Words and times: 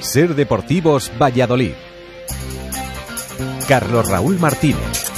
Ser 0.00 0.34
Deportivos 0.34 1.12
Valladolid. 1.20 1.72
Carlos 3.68 4.08
Raúl 4.08 4.38
Martínez. 4.38 5.10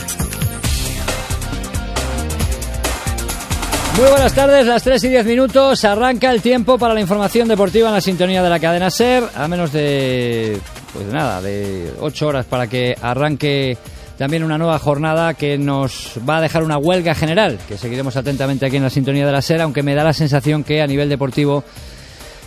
Muy 3.97 4.09
buenas 4.09 4.35
tardes, 4.35 4.67
las 4.67 4.83
3 4.83 5.05
y 5.05 5.09
10 5.09 5.27
minutos. 5.27 5.85
Arranca 5.85 6.31
el 6.33 6.43
tiempo 6.43 6.79
para 6.79 6.95
la 6.95 7.01
información 7.01 7.47
deportiva 7.47 7.89
en 7.89 7.95
la 7.95 8.01
sintonía 8.01 8.43
de 8.43 8.51
la 8.51 8.59
cadena 8.59 8.91
Ser. 8.91 9.23
A 9.37 9.47
menos 9.47 9.73
de, 9.73 10.59
pues 10.93 11.07
nada, 11.07 11.41
de 11.41 11.93
8 12.01 12.27
horas 12.27 12.47
para 12.47 12.67
que 12.67 12.97
arranque 13.01 13.77
también 14.19 14.43
una 14.43 14.59
nueva 14.59 14.79
jornada 14.79 15.35
que 15.35 15.59
nos 15.59 16.19
va 16.29 16.39
a 16.39 16.41
dejar 16.41 16.65
una 16.65 16.79
huelga 16.79 17.15
general, 17.15 17.59
que 17.69 17.79
seguiremos 17.79 18.17
atentamente 18.17 18.67
aquí 18.67 18.77
en 18.77 18.83
la 18.83 18.91
sintonía 18.91 19.27
de 19.27 19.33
la 19.33 19.43
SER, 19.43 19.63
aunque 19.63 19.83
me 19.83 19.95
da 19.95 20.05
la 20.05 20.13
sensación 20.13 20.65
que 20.65 20.83
a 20.83 20.87
nivel 20.87 21.09
deportivo 21.09 21.65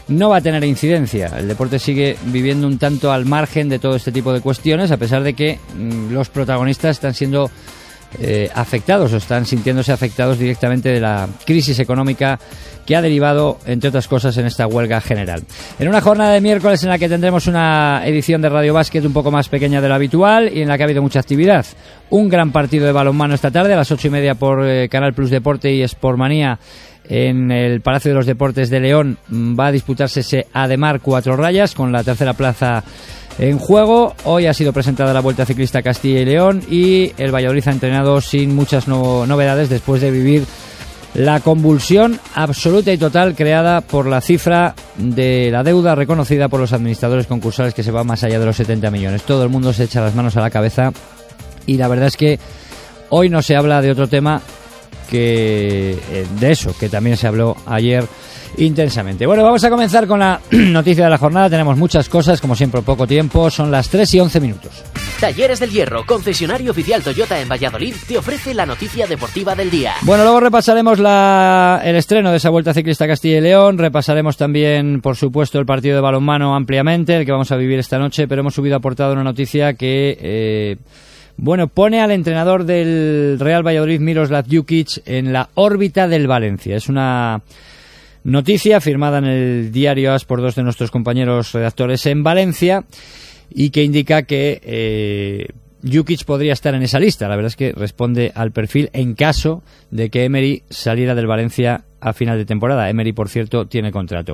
no 0.07 0.29
va 0.29 0.37
a 0.37 0.41
tener 0.41 0.63
incidencia. 0.63 1.31
El 1.37 1.47
deporte 1.47 1.79
sigue 1.79 2.17
viviendo 2.25 2.67
un 2.67 2.77
tanto 2.77 3.11
al 3.11 3.25
margen 3.25 3.69
de 3.69 3.79
todo 3.79 3.95
este 3.95 4.11
tipo 4.11 4.33
de 4.33 4.41
cuestiones, 4.41 4.91
a 4.91 4.97
pesar 4.97 5.23
de 5.23 5.33
que 5.33 5.59
mm, 5.75 6.11
los 6.11 6.29
protagonistas 6.29 6.97
están 6.97 7.13
siendo 7.13 7.49
eh, 8.19 8.49
afectados 8.53 9.11
o 9.11 9.17
están 9.17 9.45
sintiéndose 9.45 9.91
afectados 9.91 10.39
directamente 10.39 10.89
de 10.89 11.01
la 11.01 11.27
crisis 11.45 11.79
económica 11.79 12.39
que 12.85 12.95
ha 12.95 13.01
derivado, 13.01 13.57
entre 13.65 13.89
otras 13.89 14.07
cosas, 14.07 14.37
en 14.37 14.45
esta 14.45 14.67
huelga 14.67 15.01
general. 15.01 15.43
En 15.79 15.89
una 15.89 16.01
jornada 16.01 16.31
de 16.31 16.39
miércoles 16.39 16.83
en 16.83 16.89
la 16.89 16.99
que 16.99 17.09
tendremos 17.09 17.47
una 17.47 18.03
edición 18.05 18.41
de 18.41 18.49
Radio 18.49 18.73
Básquet 18.73 19.03
un 19.03 19.11
poco 19.11 19.31
más 19.31 19.49
pequeña 19.49 19.81
de 19.81 19.89
lo 19.89 19.95
habitual 19.95 20.49
y 20.53 20.61
en 20.61 20.67
la 20.67 20.77
que 20.77 20.83
ha 20.83 20.85
habido 20.85 21.01
mucha 21.01 21.19
actividad. 21.19 21.65
Un 22.11 22.29
gran 22.29 22.51
partido 22.51 22.85
de 22.85 22.91
balonmano 22.91 23.33
esta 23.33 23.51
tarde 23.51 23.73
a 23.73 23.77
las 23.77 23.91
ocho 23.91 24.07
y 24.07 24.11
media 24.11 24.35
por 24.35 24.65
eh, 24.65 24.87
Canal 24.87 25.13
Plus 25.13 25.31
Deporte 25.31 25.73
y 25.73 25.85
Sportmanía 25.87 26.59
en 27.09 27.51
el 27.51 27.81
Palacio 27.81 28.11
de 28.11 28.15
los 28.15 28.25
Deportes 28.25 28.69
de 28.69 28.79
León 28.79 29.17
va 29.31 29.67
a 29.67 29.71
disputarse 29.71 30.21
ese 30.21 30.47
Ademar 30.53 31.01
cuatro 31.01 31.35
rayas 31.35 31.73
con 31.73 31.91
la 31.91 32.03
tercera 32.03 32.33
plaza 32.33 32.83
en 33.37 33.57
juego. 33.59 34.15
Hoy 34.23 34.47
ha 34.47 34.53
sido 34.53 34.73
presentada 34.73 35.13
la 35.13 35.21
Vuelta 35.21 35.45
Ciclista 35.45 35.81
Castilla 35.81 36.21
y 36.21 36.25
León 36.25 36.61
y 36.69 37.13
el 37.17 37.33
Valladolid 37.33 37.67
ha 37.67 37.71
entrenado 37.71 38.21
sin 38.21 38.55
muchas 38.55 38.87
novedades 38.87 39.69
después 39.69 40.01
de 40.01 40.11
vivir 40.11 40.45
la 41.13 41.39
convulsión 41.39 42.19
absoluta 42.33 42.91
y 42.91 42.97
total 42.97 43.35
creada 43.35 43.81
por 43.81 44.05
la 44.05 44.19
cifra 44.19 44.75
de 44.97 45.49
la 45.49 45.63
deuda 45.63 45.95
reconocida 45.95 46.49
por 46.49 46.59
los 46.59 46.73
administradores 46.73 47.25
concursales 47.25 47.73
que 47.73 47.83
se 47.83 47.91
va 47.91 48.03
más 48.03 48.23
allá 48.23 48.37
de 48.37 48.45
los 48.45 48.57
70 48.57 48.91
millones. 48.91 49.23
Todo 49.23 49.43
el 49.43 49.49
mundo 49.49 49.71
se 49.71 49.85
echa 49.85 50.01
las 50.01 50.15
manos 50.15 50.35
a 50.35 50.41
la 50.41 50.49
cabeza 50.49 50.91
y 51.65 51.77
la 51.77 51.87
verdad 51.87 52.07
es 52.07 52.17
que 52.17 52.37
hoy 53.09 53.29
no 53.29 53.41
se 53.41 53.55
habla 53.55 53.81
de 53.81 53.91
otro 53.91 54.07
tema 54.07 54.41
que 55.05 55.91
eh, 56.11 56.25
de 56.39 56.51
eso, 56.51 56.75
que 56.77 56.89
también 56.89 57.17
se 57.17 57.27
habló 57.27 57.55
ayer 57.65 58.05
intensamente. 58.57 59.25
Bueno, 59.25 59.43
vamos 59.43 59.63
a 59.63 59.69
comenzar 59.69 60.07
con 60.07 60.19
la 60.19 60.39
noticia 60.51 61.05
de 61.05 61.09
la 61.09 61.17
jornada. 61.17 61.49
Tenemos 61.49 61.77
muchas 61.77 62.09
cosas, 62.09 62.41
como 62.41 62.55
siempre, 62.55 62.81
poco 62.81 63.07
tiempo. 63.07 63.49
Son 63.49 63.71
las 63.71 63.89
3 63.89 64.13
y 64.13 64.19
11 64.19 64.39
minutos. 64.39 64.83
Talleres 65.19 65.59
del 65.59 65.71
Hierro, 65.71 66.05
concesionario 66.05 66.71
oficial 66.71 67.01
Toyota 67.01 67.39
en 67.39 67.47
Valladolid, 67.47 67.95
te 68.05 68.17
ofrece 68.17 68.53
la 68.53 68.65
noticia 68.65 69.07
deportiva 69.07 69.55
del 69.55 69.71
día. 69.71 69.93
Bueno, 70.01 70.23
luego 70.23 70.41
repasaremos 70.41 70.99
la, 70.99 71.81
el 71.85 71.95
estreno 71.95 72.31
de 72.31 72.37
esa 72.37 72.49
Vuelta 72.49 72.73
Ciclista 72.73 73.07
Castilla 73.07 73.37
y 73.37 73.41
León. 73.41 73.77
Repasaremos 73.77 74.35
también, 74.35 74.99
por 75.01 75.15
supuesto, 75.15 75.57
el 75.57 75.65
partido 75.65 75.95
de 75.95 76.01
balonmano 76.01 76.55
ampliamente, 76.55 77.15
el 77.15 77.25
que 77.25 77.31
vamos 77.31 77.51
a 77.51 77.55
vivir 77.55 77.79
esta 77.79 77.97
noche. 77.97 78.27
Pero 78.27 78.41
hemos 78.41 78.55
subido 78.55 78.75
a 78.75 78.79
portada 78.79 79.13
una 79.13 79.23
noticia 79.23 79.73
que. 79.73 80.17
Eh, 80.21 80.77
bueno, 81.37 81.67
pone 81.67 82.01
al 82.01 82.11
entrenador 82.11 82.63
del 82.63 83.37
Real 83.39 83.65
Valladolid, 83.65 83.99
Miroslav 83.99 84.45
Jukic, 84.49 85.01
en 85.05 85.33
la 85.33 85.49
órbita 85.55 86.07
del 86.07 86.27
Valencia. 86.27 86.75
Es 86.77 86.87
una 86.87 87.41
noticia 88.23 88.79
firmada 88.81 89.19
en 89.19 89.25
el 89.25 89.71
diario 89.71 90.13
AS 90.13 90.25
por 90.25 90.41
dos 90.41 90.55
de 90.55 90.63
nuestros 90.63 90.91
compañeros 90.91 91.51
redactores 91.51 92.05
en 92.05 92.23
Valencia 92.23 92.85
y 93.49 93.69
que 93.69 93.83
indica 93.83 94.23
que 94.23 94.61
eh, 94.63 95.47
Jukic 95.83 96.25
podría 96.25 96.53
estar 96.53 96.73
en 96.73 96.83
esa 96.83 96.99
lista. 96.99 97.27
La 97.27 97.35
verdad 97.35 97.49
es 97.49 97.55
que 97.55 97.73
responde 97.73 98.31
al 98.33 98.51
perfil 98.51 98.89
en 98.93 99.13
caso 99.13 99.61
de 99.91 100.09
que 100.09 100.23
Emery 100.23 100.63
saliera 100.69 101.15
del 101.15 101.27
Valencia 101.27 101.83
a 102.01 102.13
final 102.13 102.37
de 102.37 102.45
temporada. 102.45 102.89
Emery, 102.89 103.13
por 103.13 103.29
cierto, 103.29 103.65
tiene 103.65 103.91
contrato. 103.91 104.33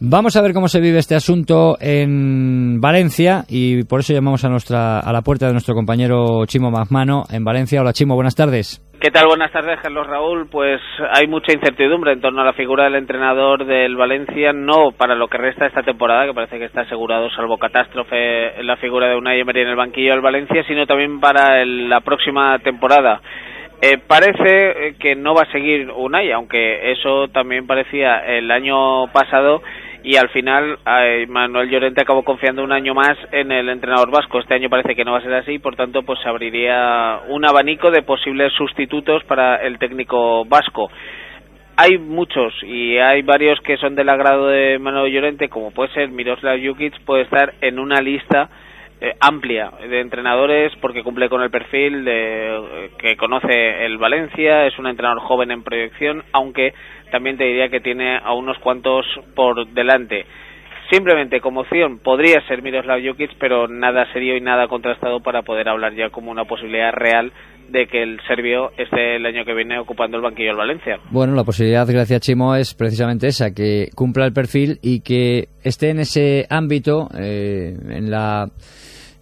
Vamos 0.00 0.36
a 0.36 0.42
ver 0.42 0.52
cómo 0.52 0.68
se 0.68 0.80
vive 0.80 0.98
este 0.98 1.14
asunto 1.14 1.76
en 1.80 2.80
Valencia 2.80 3.44
y 3.48 3.84
por 3.84 4.00
eso 4.00 4.12
llamamos 4.12 4.44
a 4.44 4.48
nuestra 4.48 5.00
a 5.00 5.12
la 5.12 5.22
puerta 5.22 5.46
de 5.46 5.52
nuestro 5.52 5.74
compañero 5.74 6.44
Chimo 6.46 6.70
Magmano 6.70 7.24
en 7.30 7.44
Valencia. 7.44 7.80
Hola 7.80 7.92
Chimo, 7.92 8.14
buenas 8.14 8.34
tardes. 8.34 8.84
¿Qué 9.00 9.12
tal? 9.12 9.28
Buenas 9.28 9.52
tardes, 9.52 9.78
Carlos 9.80 10.08
Raúl. 10.08 10.48
Pues 10.50 10.80
hay 11.12 11.28
mucha 11.28 11.52
incertidumbre 11.52 12.12
en 12.12 12.20
torno 12.20 12.40
a 12.40 12.44
la 12.44 12.52
figura 12.52 12.82
del 12.82 12.96
entrenador 12.96 13.64
del 13.64 13.94
Valencia, 13.94 14.52
no 14.52 14.90
para 14.90 15.14
lo 15.14 15.28
que 15.28 15.38
resta 15.38 15.66
esta 15.66 15.84
temporada, 15.84 16.26
que 16.26 16.34
parece 16.34 16.58
que 16.58 16.64
está 16.64 16.80
asegurado, 16.80 17.30
salvo 17.30 17.58
catástrofe, 17.58 18.60
la 18.64 18.76
figura 18.78 19.08
de 19.08 19.14
Unai 19.14 19.38
Emery 19.38 19.60
en 19.60 19.68
el 19.68 19.76
banquillo 19.76 20.10
del 20.10 20.20
Valencia, 20.20 20.64
sino 20.66 20.84
también 20.84 21.20
para 21.20 21.64
la 21.64 22.00
próxima 22.00 22.58
temporada. 22.58 23.20
Eh, 23.80 23.98
parece 23.98 24.96
que 24.98 25.14
no 25.14 25.34
va 25.34 25.42
a 25.42 25.52
seguir 25.52 25.90
Unai, 25.90 26.32
aunque 26.32 26.90
eso 26.90 27.28
también 27.28 27.66
parecía 27.66 28.18
el 28.26 28.50
año 28.50 29.06
pasado 29.12 29.62
y 30.02 30.16
al 30.16 30.28
final 30.30 30.78
eh, 30.86 31.26
Manuel 31.28 31.70
Llorente 31.70 32.00
acabó 32.00 32.24
confiando 32.24 32.64
un 32.64 32.72
año 32.72 32.94
más 32.94 33.16
en 33.30 33.52
el 33.52 33.68
entrenador 33.68 34.10
vasco. 34.10 34.38
Este 34.38 34.54
año 34.54 34.68
parece 34.68 34.94
que 34.94 35.04
no 35.04 35.12
va 35.12 35.18
a 35.18 35.22
ser 35.22 35.34
así, 35.34 35.58
por 35.58 35.76
tanto, 35.76 36.02
pues 36.02 36.18
se 36.20 36.28
abriría 36.28 37.20
un 37.28 37.44
abanico 37.44 37.90
de 37.90 38.02
posibles 38.02 38.52
sustitutos 38.54 39.22
para 39.24 39.56
el 39.56 39.78
técnico 39.78 40.44
vasco. 40.44 40.90
Hay 41.76 41.98
muchos 41.98 42.54
y 42.64 42.98
hay 42.98 43.22
varios 43.22 43.60
que 43.60 43.76
son 43.76 43.94
del 43.94 44.08
agrado 44.08 44.48
de 44.48 44.78
Manuel 44.80 45.12
Llorente, 45.12 45.48
como 45.48 45.70
puede 45.70 45.92
ser 45.92 46.10
Miroslav 46.10 46.58
Jukic, 46.60 47.00
puede 47.04 47.22
estar 47.22 47.54
en 47.60 47.78
una 47.78 48.00
lista 48.00 48.48
eh, 49.00 49.14
amplia 49.20 49.70
de 49.80 50.00
entrenadores 50.00 50.72
porque 50.80 51.04
cumple 51.04 51.28
con 51.28 51.42
el 51.42 51.50
perfil 51.50 52.04
de, 52.04 52.56
eh, 52.56 52.90
que 52.98 53.16
conoce 53.16 53.84
el 53.84 53.96
Valencia, 53.96 54.66
es 54.66 54.78
un 54.78 54.88
entrenador 54.88 55.20
joven 55.20 55.50
en 55.52 55.62
proyección, 55.62 56.24
aunque 56.32 56.74
también 57.10 57.36
te 57.36 57.44
diría 57.44 57.68
que 57.68 57.80
tiene 57.80 58.16
a 58.16 58.32
unos 58.32 58.58
cuantos 58.58 59.06
por 59.36 59.68
delante. 59.68 60.26
Simplemente 60.90 61.40
como 61.40 61.60
opción 61.60 61.98
podría 61.98 62.40
ser 62.48 62.62
Miroslav 62.62 63.00
Jukic, 63.00 63.32
pero 63.38 63.68
nada 63.68 64.10
serio 64.12 64.36
y 64.36 64.40
nada 64.40 64.68
contrastado 64.68 65.20
para 65.20 65.42
poder 65.42 65.68
hablar 65.68 65.94
ya 65.94 66.10
como 66.10 66.30
una 66.30 66.44
posibilidad 66.44 66.92
real 66.92 67.30
de 67.68 67.86
que 67.86 68.02
el 68.02 68.18
serbio 68.26 68.70
esté 68.76 69.16
el 69.16 69.26
año 69.26 69.44
que 69.44 69.54
viene 69.54 69.78
ocupando 69.78 70.16
el 70.16 70.22
banquillo 70.22 70.48
del 70.48 70.56
Valencia. 70.56 70.98
Bueno, 71.10 71.34
la 71.34 71.44
posibilidad, 71.44 71.86
gracias 71.86 72.20
Chimo, 72.22 72.54
es 72.54 72.74
precisamente 72.74 73.26
esa, 73.26 73.52
que 73.52 73.88
cumpla 73.94 74.26
el 74.26 74.32
perfil 74.32 74.78
y 74.82 75.00
que 75.00 75.48
esté 75.62 75.90
en 75.90 76.00
ese 76.00 76.46
ámbito, 76.48 77.08
eh, 77.18 77.76
en 77.90 78.10
la 78.10 78.46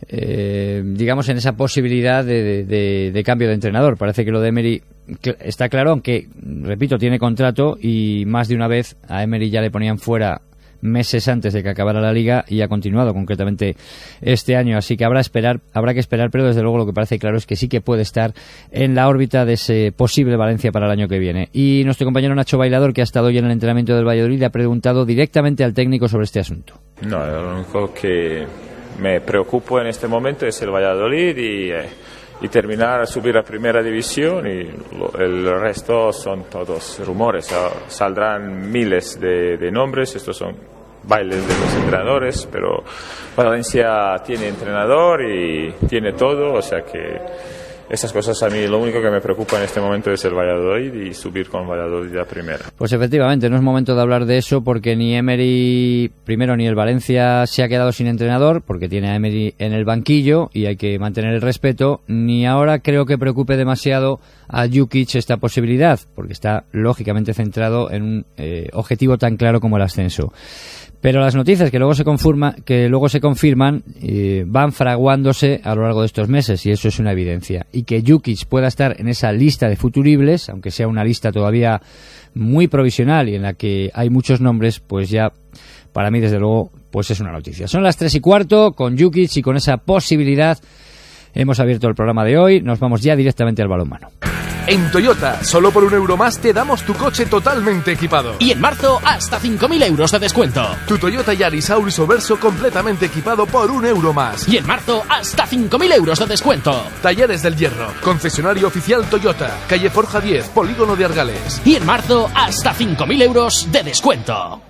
eh, 0.08 0.82
digamos, 0.84 1.28
en 1.28 1.38
esa 1.38 1.56
posibilidad 1.56 2.24
de, 2.24 3.22
cambio 3.24 3.48
de 3.48 3.54
entrenador. 3.54 3.96
Parece 3.96 4.24
que 4.24 4.30
lo 4.30 4.40
de 4.40 4.48
Emery 4.48 4.82
está 5.40 5.68
claro, 5.68 5.90
aunque, 5.90 6.26
repito, 6.62 6.98
tiene 6.98 7.18
contrato 7.18 7.76
y 7.80 8.24
más 8.26 8.48
de 8.48 8.56
una 8.56 8.68
vez 8.68 8.96
a 9.08 9.22
Emery 9.22 9.50
ya 9.50 9.60
le 9.60 9.70
ponían 9.70 9.98
fuera 9.98 10.42
meses 10.80 11.28
antes 11.28 11.52
de 11.52 11.62
que 11.62 11.68
acabara 11.68 12.00
la 12.00 12.12
liga 12.12 12.44
y 12.48 12.60
ha 12.60 12.68
continuado 12.68 13.12
concretamente 13.14 13.76
este 14.20 14.56
año. 14.56 14.76
Así 14.76 14.96
que 14.96 15.04
habrá, 15.04 15.20
esperar, 15.20 15.60
habrá 15.72 15.94
que 15.94 16.00
esperar, 16.00 16.30
pero 16.30 16.46
desde 16.46 16.62
luego 16.62 16.78
lo 16.78 16.86
que 16.86 16.92
parece 16.92 17.18
claro 17.18 17.36
es 17.36 17.46
que 17.46 17.56
sí 17.56 17.68
que 17.68 17.80
puede 17.80 18.02
estar 18.02 18.32
en 18.70 18.94
la 18.94 19.08
órbita 19.08 19.44
de 19.44 19.54
ese 19.54 19.92
posible 19.96 20.36
Valencia 20.36 20.72
para 20.72 20.86
el 20.86 20.92
año 20.92 21.08
que 21.08 21.18
viene. 21.18 21.48
Y 21.52 21.82
nuestro 21.84 22.04
compañero 22.04 22.34
Nacho 22.34 22.58
Bailador, 22.58 22.92
que 22.92 23.00
ha 23.00 23.04
estado 23.04 23.28
hoy 23.28 23.38
en 23.38 23.46
el 23.46 23.52
entrenamiento 23.52 23.94
del 23.94 24.06
Valladolid, 24.06 24.42
ha 24.42 24.50
preguntado 24.50 25.04
directamente 25.04 25.64
al 25.64 25.74
técnico 25.74 26.08
sobre 26.08 26.24
este 26.24 26.40
asunto. 26.40 26.74
No, 27.02 27.26
lo 27.26 27.56
único 27.56 27.92
que 27.92 28.46
me 29.00 29.20
preocupo 29.20 29.80
en 29.80 29.88
este 29.88 30.08
momento 30.08 30.46
es 30.46 30.60
el 30.62 30.70
Valladolid 30.70 31.36
y, 31.36 31.70
eh, 31.70 31.88
y 32.40 32.48
terminar 32.48 33.00
a 33.00 33.06
subir 33.06 33.36
a 33.36 33.42
primera 33.42 33.82
división 33.82 34.46
y 34.46 34.68
el 35.18 35.60
resto 35.60 36.12
son 36.12 36.44
todos 36.44 37.00
rumores. 37.04 37.54
Saldrán 37.88 38.70
miles 38.70 39.18
de, 39.18 39.56
de 39.56 39.70
nombres, 39.70 40.14
estos 40.16 40.36
son 40.36 40.54
bailes 41.04 41.46
de 41.46 41.54
los 41.54 41.74
entrenadores, 41.74 42.48
pero 42.50 42.82
Valencia 43.36 44.16
tiene 44.24 44.48
entrenador 44.48 45.22
y 45.22 45.72
tiene 45.88 46.12
todo, 46.12 46.54
o 46.54 46.62
sea 46.62 46.82
que 46.82 47.20
esas 47.88 48.12
cosas 48.12 48.42
a 48.42 48.48
mí 48.48 48.66
lo 48.66 48.78
único 48.78 49.00
que 49.00 49.10
me 49.10 49.20
preocupa 49.20 49.56
en 49.56 49.64
este 49.64 49.80
momento 49.80 50.10
es 50.10 50.24
el 50.24 50.34
Valladolid 50.34 50.92
y 50.94 51.14
subir 51.14 51.48
con 51.48 51.68
Valladolid 51.68 52.16
a 52.16 52.24
primera. 52.24 52.64
Pues 52.76 52.92
efectivamente, 52.92 53.48
no 53.48 53.56
es 53.56 53.62
momento 53.62 53.94
de 53.94 54.02
hablar 54.02 54.26
de 54.26 54.38
eso 54.38 54.62
porque 54.62 54.96
ni 54.96 55.14
Emery, 55.14 56.10
primero 56.24 56.56
ni 56.56 56.66
el 56.66 56.74
Valencia 56.74 57.46
se 57.46 57.62
ha 57.62 57.68
quedado 57.68 57.92
sin 57.92 58.06
entrenador 58.06 58.62
porque 58.62 58.88
tiene 58.88 59.10
a 59.10 59.16
Emery 59.16 59.54
en 59.58 59.72
el 59.72 59.84
banquillo 59.84 60.50
y 60.52 60.66
hay 60.66 60.76
que 60.76 60.98
mantener 60.98 61.34
el 61.34 61.40
respeto, 61.40 62.02
ni 62.06 62.46
ahora 62.46 62.80
creo 62.80 63.06
que 63.06 63.18
preocupe 63.18 63.56
demasiado 63.56 64.20
a 64.48 64.66
Jukic 64.68 65.14
esta 65.14 65.36
posibilidad 65.36 66.00
porque 66.14 66.32
está 66.32 66.64
lógicamente 66.72 67.34
centrado 67.34 67.90
en 67.90 68.02
un 68.02 68.26
eh, 68.36 68.68
objetivo 68.72 69.18
tan 69.18 69.36
claro 69.36 69.60
como 69.60 69.76
el 69.76 69.82
ascenso. 69.82 70.32
Pero 71.00 71.20
las 71.20 71.34
noticias 71.34 71.70
que 71.70 71.78
luego 71.78 71.94
se, 71.94 72.04
confirma, 72.04 72.56
que 72.64 72.88
luego 72.88 73.08
se 73.08 73.20
confirman 73.20 73.84
eh, 74.02 74.44
van 74.46 74.72
fraguándose 74.72 75.60
a 75.62 75.74
lo 75.74 75.82
largo 75.82 76.00
de 76.00 76.06
estos 76.06 76.28
meses 76.28 76.64
y 76.66 76.70
eso 76.70 76.88
es 76.88 76.98
una 76.98 77.12
evidencia. 77.12 77.66
Y 77.76 77.82
que 77.82 78.02
Jukic 78.06 78.46
pueda 78.46 78.68
estar 78.68 78.98
en 78.98 79.06
esa 79.06 79.32
lista 79.32 79.68
de 79.68 79.76
futuribles, 79.76 80.48
aunque 80.48 80.70
sea 80.70 80.88
una 80.88 81.04
lista 81.04 81.30
todavía 81.30 81.82
muy 82.32 82.68
provisional 82.68 83.28
y 83.28 83.34
en 83.34 83.42
la 83.42 83.52
que 83.52 83.90
hay 83.92 84.08
muchos 84.08 84.40
nombres, 84.40 84.80
pues 84.80 85.10
ya 85.10 85.30
para 85.92 86.10
mí 86.10 86.20
desde 86.20 86.38
luego 86.38 86.70
pues 86.90 87.10
es 87.10 87.20
una 87.20 87.32
noticia. 87.32 87.68
Son 87.68 87.82
las 87.82 87.98
tres 87.98 88.14
y 88.14 88.20
cuarto 88.20 88.72
con 88.72 88.98
Jukic 88.98 89.36
y 89.36 89.42
con 89.42 89.58
esa 89.58 89.76
posibilidad 89.76 90.58
hemos 91.34 91.60
abierto 91.60 91.86
el 91.86 91.94
programa 91.94 92.24
de 92.24 92.38
hoy. 92.38 92.62
Nos 92.62 92.80
vamos 92.80 93.02
ya 93.02 93.14
directamente 93.14 93.60
al 93.60 93.68
balonmano. 93.68 94.08
En 94.68 94.90
Toyota, 94.90 95.44
solo 95.44 95.70
por 95.70 95.84
un 95.84 95.94
euro 95.94 96.16
más 96.16 96.38
te 96.38 96.52
damos 96.52 96.82
tu 96.82 96.92
coche 96.94 97.26
totalmente 97.26 97.92
equipado. 97.92 98.34
Y 98.40 98.50
en 98.50 98.60
marzo, 98.60 99.00
hasta 99.04 99.40
5.000 99.40 99.84
euros 99.84 100.10
de 100.10 100.18
descuento. 100.18 100.66
Tu 100.88 100.98
Toyota 100.98 101.32
Yaris 101.32 101.70
Auris 101.70 101.98
o 102.00 102.06
Verso 102.06 102.40
completamente 102.40 103.06
equipado 103.06 103.46
por 103.46 103.70
un 103.70 103.86
euro 103.86 104.12
más. 104.12 104.48
Y 104.48 104.56
en 104.56 104.66
marzo, 104.66 105.04
hasta 105.08 105.46
5.000 105.46 105.94
euros 105.94 106.18
de 106.18 106.26
descuento. 106.26 106.82
Talleres 107.00 107.42
del 107.42 107.56
Hierro, 107.56 107.92
concesionario 108.02 108.66
oficial 108.66 109.08
Toyota, 109.08 109.56
calle 109.68 109.88
Forja 109.88 110.20
10, 110.20 110.48
Polígono 110.48 110.96
de 110.96 111.04
Argales. 111.04 111.60
Y 111.64 111.76
en 111.76 111.86
marzo, 111.86 112.28
hasta 112.34 112.74
5.000 112.74 113.22
euros 113.22 113.68
de 113.70 113.84
descuento. 113.84 114.62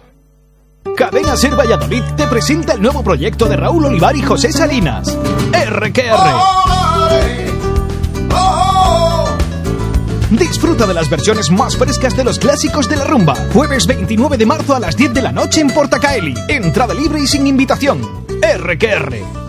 Cadena 0.94 1.36
Ser 1.36 1.58
Valladolid 1.58 2.02
te 2.16 2.26
presenta 2.26 2.74
el 2.74 2.82
nuevo 2.82 3.02
proyecto 3.02 3.46
de 3.46 3.56
Raúl 3.56 3.86
Olivar 3.86 4.14
y 4.14 4.22
José 4.22 4.52
Salinas. 4.52 5.16
RQR. 5.52 6.76
Disfruta 10.30 10.86
de 10.86 10.94
las 10.94 11.08
versiones 11.08 11.50
más 11.52 11.76
frescas 11.76 12.16
de 12.16 12.24
los 12.24 12.40
clásicos 12.40 12.88
de 12.88 12.96
la 12.96 13.04
rumba. 13.04 13.36
Jueves 13.52 13.86
29 13.86 14.36
de 14.36 14.46
marzo 14.46 14.74
a 14.74 14.80
las 14.80 14.96
10 14.96 15.14
de 15.14 15.22
la 15.22 15.30
noche 15.30 15.60
en 15.60 15.68
Portacaeli. 15.68 16.34
Entrada 16.48 16.94
libre 16.94 17.20
y 17.20 17.26
sin 17.28 17.46
invitación. 17.46 18.02
RQR. 18.42 19.46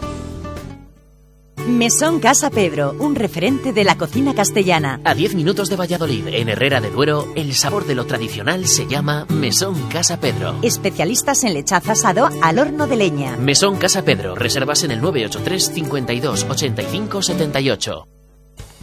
Mesón 1.68 2.20
Casa 2.20 2.50
Pedro, 2.52 2.96
un 3.00 3.16
referente 3.16 3.74
de 3.74 3.84
la 3.84 3.98
cocina 3.98 4.36
castellana. 4.36 5.02
A 5.04 5.16
10 5.16 5.36
minutos 5.36 5.68
de 5.70 5.76
Valladolid, 5.76 6.28
en 6.28 6.48
Herrera 6.48 6.80
de 6.80 6.92
Duero, 6.92 7.28
el 7.36 7.56
sabor 7.56 7.86
de 7.86 7.96
lo 7.96 8.06
tradicional 8.06 8.68
se 8.68 8.86
llama 8.88 9.26
Mesón 9.30 9.90
Casa 9.90 10.20
Pedro. 10.20 10.56
Especialistas 10.62 11.44
en 11.44 11.56
lechazo 11.56 11.92
asado 11.92 12.30
al 12.42 12.60
horno 12.60 12.88
de 12.88 12.96
leña. 12.96 13.36
Mesón 13.36 13.78
Casa 13.78 14.04
Pedro, 14.04 14.36
reservas 14.36 14.84
en 14.84 14.92
el 14.92 15.02
983 15.02 15.74
52 15.74 16.46
85 16.48 17.22
78. 17.22 18.08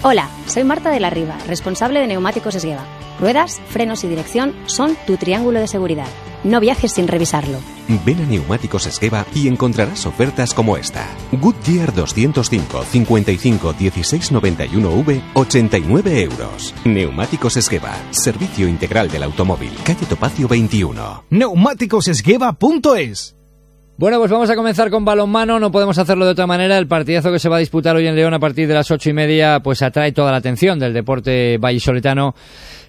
Hola, 0.02 0.28
soy 0.46 0.64
Marta 0.64 0.90
de 0.90 1.00
la 1.00 1.10
Riva, 1.10 1.38
responsable 1.46 2.00
de 2.00 2.06
Neumáticos 2.06 2.54
Esgueva. 2.54 2.84
Ruedas, 3.18 3.60
frenos 3.68 4.04
y 4.04 4.08
dirección 4.08 4.54
son 4.66 4.96
tu 5.06 5.16
triángulo 5.16 5.60
de 5.60 5.68
seguridad. 5.68 6.06
No 6.42 6.60
viajes 6.60 6.92
sin 6.92 7.08
revisarlo. 7.08 7.58
Ven 8.04 8.20
a 8.20 8.26
Neumáticos 8.26 8.86
Esgueva 8.86 9.24
y 9.34 9.48
encontrarás 9.48 10.04
ofertas 10.04 10.52
como 10.52 10.76
esta. 10.76 11.06
Goodyear 11.32 11.94
205 11.94 12.84
55 12.84 13.72
16 13.72 14.32
91V 14.32 15.22
89 15.34 16.22
euros. 16.22 16.74
Neumáticos 16.84 17.56
Esgueva, 17.56 17.94
servicio 18.10 18.68
integral 18.68 19.10
del 19.10 19.22
automóvil, 19.22 19.72
calle 19.84 20.04
Topacio 20.06 20.48
21. 20.48 21.24
Neumáticosesgueva.es 21.30 23.36
Bueno, 23.96 24.18
pues 24.18 24.28
vamos 24.28 24.50
a 24.50 24.56
comenzar 24.56 24.90
con 24.90 25.04
balonmano. 25.04 25.60
No 25.60 25.70
podemos 25.70 25.96
hacerlo 25.98 26.24
de 26.24 26.32
otra 26.32 26.48
manera. 26.48 26.78
El 26.78 26.88
partidazo 26.88 27.30
que 27.30 27.38
se 27.38 27.48
va 27.48 27.56
a 27.56 27.60
disputar 27.60 27.94
hoy 27.94 28.08
en 28.08 28.16
León 28.16 28.34
a 28.34 28.40
partir 28.40 28.66
de 28.66 28.74
las 28.74 28.90
ocho 28.90 29.08
y 29.08 29.12
media, 29.12 29.60
pues 29.60 29.82
atrae 29.82 30.10
toda 30.10 30.32
la 30.32 30.38
atención 30.38 30.80
del 30.80 30.92
deporte 30.92 31.58
vallisoletano 31.58 32.34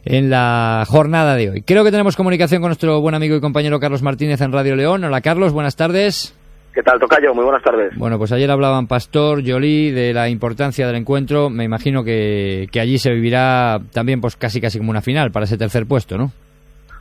en 0.03 0.31
la 0.31 0.83
jornada 0.87 1.35
de 1.35 1.51
hoy. 1.51 1.61
Creo 1.61 1.83
que 1.83 1.91
tenemos 1.91 2.15
comunicación 2.15 2.59
con 2.59 2.69
nuestro 2.69 3.01
buen 3.01 3.13
amigo 3.13 3.35
y 3.35 3.39
compañero 3.39 3.79
Carlos 3.79 4.01
Martínez 4.01 4.41
en 4.41 4.51
Radio 4.51 4.75
León. 4.75 5.03
Hola, 5.03 5.21
Carlos. 5.21 5.53
Buenas 5.53 5.75
tardes. 5.75 6.35
¿Qué 6.73 6.81
tal, 6.81 6.99
Tocayo? 6.99 7.35
Muy 7.35 7.43
buenas 7.43 7.61
tardes. 7.61 7.95
Bueno, 7.95 8.17
pues 8.17 8.31
ayer 8.31 8.49
hablaban 8.49 8.87
Pastor, 8.87 9.41
Yolí, 9.43 9.91
de 9.91 10.11
la 10.11 10.27
importancia 10.27 10.87
del 10.87 10.95
encuentro. 10.95 11.51
Me 11.51 11.63
imagino 11.65 12.03
que, 12.03 12.67
que 12.71 12.79
allí 12.79 12.97
se 12.97 13.11
vivirá 13.11 13.79
también, 13.93 14.21
pues 14.21 14.35
casi 14.37 14.59
casi 14.59 14.79
como 14.79 14.89
una 14.89 15.01
final 15.01 15.31
para 15.31 15.45
ese 15.45 15.57
tercer 15.57 15.85
puesto, 15.85 16.17
¿no? 16.17 16.31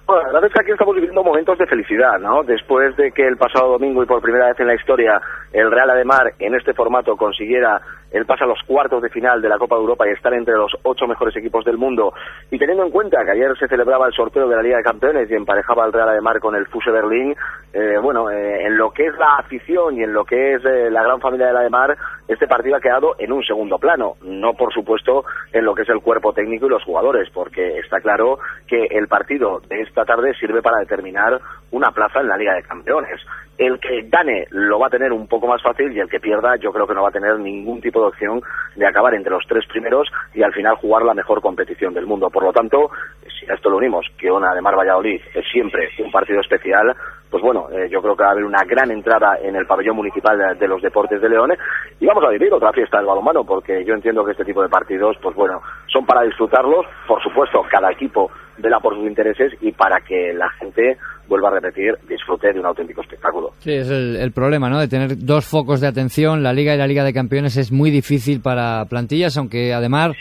Bueno, 0.06 0.22
la 0.24 0.32
verdad 0.34 0.48
es 0.48 0.52
que 0.52 0.60
aquí 0.60 0.72
estamos 0.72 0.94
viviendo 0.94 1.24
momentos 1.24 1.56
de 1.56 1.66
felicidad, 1.66 2.18
¿no? 2.20 2.42
Después 2.42 2.94
de 2.96 3.10
que 3.12 3.26
el 3.26 3.38
pasado 3.38 3.72
domingo 3.72 4.02
y 4.02 4.06
por 4.06 4.20
primera 4.20 4.48
vez 4.48 4.60
en 4.60 4.66
la 4.66 4.74
historia 4.74 5.18
el 5.50 5.70
Real 5.70 5.90
Ademar 5.90 6.34
en 6.38 6.54
este 6.54 6.74
formato 6.74 7.16
consiguiera 7.16 7.80
el 8.14 8.26
pase 8.26 8.44
a 8.44 8.46
los 8.46 8.62
cuartos 8.62 9.02
de 9.02 9.11
final 9.11 9.43
de 9.43 9.49
la 9.49 9.58
Copa 9.58 9.75
de 9.75 9.82
Europa 9.82 10.06
y 10.06 10.12
estar 10.12 10.32
entre 10.32 10.55
los 10.55 10.72
ocho 10.84 11.06
mejores 11.08 11.37
equipos 11.37 11.64
del 11.64 11.76
mundo, 11.76 12.14
y 12.49 12.58
teniendo 12.58 12.84
en 12.84 12.90
cuenta 12.90 13.25
que 13.25 13.32
ayer 13.32 13.58
se 13.58 13.66
celebraba 13.66 14.06
el 14.06 14.12
sorteo 14.12 14.49
de 14.49 14.55
la 14.55 14.62
Liga 14.62 14.76
de 14.76 14.84
Campeones 14.84 15.28
y 15.28 15.34
emparejaba 15.34 15.84
al 15.84 15.93
Real 15.93 16.08
Ademar 16.08 16.38
con 16.38 16.55
el 16.55 16.66
Fuse 16.66 16.93
Berlín, 16.93 17.34
eh, 17.72 17.99
bueno, 18.00 18.31
eh, 18.31 18.66
en 18.66 18.76
lo 18.78 18.93
que 18.93 19.06
es 19.06 19.19
la 19.19 19.34
afición 19.38 19.99
y 19.99 20.05
en 20.05 20.12
lo 20.12 20.25
que 20.25 20.55
es 20.55 20.64
eh, 20.64 20.90
la 20.90 21.02
gran 21.02 21.20
familia 21.20 21.49
del 21.49 21.56
Ademar, 21.56 21.96
este 22.28 22.46
partido 22.46 22.76
ha 22.76 22.81
quedado 22.81 23.16
en 23.19 23.32
un 23.32 23.43
segundo 23.43 23.78
plano, 23.78 24.14
no 24.22 24.55
por 24.55 24.72
supuesto 24.72 25.25
en 25.52 25.64
lo 25.64 25.75
que 25.75 25.82
es 25.82 25.88
el 25.88 26.00
cuerpo 26.00 26.32
técnico 26.32 26.67
y 26.67 26.70
los 26.70 26.84
jugadores, 26.84 27.28
porque 27.34 27.78
está 27.78 28.00
claro 28.00 28.38
que 28.69 28.87
el 28.90 29.08
partido 29.08 29.60
de 29.69 29.81
esta 29.81 30.05
tarde 30.05 30.34
sirve 30.34 30.62
para 30.62 30.78
determinar 30.78 31.40
una 31.72 31.90
plaza 31.90 32.20
en 32.20 32.28
la 32.28 32.37
Liga 32.37 32.55
de 32.55 32.62
Campeones. 32.62 33.20
El 33.56 33.78
que 33.78 34.02
gane 34.08 34.46
lo 34.50 34.78
va 34.78 34.88
a 34.88 34.90
tener 34.90 35.12
un 35.12 35.28
poco 35.28 35.46
más 35.46 35.62
fácil 35.62 35.92
y 35.92 36.00
el 36.00 36.08
que 36.08 36.18
pierda 36.18 36.56
yo 36.56 36.72
creo 36.72 36.86
que 36.86 36.94
no 36.94 37.02
va 37.02 37.08
a 37.08 37.12
tener 37.12 37.38
ningún 37.38 37.80
tipo 37.80 38.00
de 38.00 38.08
opción 38.08 38.42
de 38.74 38.86
acabar 38.86 39.14
entre 39.14 39.32
los 39.32 39.44
tres 39.46 39.64
primeros 39.66 40.08
y 40.34 40.42
al 40.42 40.52
final 40.52 40.74
jugar 40.76 41.04
la 41.04 41.14
mejor 41.14 41.40
competición 41.40 41.94
del 41.94 42.06
mundo. 42.06 42.30
Por 42.30 42.42
lo 42.42 42.52
tanto, 42.52 42.90
si 43.38 43.48
a 43.50 43.54
esto 43.54 43.70
lo 43.70 43.76
unimos, 43.76 44.06
que 44.18 44.30
una 44.30 44.54
de 44.54 44.60
Mar 44.60 44.76
Valladolid 44.76 45.20
es 45.34 45.44
siempre 45.52 45.88
un 46.00 46.10
partido 46.10 46.40
especial, 46.40 46.94
pues 47.30 47.42
bueno, 47.42 47.68
eh, 47.70 47.88
yo 47.90 48.00
creo 48.00 48.16
que 48.16 48.22
va 48.22 48.28
a 48.28 48.32
haber 48.32 48.44
una 48.44 48.62
gran 48.64 48.90
entrada 48.90 49.38
en 49.42 49.56
el 49.56 49.66
pabellón 49.66 49.96
municipal 49.96 50.56
de, 50.58 50.68
los 50.68 50.80
deportes 50.82 51.20
de 51.20 51.28
León 51.28 51.52
y 51.98 52.06
vamos 52.06 52.24
a 52.24 52.30
vivir 52.30 52.52
otra 52.52 52.72
fiesta 52.72 52.98
del 52.98 53.06
balonmano 53.06 53.44
porque 53.44 53.84
yo 53.84 53.94
entiendo 53.94 54.24
que 54.24 54.32
este 54.32 54.44
tipo 54.44 54.62
de 54.62 54.68
partidos, 54.68 55.16
pues 55.20 55.34
bueno, 55.34 55.60
son 55.86 56.06
para 56.06 56.22
disfrutarlos, 56.22 56.86
por 57.06 57.22
supuesto, 57.22 57.62
cada 57.68 57.90
equipo 57.90 58.30
vela 58.58 58.78
por 58.78 58.94
sus 58.94 59.04
intereses 59.04 59.52
y 59.60 59.72
para 59.72 60.00
que 60.00 60.32
la 60.32 60.48
gente 60.50 60.96
vuelva 61.28 61.48
a 61.48 61.52
repetir, 61.52 61.94
disfrute 62.08 62.52
de 62.52 62.60
un 62.60 62.66
auténtico 62.66 63.00
espectáculo. 63.00 63.50
Sí, 63.58 63.72
es 63.72 63.88
el, 63.88 64.32
problema, 64.32 64.68
¿no? 64.68 64.78
De 64.78 64.88
tener 64.88 65.16
dos 65.18 65.44
focos 65.44 65.80
de 65.80 65.86
atención. 65.86 66.42
La 66.42 66.52
Liga 66.52 66.74
y 66.74 66.78
la 66.78 66.86
Liga 66.86 67.04
de 67.04 67.12
Campeones 67.12 67.56
es 67.56 67.72
muy 67.72 67.90
difícil 67.90 68.40
para 68.40 68.84
plantillas, 68.86 69.36
aunque 69.36 69.72
además 69.72 70.12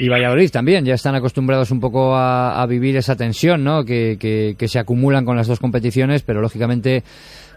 y 0.00 0.08
Valladolid 0.08 0.50
también 0.50 0.84
ya 0.84 0.94
están 0.94 1.16
acostumbrados 1.16 1.72
un 1.72 1.80
poco 1.80 2.14
a, 2.14 2.62
a 2.62 2.66
vivir 2.66 2.96
esa 2.96 3.16
tensión, 3.16 3.64
¿no? 3.64 3.84
Que 3.84 4.56
se 4.66 4.78
acumulan 4.78 5.24
con 5.24 5.36
las 5.36 5.48
dos 5.48 5.58
competiciones, 5.58 6.22
pero 6.22 6.40
lógicamente, 6.40 7.02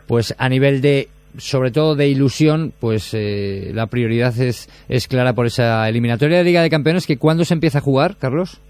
pues 0.07 0.33
a 0.37 0.49
nivel 0.49 0.81
de 0.81 1.09
sobre 1.37 1.71
todo 1.71 1.95
de 1.95 2.07
ilusión, 2.07 2.73
pues 2.79 3.13
eh, 3.13 3.71
la 3.73 3.87
prioridad 3.87 4.37
es, 4.39 4.69
es 4.89 5.07
clara 5.07 5.33
por 5.33 5.45
esa 5.45 5.87
eliminatoria 5.87 6.37
de 6.37 6.43
Liga 6.43 6.61
de 6.61 6.69
Campeones 6.69 7.07
que 7.07 7.17
cuándo 7.17 7.45
se 7.45 7.53
empieza 7.53 7.79
a 7.79 7.81
jugar, 7.81 8.17
Carlos? 8.17 8.61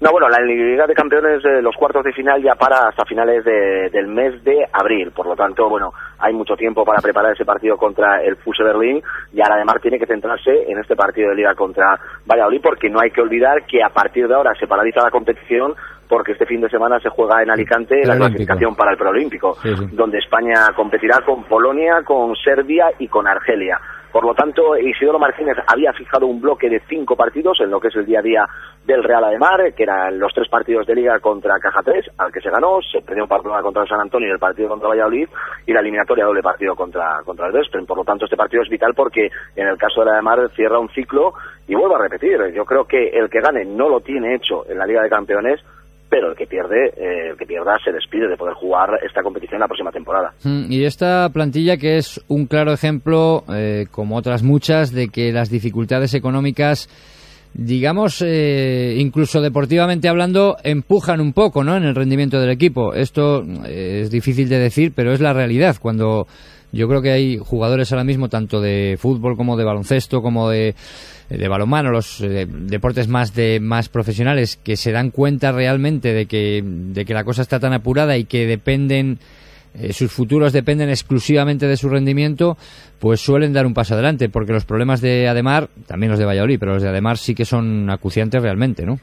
No, 0.00 0.12
bueno, 0.12 0.28
la 0.28 0.38
Liga 0.38 0.86
de 0.86 0.94
Campeones, 0.94 1.44
eh, 1.44 1.60
los 1.60 1.74
cuartos 1.74 2.04
de 2.04 2.12
final 2.12 2.40
ya 2.40 2.54
para 2.54 2.88
hasta 2.88 3.04
finales 3.04 3.44
de- 3.44 3.90
del 3.90 4.06
mes 4.06 4.44
de 4.44 4.64
abril. 4.72 5.10
Por 5.10 5.26
lo 5.26 5.34
tanto, 5.34 5.68
bueno, 5.68 5.92
hay 6.20 6.32
mucho 6.32 6.54
tiempo 6.54 6.84
para 6.84 7.00
preparar 7.02 7.32
ese 7.32 7.44
partido 7.44 7.76
contra 7.76 8.22
el 8.22 8.36
Fuse 8.36 8.62
Berlín 8.62 9.02
y 9.32 9.40
ahora 9.40 9.56
además 9.56 9.78
tiene 9.82 9.98
que 9.98 10.06
centrarse 10.06 10.70
en 10.70 10.78
este 10.78 10.94
partido 10.94 11.30
de 11.30 11.34
Liga 11.34 11.54
contra 11.56 11.98
Valladolid 12.26 12.60
porque 12.62 12.88
no 12.88 13.00
hay 13.00 13.10
que 13.10 13.22
olvidar 13.22 13.66
que 13.66 13.82
a 13.82 13.88
partir 13.88 14.28
de 14.28 14.34
ahora 14.36 14.52
se 14.54 14.68
paraliza 14.68 15.02
la 15.02 15.10
competición 15.10 15.74
porque 16.08 16.32
este 16.32 16.46
fin 16.46 16.60
de 16.60 16.70
semana 16.70 17.00
se 17.00 17.08
juega 17.08 17.42
en 17.42 17.50
Alicante 17.50 17.96
la 18.06 18.16
clasificación 18.16 18.76
para 18.76 18.92
el 18.92 18.96
preolímpico, 18.98 19.54
Sí, 19.60 19.74
sí. 19.76 19.88
donde 19.92 20.18
España 20.18 20.68
competirá 20.76 21.22
con 21.26 21.42
Polonia, 21.44 22.02
con 22.04 22.36
Serbia 22.36 22.86
y 23.00 23.08
con 23.08 23.26
Argelia. 23.26 23.78
Por 24.12 24.24
lo 24.24 24.34
tanto, 24.34 24.76
Isidoro 24.76 25.18
Martínez 25.18 25.56
había 25.66 25.92
fijado 25.92 26.26
un 26.26 26.40
bloque 26.40 26.70
de 26.70 26.80
cinco 26.88 27.14
partidos 27.14 27.60
en 27.60 27.70
lo 27.70 27.78
que 27.78 27.88
es 27.88 27.96
el 27.96 28.06
día 28.06 28.20
a 28.20 28.22
día 28.22 28.46
del 28.84 29.04
Real 29.04 29.24
Ademar, 29.24 29.74
que 29.74 29.82
eran 29.82 30.18
los 30.18 30.32
tres 30.32 30.48
partidos 30.48 30.86
de 30.86 30.94
Liga 30.94 31.20
contra 31.20 31.58
Caja 31.58 31.82
3, 31.82 32.12
al 32.16 32.32
que 32.32 32.40
se 32.40 32.50
ganó, 32.50 32.80
se 32.80 33.02
perdió 33.02 33.24
un 33.24 33.28
partido 33.28 33.52
contra 33.62 33.86
San 33.86 34.00
Antonio 34.00 34.28
y 34.28 34.32
el 34.32 34.38
partido 34.38 34.68
contra 34.70 34.88
Valladolid, 34.88 35.28
y 35.66 35.72
la 35.72 35.80
eliminatoria 35.80 36.24
doble 36.24 36.42
partido 36.42 36.74
contra, 36.74 37.20
contra 37.22 37.48
el 37.48 37.52
Despren. 37.52 37.84
Por 37.84 37.98
lo 37.98 38.04
tanto, 38.04 38.24
este 38.24 38.36
partido 38.36 38.62
es 38.62 38.70
vital 38.70 38.94
porque 38.94 39.28
en 39.54 39.68
el 39.68 39.76
caso 39.76 40.00
del 40.00 40.14
Ademar 40.14 40.50
cierra 40.56 40.78
un 40.78 40.88
ciclo 40.90 41.34
y 41.66 41.74
vuelvo 41.74 41.96
a 41.96 42.02
repetir, 42.02 42.38
yo 42.54 42.64
creo 42.64 42.86
que 42.86 43.08
el 43.08 43.28
que 43.28 43.40
gane 43.40 43.66
no 43.66 43.90
lo 43.90 44.00
tiene 44.00 44.34
hecho 44.34 44.64
en 44.70 44.78
la 44.78 44.86
Liga 44.86 45.02
de 45.02 45.10
Campeones, 45.10 45.60
pero 46.10 46.30
el 46.30 46.36
que 46.36 46.46
pierde, 46.46 46.88
eh, 46.96 47.30
el 47.30 47.36
que 47.36 47.46
pierda 47.46 47.76
se 47.84 47.92
despide 47.92 48.28
de 48.28 48.36
poder 48.36 48.54
jugar 48.54 48.90
esta 49.04 49.22
competición 49.22 49.60
la 49.60 49.66
próxima 49.66 49.92
temporada. 49.92 50.32
Mm, 50.44 50.70
Y 50.72 50.84
esta 50.84 51.28
plantilla 51.30 51.76
que 51.76 51.98
es 51.98 52.24
un 52.28 52.46
claro 52.46 52.72
ejemplo, 52.72 53.44
eh, 53.54 53.86
como 53.90 54.16
otras 54.16 54.42
muchas, 54.42 54.92
de 54.92 55.08
que 55.08 55.32
las 55.32 55.50
dificultades 55.50 56.14
económicas, 56.14 56.88
digamos, 57.54 58.22
eh, 58.22 58.94
incluso 58.98 59.40
deportivamente 59.40 60.08
hablando, 60.08 60.56
empujan 60.64 61.20
un 61.20 61.32
poco 61.32 61.64
¿no? 61.64 61.76
en 61.76 61.84
el 61.84 61.94
rendimiento 61.94 62.40
del 62.40 62.50
equipo. 62.50 62.94
Esto 62.94 63.42
eh, 63.66 64.00
es 64.02 64.10
difícil 64.10 64.48
de 64.48 64.58
decir, 64.58 64.92
pero 64.94 65.12
es 65.12 65.20
la 65.20 65.32
realidad. 65.32 65.76
Cuando 65.80 66.26
yo 66.72 66.88
creo 66.88 67.02
que 67.02 67.12
hay 67.12 67.38
jugadores 67.38 67.92
ahora 67.92 68.04
mismo, 68.04 68.28
tanto 68.28 68.60
de 68.60 68.96
fútbol 68.98 69.36
como 69.36 69.56
de 69.56 69.64
baloncesto, 69.64 70.22
como 70.22 70.50
de, 70.50 70.74
balonmano, 71.30 71.90
los 71.90 72.20
eh, 72.20 72.46
deportes 72.48 73.08
más 73.08 73.34
de 73.34 73.60
más 73.60 73.88
profesionales, 73.88 74.58
que 74.62 74.76
se 74.76 74.92
dan 74.92 75.10
cuenta 75.10 75.52
realmente 75.52 76.12
de 76.12 76.26
que, 76.26 76.62
de 76.64 77.04
que 77.04 77.14
la 77.14 77.24
cosa 77.24 77.42
está 77.42 77.58
tan 77.60 77.72
apurada 77.72 78.16
y 78.16 78.24
que 78.24 78.46
dependen 78.46 79.18
eh, 79.74 79.92
sus 79.92 80.10
futuros 80.10 80.52
dependen 80.52 80.88
exclusivamente 80.88 81.66
de 81.66 81.76
su 81.76 81.88
rendimiento, 81.88 82.56
pues 82.98 83.20
suelen 83.20 83.52
dar 83.52 83.66
un 83.66 83.74
paso 83.74 83.94
adelante, 83.94 84.28
porque 84.28 84.52
los 84.52 84.64
problemas 84.64 85.00
de 85.00 85.28
Ademar, 85.28 85.68
también 85.86 86.10
los 86.10 86.18
de 86.18 86.24
Valladolid, 86.24 86.58
pero 86.58 86.74
los 86.74 86.82
de 86.82 86.88
Ademar 86.88 87.18
sí 87.18 87.34
que 87.34 87.44
son 87.44 87.88
acuciantes 87.90 88.42
realmente, 88.42 88.84
¿no? 88.84 88.98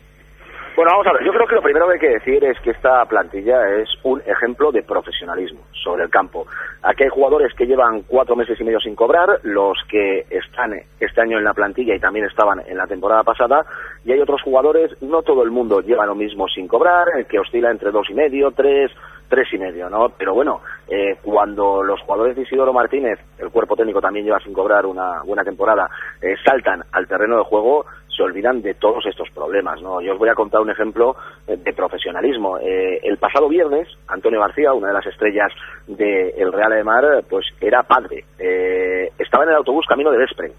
Bueno, 0.76 0.92
vamos 0.92 1.08
a 1.08 1.14
ver, 1.14 1.24
yo 1.24 1.32
creo 1.32 1.48
que 1.48 1.56
lo 1.56 1.62
primero 1.62 1.88
que 1.88 1.94
hay 1.94 2.00
que 2.00 2.10
decir 2.10 2.44
es 2.44 2.60
que 2.60 2.72
esta 2.72 3.06
plantilla 3.06 3.56
es 3.78 3.88
un 4.04 4.22
ejemplo 4.26 4.74
de 4.74 4.84
profesionalismo 4.84 5.62
sobre 5.72 6.04
el 6.04 6.10
campo. 6.10 6.48
Aquí 6.84 7.04
hay 7.04 7.10
jugadores 7.10 7.54
que 7.54 7.66
llevan 7.66 8.02
cuatro 8.02 8.36
meses 8.36 8.60
y 8.60 8.64
medio 8.66 8.82
sin 8.82 8.94
cobrar, 8.94 9.40
los 9.44 9.78
que 9.90 10.26
están 10.30 10.74
este 11.00 11.22
año 11.22 11.38
en 11.38 11.46
la 11.46 11.54
plantilla 11.54 11.96
y 11.96 12.00
también 12.02 12.26
estaban 12.26 12.60
en 12.68 12.76
la 12.76 12.88
temporada 12.88 13.24
pasada, 13.24 13.66
y 14.04 14.12
hay 14.12 14.20
otros 14.20 14.42
jugadores, 14.42 15.02
no 15.02 15.22
todo 15.22 15.44
el 15.44 15.52
mundo 15.52 15.80
lleva 15.80 16.06
lo 16.06 16.14
mismo 16.14 16.46
sin 16.50 16.68
cobrar, 16.68 17.08
que 17.30 17.40
oscila 17.40 17.72
entre 17.72 17.92
dos 17.92 18.10
y 18.10 18.14
medio, 18.14 18.52
tres, 18.52 18.92
tres 19.28 19.48
y 19.54 19.58
medio, 19.58 19.90
¿no? 19.90 20.10
Pero 20.10 20.34
bueno, 20.34 20.62
eh, 20.88 21.18
cuando 21.22 21.84
los 21.84 22.02
jugadores 22.02 22.36
de 22.36 22.44
Isidoro 22.44 22.74
Martínez, 22.74 23.20
el 23.40 23.50
cuerpo 23.50 23.76
técnico 23.76 24.02
también 24.02 24.26
lleva 24.26 24.40
sin 24.40 24.54
cobrar 24.54 24.86
una 24.86 25.22
buena 25.24 25.44
temporada, 25.44 25.90
eh, 26.22 26.36
saltan 26.46 26.84
al 26.92 27.08
terreno 27.08 27.38
de 27.38 27.44
juego, 27.44 27.86
se 28.16 28.24
olvidan 28.24 28.62
de 28.62 28.74
todos 28.76 29.06
estos 29.06 29.30
problemas. 29.32 29.82
¿no? 29.82 30.02
Yo 30.02 30.14
os 30.14 30.20
voy 30.20 30.30
a 30.30 30.36
contar 30.36 30.62
un 30.62 30.70
ejemplo 30.70 31.16
eh, 31.48 31.58
de 31.58 31.74
profesionalismo. 31.74 32.58
Eh, 32.60 33.00
el 33.04 33.18
pasado 33.18 33.50
viernes, 33.50 33.88
Antonio 34.08 34.40
García, 34.40 34.74
una 34.74 34.88
de 34.88 34.94
las 34.94 35.06
estrellas 35.06 35.52
del 35.88 36.52
Real 36.52 36.72
de 36.72 36.84
Mar, 36.84 37.24
pues 37.30 37.46
era 37.60 37.84
padre. 37.84 38.24
Eh, 38.40 39.10
estaba 39.20 39.44
en 39.44 39.52
el 39.52 39.58
autobús 39.58 39.86
camino 39.88 40.12
de 40.12 40.20
Despren. 40.20 40.54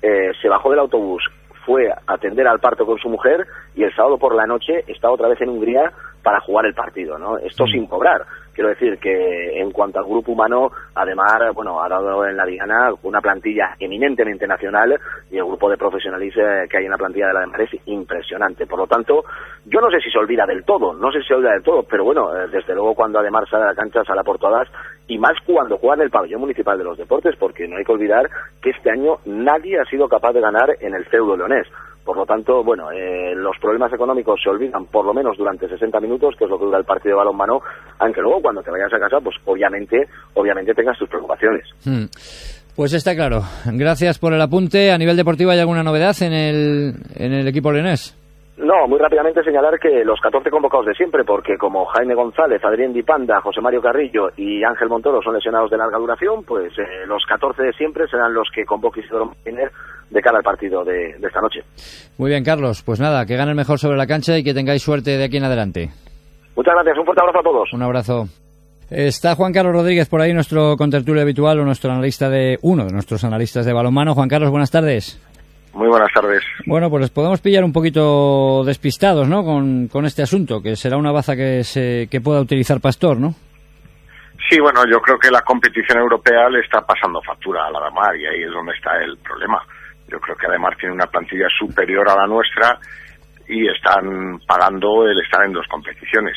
se 0.00 0.48
bajó 0.48 0.70
del 0.70 0.80
autobús, 0.80 1.22
fue 1.64 1.90
a 1.90 2.00
atender 2.06 2.46
al 2.46 2.60
parto 2.60 2.86
con 2.86 2.98
su 2.98 3.08
mujer 3.08 3.46
y 3.74 3.82
el 3.82 3.94
sábado 3.94 4.18
por 4.18 4.34
la 4.34 4.46
noche 4.46 4.84
estaba 4.86 5.14
otra 5.14 5.28
vez 5.28 5.40
en 5.40 5.50
Hungría 5.50 5.92
para 6.22 6.40
jugar 6.40 6.66
el 6.66 6.74
partido, 6.74 7.18
¿no? 7.18 7.38
Esto 7.38 7.66
sin 7.66 7.86
cobrar. 7.86 8.24
Quiero 8.54 8.68
decir 8.68 8.98
que 8.98 9.60
en 9.60 9.70
cuanto 9.70 9.98
al 9.98 10.04
grupo 10.04 10.32
humano, 10.32 10.70
además, 10.94 11.32
bueno, 11.54 11.82
ha 11.82 11.88
dado 11.88 12.26
en 12.26 12.36
la 12.36 12.44
Diana 12.44 12.90
una 13.02 13.20
plantilla 13.20 13.74
eminentemente 13.78 14.46
nacional 14.46 14.98
y 15.30 15.38
el 15.38 15.44
grupo 15.44 15.70
de 15.70 15.78
profesionales 15.78 16.34
que 16.68 16.76
hay 16.76 16.84
en 16.84 16.90
la 16.90 16.98
plantilla 16.98 17.28
de 17.28 17.34
la 17.34 17.40
Demar 17.40 17.62
es 17.62 17.70
impresionante. 17.86 18.66
Por 18.66 18.78
lo 18.78 18.86
tanto, 18.86 19.24
yo 19.64 19.80
no 19.80 19.90
sé 19.90 20.00
si 20.00 20.10
se 20.10 20.18
olvida 20.18 20.44
del 20.46 20.64
todo, 20.64 20.92
no 20.92 21.10
sé 21.10 21.20
si 21.20 21.28
se 21.28 21.34
olvida 21.34 21.52
del 21.52 21.62
todo, 21.62 21.82
pero 21.84 22.04
bueno, 22.04 22.36
eh, 22.36 22.48
desde 22.50 22.74
luego 22.74 22.94
cuando 22.94 23.18
además 23.20 23.48
sale 23.48 23.64
a 23.64 23.68
la 23.68 23.74
cancha 23.74 24.04
sale 24.04 24.22
por 24.22 24.38
todas 24.38 24.68
y 25.08 25.18
más 25.18 25.34
cuando 25.46 25.78
juega 25.78 25.96
en 25.96 26.02
el 26.02 26.10
pabellón 26.10 26.40
municipal 26.40 26.78
de 26.78 26.84
los 26.84 26.98
deportes, 26.98 27.36
porque 27.36 27.66
no 27.66 27.76
hay 27.76 27.84
que 27.84 27.92
olvidar 27.92 28.28
que 28.60 28.70
este 28.70 28.90
año 28.90 29.18
nadie 29.24 29.78
ha 29.80 29.84
sido 29.84 30.08
capaz 30.08 30.32
de 30.32 30.40
ganar 30.40 30.76
en 30.80 30.94
el 30.94 31.04
feudo 31.06 31.36
leonés. 31.36 31.66
Por 32.04 32.16
lo 32.16 32.26
tanto, 32.26 32.64
bueno, 32.64 32.90
eh, 32.90 33.34
los 33.34 33.56
problemas 33.60 33.92
económicos 33.92 34.40
se 34.42 34.50
olvidan 34.50 34.86
por 34.86 35.04
lo 35.04 35.14
menos 35.14 35.36
durante 35.36 35.68
60 35.68 36.00
minutos, 36.00 36.34
que 36.36 36.44
es 36.44 36.50
lo 36.50 36.58
que 36.58 36.64
dura 36.64 36.78
el 36.78 36.84
partido 36.84 37.14
de 37.14 37.18
balonmano, 37.18 37.60
aunque 37.98 38.20
luego 38.20 38.42
cuando 38.42 38.62
te 38.62 38.70
vayas 38.70 38.92
a 38.92 38.98
casa, 38.98 39.18
pues 39.22 39.36
obviamente, 39.44 40.08
obviamente 40.34 40.74
tengas 40.74 40.98
tus 40.98 41.08
preocupaciones. 41.08 41.64
Hmm. 41.84 42.06
Pues 42.74 42.94
está 42.94 43.14
claro. 43.14 43.42
Gracias 43.66 44.18
por 44.18 44.32
el 44.32 44.40
apunte. 44.40 44.90
A 44.90 44.98
nivel 44.98 45.16
deportivo, 45.16 45.50
¿hay 45.50 45.60
alguna 45.60 45.82
novedad 45.82 46.16
en 46.22 46.32
el, 46.32 46.94
en 47.14 47.32
el 47.32 47.46
equipo 47.46 47.70
leonés? 47.70 48.18
No, 48.56 48.86
muy 48.86 48.98
rápidamente 48.98 49.42
señalar 49.42 49.78
que 49.78 50.04
los 50.04 50.20
14 50.20 50.50
convocados 50.50 50.86
de 50.86 50.94
siempre, 50.94 51.24
porque 51.24 51.56
como 51.56 51.86
Jaime 51.86 52.14
González, 52.14 52.62
Adrián 52.62 52.92
Dipanda, 52.92 53.40
José 53.40 53.60
Mario 53.60 53.80
Carrillo 53.80 54.28
y 54.36 54.62
Ángel 54.62 54.88
Montoro 54.88 55.22
son 55.22 55.34
lesionados 55.34 55.70
de 55.70 55.78
larga 55.78 55.98
duración, 55.98 56.44
pues 56.44 56.72
eh, 56.78 57.06
los 57.06 57.24
14 57.26 57.62
de 57.62 57.72
siempre 57.72 58.06
serán 58.08 58.34
los 58.34 58.48
que 58.54 58.64
convoque 58.64 59.00
Isidoro 59.00 59.26
Martínez 59.26 59.72
de 60.12 60.20
cara 60.20 60.38
al 60.38 60.44
partido 60.44 60.84
de, 60.84 61.10
esta 61.10 61.40
noche. 61.40 61.60
Muy 62.18 62.30
bien, 62.30 62.44
Carlos. 62.44 62.82
Pues 62.82 63.00
nada, 63.00 63.24
que 63.26 63.36
ganen 63.36 63.56
mejor 63.56 63.78
sobre 63.78 63.96
la 63.96 64.06
cancha 64.06 64.36
y 64.36 64.44
que 64.44 64.54
tengáis 64.54 64.82
suerte 64.82 65.16
de 65.16 65.24
aquí 65.24 65.38
en 65.38 65.44
adelante. 65.44 65.90
Muchas 66.54 66.74
gracias. 66.74 66.98
Un 66.98 67.04
fuerte 67.04 67.22
abrazo 67.22 67.38
a 67.38 67.42
todos. 67.42 67.72
Un 67.72 67.82
abrazo. 67.82 68.26
Está 68.90 69.34
Juan 69.34 69.54
Carlos 69.54 69.72
Rodríguez 69.72 70.08
por 70.08 70.20
ahí, 70.20 70.34
nuestro 70.34 70.76
contertulio 70.76 71.22
habitual 71.22 71.58
o 71.60 71.64
nuestro 71.64 71.90
analista 71.90 72.28
de 72.28 72.58
uno 72.60 72.84
de 72.84 72.92
nuestros 72.92 73.24
analistas 73.24 73.64
de 73.64 73.72
balonmano. 73.72 74.14
Juan 74.14 74.28
Carlos, 74.28 74.50
buenas 74.50 74.70
tardes. 74.70 75.18
Muy 75.72 75.88
buenas 75.88 76.12
tardes. 76.12 76.42
Bueno, 76.66 76.90
pues 76.90 77.00
les 77.00 77.10
podemos 77.10 77.40
pillar 77.40 77.64
un 77.64 77.72
poquito 77.72 78.62
despistados, 78.64 79.26
¿no? 79.26 79.42
Con, 79.42 79.88
con 79.88 80.04
este 80.04 80.22
asunto, 80.22 80.60
que 80.60 80.76
será 80.76 80.98
una 80.98 81.10
baza 81.10 81.34
que, 81.34 81.64
se, 81.64 82.08
que 82.10 82.20
pueda 82.20 82.42
utilizar 82.42 82.80
Pastor, 82.80 83.18
¿no? 83.18 83.34
Sí, 84.50 84.60
bueno, 84.60 84.82
yo 84.90 85.00
creo 85.00 85.18
que 85.18 85.30
la 85.30 85.40
competición 85.40 85.98
europea 85.98 86.50
le 86.50 86.60
está 86.60 86.82
pasando 86.82 87.22
factura 87.22 87.66
a 87.66 87.70
la 87.70 87.80
Damar 87.80 88.14
y 88.16 88.26
ahí 88.26 88.42
es 88.42 88.50
donde 88.50 88.72
está 88.72 88.98
el 89.02 89.16
problema. 89.18 89.62
Yo 90.12 90.20
creo 90.20 90.36
que 90.36 90.46
además 90.46 90.76
tiene 90.78 90.94
una 90.94 91.06
plantilla 91.06 91.48
superior 91.58 92.06
a 92.10 92.16
la 92.16 92.26
nuestra 92.26 92.78
y 93.48 93.66
están 93.66 94.38
pagando 94.46 95.06
el 95.08 95.18
estar 95.20 95.42
en 95.46 95.54
dos 95.54 95.66
competiciones. 95.68 96.36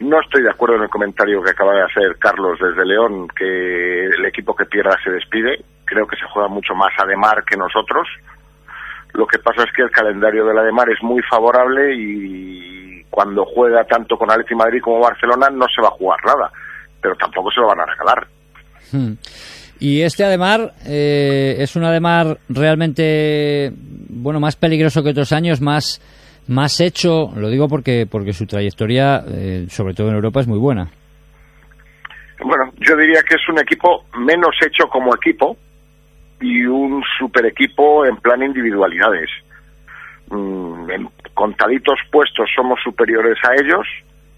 No 0.00 0.20
estoy 0.20 0.42
de 0.42 0.50
acuerdo 0.50 0.76
en 0.76 0.82
el 0.82 0.88
comentario 0.88 1.42
que 1.42 1.50
acaba 1.50 1.74
de 1.74 1.82
hacer 1.82 2.16
Carlos 2.18 2.58
desde 2.60 2.86
León, 2.86 3.26
que 3.28 4.06
el 4.06 4.24
equipo 4.26 4.54
que 4.54 4.66
pierda 4.66 4.96
se 5.02 5.10
despide. 5.10 5.64
Creo 5.84 6.06
que 6.06 6.16
se 6.16 6.26
juega 6.32 6.48
mucho 6.48 6.74
más 6.74 6.92
a 6.98 7.06
Demar 7.06 7.44
que 7.44 7.56
nosotros. 7.56 8.06
Lo 9.12 9.26
que 9.26 9.38
pasa 9.38 9.64
es 9.64 9.72
que 9.72 9.82
el 9.82 9.90
calendario 9.90 10.44
de 10.44 10.54
la 10.54 10.62
Demar 10.62 10.88
es 10.90 11.02
muy 11.02 11.22
favorable 11.22 11.94
y 11.96 13.04
cuando 13.10 13.44
juega 13.44 13.84
tanto 13.84 14.16
con 14.16 14.30
Atleti 14.30 14.54
Madrid 14.54 14.80
como 14.82 15.00
Barcelona 15.00 15.48
no 15.50 15.66
se 15.72 15.82
va 15.82 15.88
a 15.88 15.98
jugar 15.98 16.18
nada, 16.24 16.50
pero 17.00 17.14
tampoco 17.16 17.50
se 17.50 17.60
lo 17.60 17.68
van 17.68 17.80
a 17.80 17.86
regalar. 17.86 18.26
Hmm. 18.90 19.14
Y 19.84 20.00
este 20.00 20.24
Ademar 20.24 20.72
eh, 20.86 21.56
es 21.58 21.76
un 21.76 21.84
Ademar 21.84 22.38
realmente, 22.48 23.70
bueno, 24.08 24.40
más 24.40 24.56
peligroso 24.56 25.02
que 25.02 25.10
otros 25.10 25.30
años, 25.30 25.60
más, 25.60 26.00
más 26.48 26.80
hecho, 26.80 27.28
lo 27.36 27.50
digo 27.50 27.68
porque, 27.68 28.06
porque 28.10 28.32
su 28.32 28.46
trayectoria, 28.46 29.22
eh, 29.28 29.66
sobre 29.68 29.92
todo 29.92 30.08
en 30.08 30.14
Europa, 30.14 30.40
es 30.40 30.48
muy 30.48 30.58
buena. 30.58 30.88
Bueno, 32.42 32.72
yo 32.80 32.96
diría 32.96 33.20
que 33.28 33.34
es 33.34 33.46
un 33.46 33.58
equipo 33.58 34.06
menos 34.16 34.56
hecho 34.64 34.88
como 34.88 35.14
equipo 35.14 35.54
y 36.40 36.64
un 36.64 37.02
super 37.18 37.44
equipo 37.44 38.06
en 38.06 38.16
plan 38.16 38.42
individualidades. 38.42 39.28
Mm, 40.30 40.90
en 40.92 41.08
contaditos 41.34 41.98
puestos 42.10 42.48
somos 42.56 42.80
superiores 42.82 43.36
a 43.44 43.52
ellos. 43.52 43.86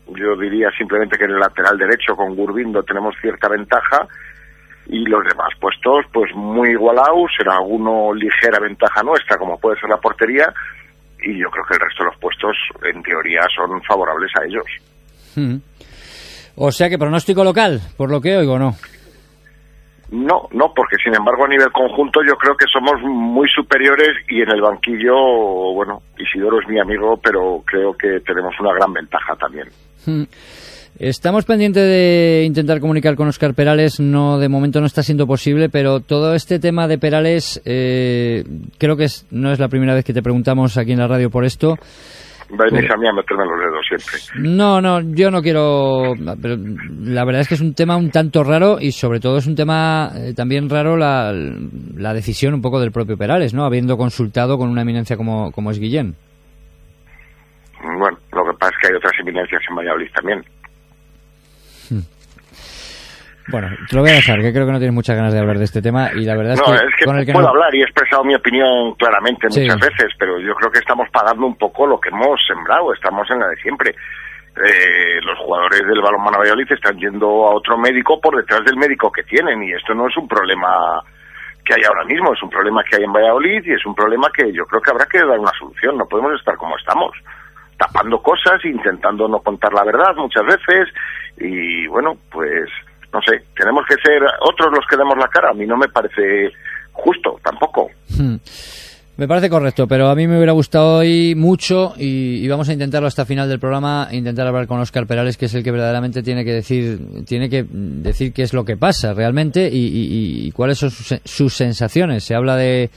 Yo 0.08 0.36
diría 0.40 0.70
simplemente 0.76 1.16
que 1.16 1.26
en 1.26 1.30
el 1.30 1.38
lateral 1.38 1.78
derecho 1.78 2.16
con 2.16 2.34
Gurbindo 2.34 2.82
tenemos 2.82 3.14
cierta 3.20 3.48
ventaja 3.48 4.08
y 4.88 5.04
los 5.04 5.24
demás 5.24 5.50
puestos 5.60 6.04
pues 6.12 6.30
muy 6.34 6.70
igualados, 6.70 7.30
será 7.36 7.56
alguno 7.56 8.12
ligera 8.14 8.58
ventaja 8.60 9.02
nuestra 9.02 9.36
como 9.36 9.58
puede 9.58 9.78
ser 9.80 9.90
la 9.90 9.96
portería 9.96 10.52
y 11.22 11.38
yo 11.38 11.50
creo 11.50 11.64
que 11.64 11.74
el 11.74 11.80
resto 11.80 12.04
de 12.04 12.10
los 12.10 12.20
puestos 12.20 12.56
en 12.84 13.02
teoría 13.02 13.42
son 13.54 13.82
favorables 13.82 14.30
a 14.38 14.44
ellos. 14.44 14.66
Hmm. 15.34 15.56
O 16.56 16.70
sea 16.70 16.88
que 16.88 16.98
pronóstico 16.98 17.44
local, 17.44 17.80
por 17.96 18.10
lo 18.10 18.20
que 18.20 18.36
oigo, 18.36 18.58
¿no? 18.58 18.74
No, 20.10 20.48
no, 20.52 20.72
porque 20.72 20.96
sin 21.02 21.14
embargo 21.14 21.44
a 21.44 21.48
nivel 21.48 21.70
conjunto 21.72 22.20
yo 22.26 22.36
creo 22.36 22.56
que 22.56 22.66
somos 22.72 23.00
muy 23.02 23.48
superiores 23.48 24.16
y 24.28 24.40
en 24.40 24.50
el 24.50 24.60
banquillo, 24.60 25.14
bueno, 25.74 26.00
Isidoro 26.16 26.60
es 26.60 26.68
mi 26.68 26.78
amigo, 26.78 27.18
pero 27.20 27.62
creo 27.66 27.92
que 27.94 28.20
tenemos 28.20 28.54
una 28.60 28.72
gran 28.72 28.92
ventaja 28.92 29.34
también. 29.34 29.68
Hmm. 30.06 30.22
Estamos 30.98 31.44
pendientes 31.44 31.82
de 31.82 32.44
intentar 32.46 32.80
comunicar 32.80 33.16
con 33.16 33.28
Oscar 33.28 33.52
Perales. 33.52 34.00
No, 34.00 34.38
de 34.38 34.48
momento 34.48 34.80
no 34.80 34.86
está 34.86 35.02
siendo 35.02 35.26
posible, 35.26 35.68
pero 35.68 36.00
todo 36.00 36.34
este 36.34 36.58
tema 36.58 36.88
de 36.88 36.96
Perales, 36.96 37.60
eh, 37.66 38.44
creo 38.78 38.96
que 38.96 39.06
no 39.30 39.52
es 39.52 39.58
la 39.58 39.68
primera 39.68 39.92
vez 39.92 40.06
que 40.06 40.14
te 40.14 40.22
preguntamos 40.22 40.78
aquí 40.78 40.92
en 40.92 41.00
la 41.00 41.06
radio 41.06 41.28
por 41.28 41.44
esto. 41.44 41.76
Venís 42.48 42.90
a 42.90 42.96
mí 42.96 43.06
a 43.08 43.12
meterme 43.12 43.44
los 43.44 43.58
dedos 43.58 43.86
siempre. 43.86 44.56
No, 44.56 44.80
no, 44.80 45.00
yo 45.14 45.30
no 45.30 45.42
quiero. 45.42 46.14
Pero 46.40 46.56
la 47.02 47.24
verdad 47.26 47.42
es 47.42 47.48
que 47.48 47.54
es 47.54 47.60
un 47.60 47.74
tema 47.74 47.96
un 47.96 48.10
tanto 48.10 48.42
raro 48.42 48.78
y 48.80 48.92
sobre 48.92 49.20
todo 49.20 49.36
es 49.36 49.46
un 49.46 49.56
tema 49.56 50.12
eh, 50.14 50.32
también 50.34 50.70
raro 50.70 50.96
la, 50.96 51.30
la, 51.32 52.14
decisión 52.14 52.54
un 52.54 52.62
poco 52.62 52.80
del 52.80 52.92
propio 52.92 53.18
Perales, 53.18 53.52
¿no? 53.52 53.64
Habiendo 53.64 53.98
consultado 53.98 54.56
con 54.56 54.70
una 54.70 54.82
eminencia 54.82 55.16
como, 55.16 55.50
como 55.50 55.72
es 55.72 55.78
Guillén. 55.78 56.14
Bueno, 57.82 58.16
lo 58.32 58.44
que 58.44 58.58
pasa 58.58 58.72
es 58.72 58.78
que 58.80 58.88
hay 58.88 58.96
otras 58.96 59.12
eminencias 59.20 59.62
en 59.68 59.76
Valladolid 59.76 60.08
también. 60.14 60.44
Bueno, 63.48 63.68
te 63.88 63.94
lo 63.94 64.02
voy 64.02 64.10
a 64.10 64.14
dejar, 64.14 64.40
que 64.40 64.52
creo 64.52 64.66
que 64.66 64.72
no 64.72 64.78
tienes 64.78 64.94
muchas 64.94 65.16
ganas 65.16 65.32
de 65.32 65.38
hablar 65.38 65.58
de 65.58 65.64
este 65.64 65.80
tema 65.80 66.10
y 66.12 66.24
la 66.24 66.36
verdad 66.36 66.54
es 66.54 66.60
no, 66.60 66.66
que, 66.66 66.74
es 66.74 66.94
que 66.98 67.04
con 67.04 67.18
el 67.18 67.26
que 67.26 67.32
puedo 67.32 67.48
hablar 67.48 67.72
y 67.74 67.80
he 67.80 67.84
expresado 67.84 68.24
mi 68.24 68.34
opinión 68.34 68.94
claramente 68.94 69.46
muchas 69.46 69.78
veces, 69.78 70.12
pero 70.18 70.40
yo 70.40 70.54
creo 70.54 70.70
que 70.70 70.80
estamos 70.80 71.08
pagando 71.12 71.46
un 71.46 71.56
poco 71.56 71.86
lo 71.86 72.00
que 72.00 72.08
hemos 72.08 72.40
sembrado, 72.46 72.92
estamos 72.92 73.30
en 73.30 73.38
la 73.38 73.48
de 73.48 73.56
siempre. 73.56 73.94
Eh, 74.56 75.20
los 75.22 75.38
jugadores 75.38 75.80
del 75.80 76.00
balonmano 76.00 76.38
Valladolid 76.38 76.72
están 76.72 76.96
yendo 76.96 77.26
a 77.46 77.54
otro 77.54 77.76
médico 77.76 78.18
por 78.18 78.34
detrás 78.34 78.64
del 78.64 78.76
médico 78.76 79.12
que 79.12 79.22
tienen 79.22 79.62
y 79.62 79.72
esto 79.72 79.94
no 79.94 80.08
es 80.08 80.16
un 80.16 80.26
problema 80.26 81.02
que 81.62 81.74
hay 81.74 81.82
ahora 81.86 82.04
mismo, 82.04 82.32
es 82.32 82.42
un 82.42 82.48
problema 82.48 82.82
que 82.82 82.96
hay 82.96 83.04
en 83.04 83.12
Valladolid 83.12 83.62
y 83.66 83.74
es 83.74 83.84
un 83.84 83.94
problema 83.94 84.28
que 84.34 84.50
yo 84.52 84.64
creo 84.64 84.80
que 84.80 84.90
habrá 84.90 85.04
que 85.04 85.18
dar 85.18 85.38
una 85.38 85.52
solución, 85.58 85.98
no 85.98 86.06
podemos 86.06 86.32
estar 86.38 86.56
como 86.56 86.76
estamos 86.78 87.12
tapando 87.76 88.18
cosas, 88.22 88.64
intentando 88.64 89.28
no 89.28 89.40
contar 89.40 89.74
la 89.74 89.84
verdad 89.84 90.14
muchas 90.16 90.46
veces 90.46 90.88
y 91.36 91.86
bueno, 91.88 92.14
pues 92.30 92.70
no 93.16 93.22
sé, 93.22 93.44
tenemos 93.56 93.84
que 93.88 93.94
ser 93.96 94.22
otros 94.40 94.70
los 94.70 94.84
que 94.88 94.96
demos 94.96 95.16
la 95.16 95.28
cara. 95.28 95.50
A 95.50 95.54
mí 95.54 95.66
no 95.66 95.76
me 95.76 95.88
parece 95.88 96.52
justo 96.92 97.38
tampoco. 97.42 97.88
Hmm. 98.10 98.36
Me 99.16 99.26
parece 99.26 99.48
correcto, 99.48 99.88
pero 99.88 100.10
a 100.10 100.14
mí 100.14 100.26
me 100.26 100.36
hubiera 100.36 100.52
gustado 100.52 100.98
hoy 100.98 101.34
mucho 101.34 101.94
y, 101.96 102.46
vamos 102.48 102.68
a 102.68 102.74
intentarlo 102.74 103.08
hasta 103.08 103.24
final 103.24 103.48
del 103.48 103.58
programa, 103.58 104.08
intentar 104.12 104.46
hablar 104.46 104.66
con 104.66 104.78
Oscar 104.78 105.06
Perales, 105.06 105.38
que 105.38 105.46
es 105.46 105.54
el 105.54 105.64
que 105.64 105.70
verdaderamente 105.70 106.22
tiene 106.22 106.44
que 106.44 106.52
decir, 106.52 107.24
tiene 107.24 107.48
que 107.48 107.64
decir 107.70 108.34
qué 108.34 108.42
es 108.42 108.52
lo 108.52 108.66
que 108.66 108.76
pasa 108.76 109.14
realmente 109.14 109.70
y, 109.72 110.50
cuáles 110.52 110.76
son 110.76 110.90
sus, 110.90 111.18
sus, 111.24 111.54
sensaciones. 111.54 112.24
Se 112.24 112.34
habla 112.34 112.56
de 112.56 112.90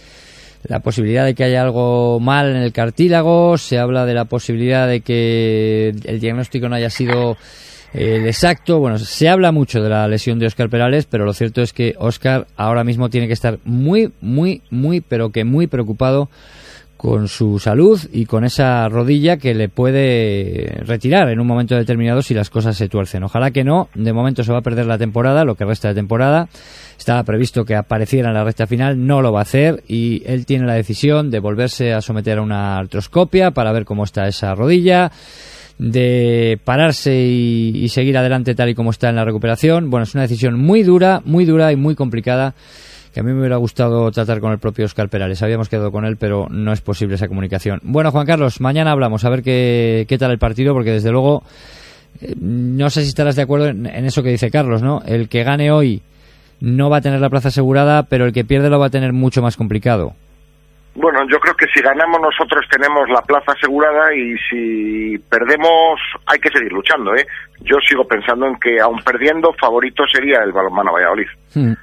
la 0.67 0.81
posibilidad 0.81 1.23
de 1.23 1.35
que 1.35 1.45
haya 1.45 1.61
algo 1.61 2.19
mal 2.19 2.49
en 2.49 2.57
el 2.63 2.73
cartílago, 2.73 3.57
se 3.57 3.79
habla 3.79 4.05
de 4.05 4.13
la 4.13 4.25
posibilidad 4.25 4.89
de 4.89 4.99
que 4.99 5.95
el 6.03 6.19
diagnóstico 6.19 6.67
no 6.67 6.75
haya 6.75 6.89
sido 6.89 7.37
el 7.93 8.27
exacto. 8.27 8.79
Bueno, 8.79 8.97
se 8.99 9.29
habla 9.29 9.51
mucho 9.51 9.81
de 9.81 9.89
la 9.89 10.07
lesión 10.07 10.39
de 10.39 10.45
Oscar 10.45 10.69
Perales, 10.69 11.05
pero 11.05 11.25
lo 11.25 11.33
cierto 11.33 11.61
es 11.61 11.73
que 11.73 11.95
Oscar 11.97 12.47
ahora 12.55 12.83
mismo 12.83 13.09
tiene 13.09 13.27
que 13.27 13.33
estar 13.33 13.59
muy, 13.65 14.11
muy, 14.21 14.61
muy, 14.69 15.01
pero 15.01 15.31
que 15.31 15.43
muy 15.43 15.67
preocupado 15.67 16.29
con 16.99 17.29
su 17.29 17.59
salud 17.59 17.97
y 18.11 18.25
con 18.25 18.43
esa 18.43 18.89
rodilla 18.89 19.37
que 19.37 19.53
le 19.53 19.69
puede 19.69 20.81
retirar 20.85 21.29
en 21.29 21.39
un 21.39 21.47
momento 21.47 21.73
determinado 21.73 22.21
si 22.21 22.33
las 22.33 22.49
cosas 22.49 22.75
se 22.75 22.89
tuercen. 22.89 23.23
Ojalá 23.23 23.51
que 23.51 23.63
no, 23.63 23.87
de 23.95 24.11
momento 24.11 24.43
se 24.43 24.51
va 24.51 24.57
a 24.57 24.61
perder 24.61 24.85
la 24.85 24.97
temporada, 24.97 25.45
lo 25.45 25.55
que 25.55 25.63
resta 25.63 25.87
de 25.87 25.93
temporada. 25.93 26.49
Estaba 26.97 27.23
previsto 27.23 27.63
que 27.63 27.77
apareciera 27.77 28.27
en 28.27 28.33
la 28.33 28.43
recta 28.43 28.67
final, 28.67 29.07
no 29.07 29.21
lo 29.21 29.31
va 29.31 29.39
a 29.39 29.43
hacer 29.43 29.81
y 29.87 30.23
él 30.25 30.45
tiene 30.45 30.65
la 30.65 30.73
decisión 30.73 31.31
de 31.31 31.39
volverse 31.39 31.93
a 31.93 32.01
someter 32.01 32.37
a 32.37 32.41
una 32.41 32.77
artroscopia 32.77 33.51
para 33.51 33.71
ver 33.71 33.85
cómo 33.85 34.03
está 34.03 34.27
esa 34.27 34.53
rodilla 34.53 35.09
de 35.79 36.59
pararse 36.65 37.15
y, 37.15 37.87
seguir 37.87 38.17
adelante 38.17 38.53
tal 38.53 38.69
y 38.69 38.75
como 38.75 38.91
está 38.91 39.09
en 39.09 39.15
la 39.15 39.25
recuperación. 39.25 39.89
Bueno, 39.89 40.03
es 40.03 40.13
una 40.13 40.23
decisión 40.23 40.59
muy 40.59 40.83
dura, 40.83 41.21
muy 41.25 41.45
dura 41.45 41.71
y 41.71 41.75
muy 41.75 41.95
complicada 41.95 42.53
que 43.13 43.21
a 43.21 43.23
mí 43.23 43.31
me 43.31 43.39
hubiera 43.39 43.55
gustado 43.55 44.11
tratar 44.11 44.39
con 44.39 44.51
el 44.51 44.59
propio 44.59 44.85
Oscar 44.85 45.09
Perales. 45.09 45.41
Habíamos 45.41 45.67
quedado 45.67 45.91
con 45.91 46.05
él, 46.05 46.17
pero 46.17 46.47
no 46.49 46.71
es 46.73 46.81
posible 46.81 47.15
esa 47.15 47.27
comunicación. 47.27 47.79
Bueno, 47.81 48.11
Juan 48.11 48.27
Carlos, 48.27 48.61
mañana 48.61 48.91
hablamos 48.91 49.25
a 49.25 49.29
ver 49.29 49.41
qué, 49.41 50.05
qué 50.07 50.17
tal 50.19 50.29
el 50.29 50.37
partido, 50.37 50.73
porque 50.73 50.91
desde 50.91 51.09
luego 51.09 51.41
eh, 52.21 52.35
no 52.39 52.89
sé 52.91 53.01
si 53.01 53.07
estarás 53.07 53.35
de 53.35 53.41
acuerdo 53.41 53.67
en, 53.67 53.87
en, 53.87 54.05
eso 54.05 54.21
que 54.21 54.29
dice 54.29 54.51
Carlos, 54.51 54.83
¿no? 54.83 55.01
El 55.07 55.27
que 55.27 55.43
gane 55.43 55.71
hoy 55.71 56.03
no 56.59 56.89
va 56.91 56.97
a 56.97 57.01
tener 57.01 57.19
la 57.19 57.29
plaza 57.29 57.47
asegurada, 57.47 58.03
pero 58.03 58.25
el 58.25 58.33
que 58.33 58.45
pierde 58.45 58.69
lo 58.69 58.79
va 58.79 58.87
a 58.87 58.91
tener 58.91 59.13
mucho 59.13 59.41
más 59.41 59.57
complicado. 59.57 60.13
Bueno, 61.01 61.19
yo 61.31 61.39
creo 61.39 61.55
que 61.55 61.65
si 61.73 61.81
ganamos 61.81 62.19
nosotros 62.19 62.65
tenemos 62.69 63.07
la 63.07 63.21
plaza 63.21 63.53
asegurada 63.55 64.13
y 64.13 64.35
si 64.49 65.17
perdemos 65.29 65.95
hay 66.25 66.39
que 66.39 66.49
seguir 66.49 66.73
luchando, 66.73 67.15
¿eh? 67.15 67.25
Yo 67.61 67.77
sigo 67.87 68.03
pensando 68.03 68.47
en 68.47 68.55
que 68.59 68.81
aun 68.81 68.99
perdiendo 69.05 69.53
favorito 69.53 70.03
sería 70.11 70.39
el 70.43 70.51
balonmano 70.51 70.91
Valladolid. 70.91 71.27
Hmm. 71.55 71.73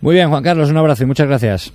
Muy 0.00 0.14
bien, 0.16 0.30
Juan 0.30 0.42
Carlos, 0.42 0.68
un 0.68 0.78
abrazo 0.78 1.04
y 1.04 1.06
muchas 1.06 1.28
gracias. 1.28 1.72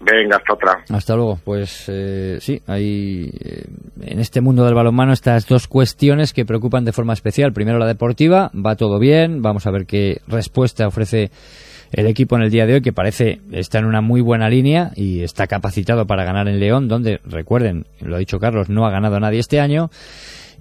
Venga, 0.00 0.36
hasta 0.36 0.52
otra. 0.52 0.84
Hasta 0.90 1.16
luego. 1.16 1.38
Pues 1.42 1.88
eh, 1.88 2.36
sí, 2.40 2.60
hay 2.66 3.30
eh, 3.40 3.64
en 4.02 4.20
este 4.20 4.42
mundo 4.42 4.66
del 4.66 4.74
balonmano 4.74 5.14
estas 5.14 5.46
dos 5.46 5.66
cuestiones 5.66 6.34
que 6.34 6.44
preocupan 6.44 6.84
de 6.84 6.92
forma 6.92 7.14
especial. 7.14 7.54
Primero 7.54 7.78
la 7.78 7.86
deportiva, 7.86 8.50
va 8.54 8.76
todo 8.76 8.98
bien, 8.98 9.40
vamos 9.40 9.66
a 9.66 9.70
ver 9.70 9.86
qué 9.86 10.18
respuesta 10.28 10.86
ofrece 10.86 11.30
el 11.92 12.06
equipo 12.06 12.36
en 12.36 12.42
el 12.42 12.50
día 12.50 12.66
de 12.66 12.74
hoy, 12.74 12.80
que 12.80 12.92
parece 12.92 13.40
está 13.52 13.78
en 13.78 13.86
una 13.86 14.00
muy 14.00 14.20
buena 14.20 14.48
línea 14.48 14.92
y 14.94 15.22
está 15.22 15.46
capacitado 15.46 16.06
para 16.06 16.24
ganar 16.24 16.48
en 16.48 16.60
León, 16.60 16.88
donde, 16.88 17.20
recuerden, 17.24 17.86
lo 18.00 18.16
ha 18.16 18.18
dicho 18.18 18.38
Carlos, 18.38 18.68
no 18.68 18.86
ha 18.86 18.90
ganado 18.90 19.18
nadie 19.20 19.38
este 19.38 19.60
año. 19.60 19.90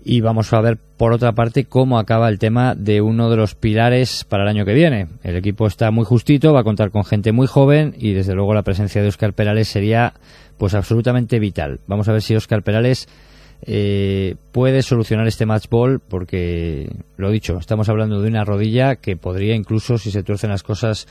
Y 0.10 0.22
vamos 0.22 0.54
a 0.54 0.62
ver, 0.62 0.78
por 0.78 1.12
otra 1.12 1.34
parte, 1.34 1.66
cómo 1.66 2.00
acaba 2.00 2.30
el 2.30 2.40
tema 2.40 2.76
de 2.76 3.02
uno 3.02 3.30
de 3.30 3.36
los 3.36 3.56
pilares 3.56 4.24
para 4.24 4.44
el 4.44 4.50
año 4.50 4.64
que 4.64 4.74
viene. 4.74 5.08
El 5.22 5.36
equipo 5.36 5.68
está 5.68 5.92
muy 5.92 6.06
justito, 6.06 6.54
va 6.54 6.62
a 6.62 6.64
contar 6.64 6.92
con 6.92 7.04
gente 7.04 7.34
muy 7.34 7.46
joven 7.46 7.94
y, 7.98 8.14
desde 8.14 8.34
luego, 8.34 8.54
la 8.54 8.62
presencia 8.62 9.02
de 9.02 9.10
Oscar 9.10 9.34
Perales 9.34 9.68
sería 9.68 10.14
pues 10.58 10.76
absolutamente 10.76 11.40
vital. 11.40 11.82
Vamos 11.88 12.08
a 12.08 12.14
ver 12.14 12.22
si 12.22 12.36
Oscar 12.36 12.64
Perales 12.64 13.10
eh, 13.62 14.36
puede 14.52 14.82
solucionar 14.82 15.28
este 15.28 15.46
match 15.46 15.66
ball 15.70 16.00
porque, 16.00 16.90
lo 17.18 17.32
dicho, 17.32 17.58
estamos 17.58 17.90
hablando 17.90 18.22
de 18.22 18.30
una 18.30 18.44
rodilla 18.44 18.96
que 18.96 19.16
podría 19.16 19.56
incluso, 19.56 19.98
si 19.98 20.12
se 20.12 20.24
tuercen 20.24 20.50
las 20.50 20.64
cosas 20.64 21.08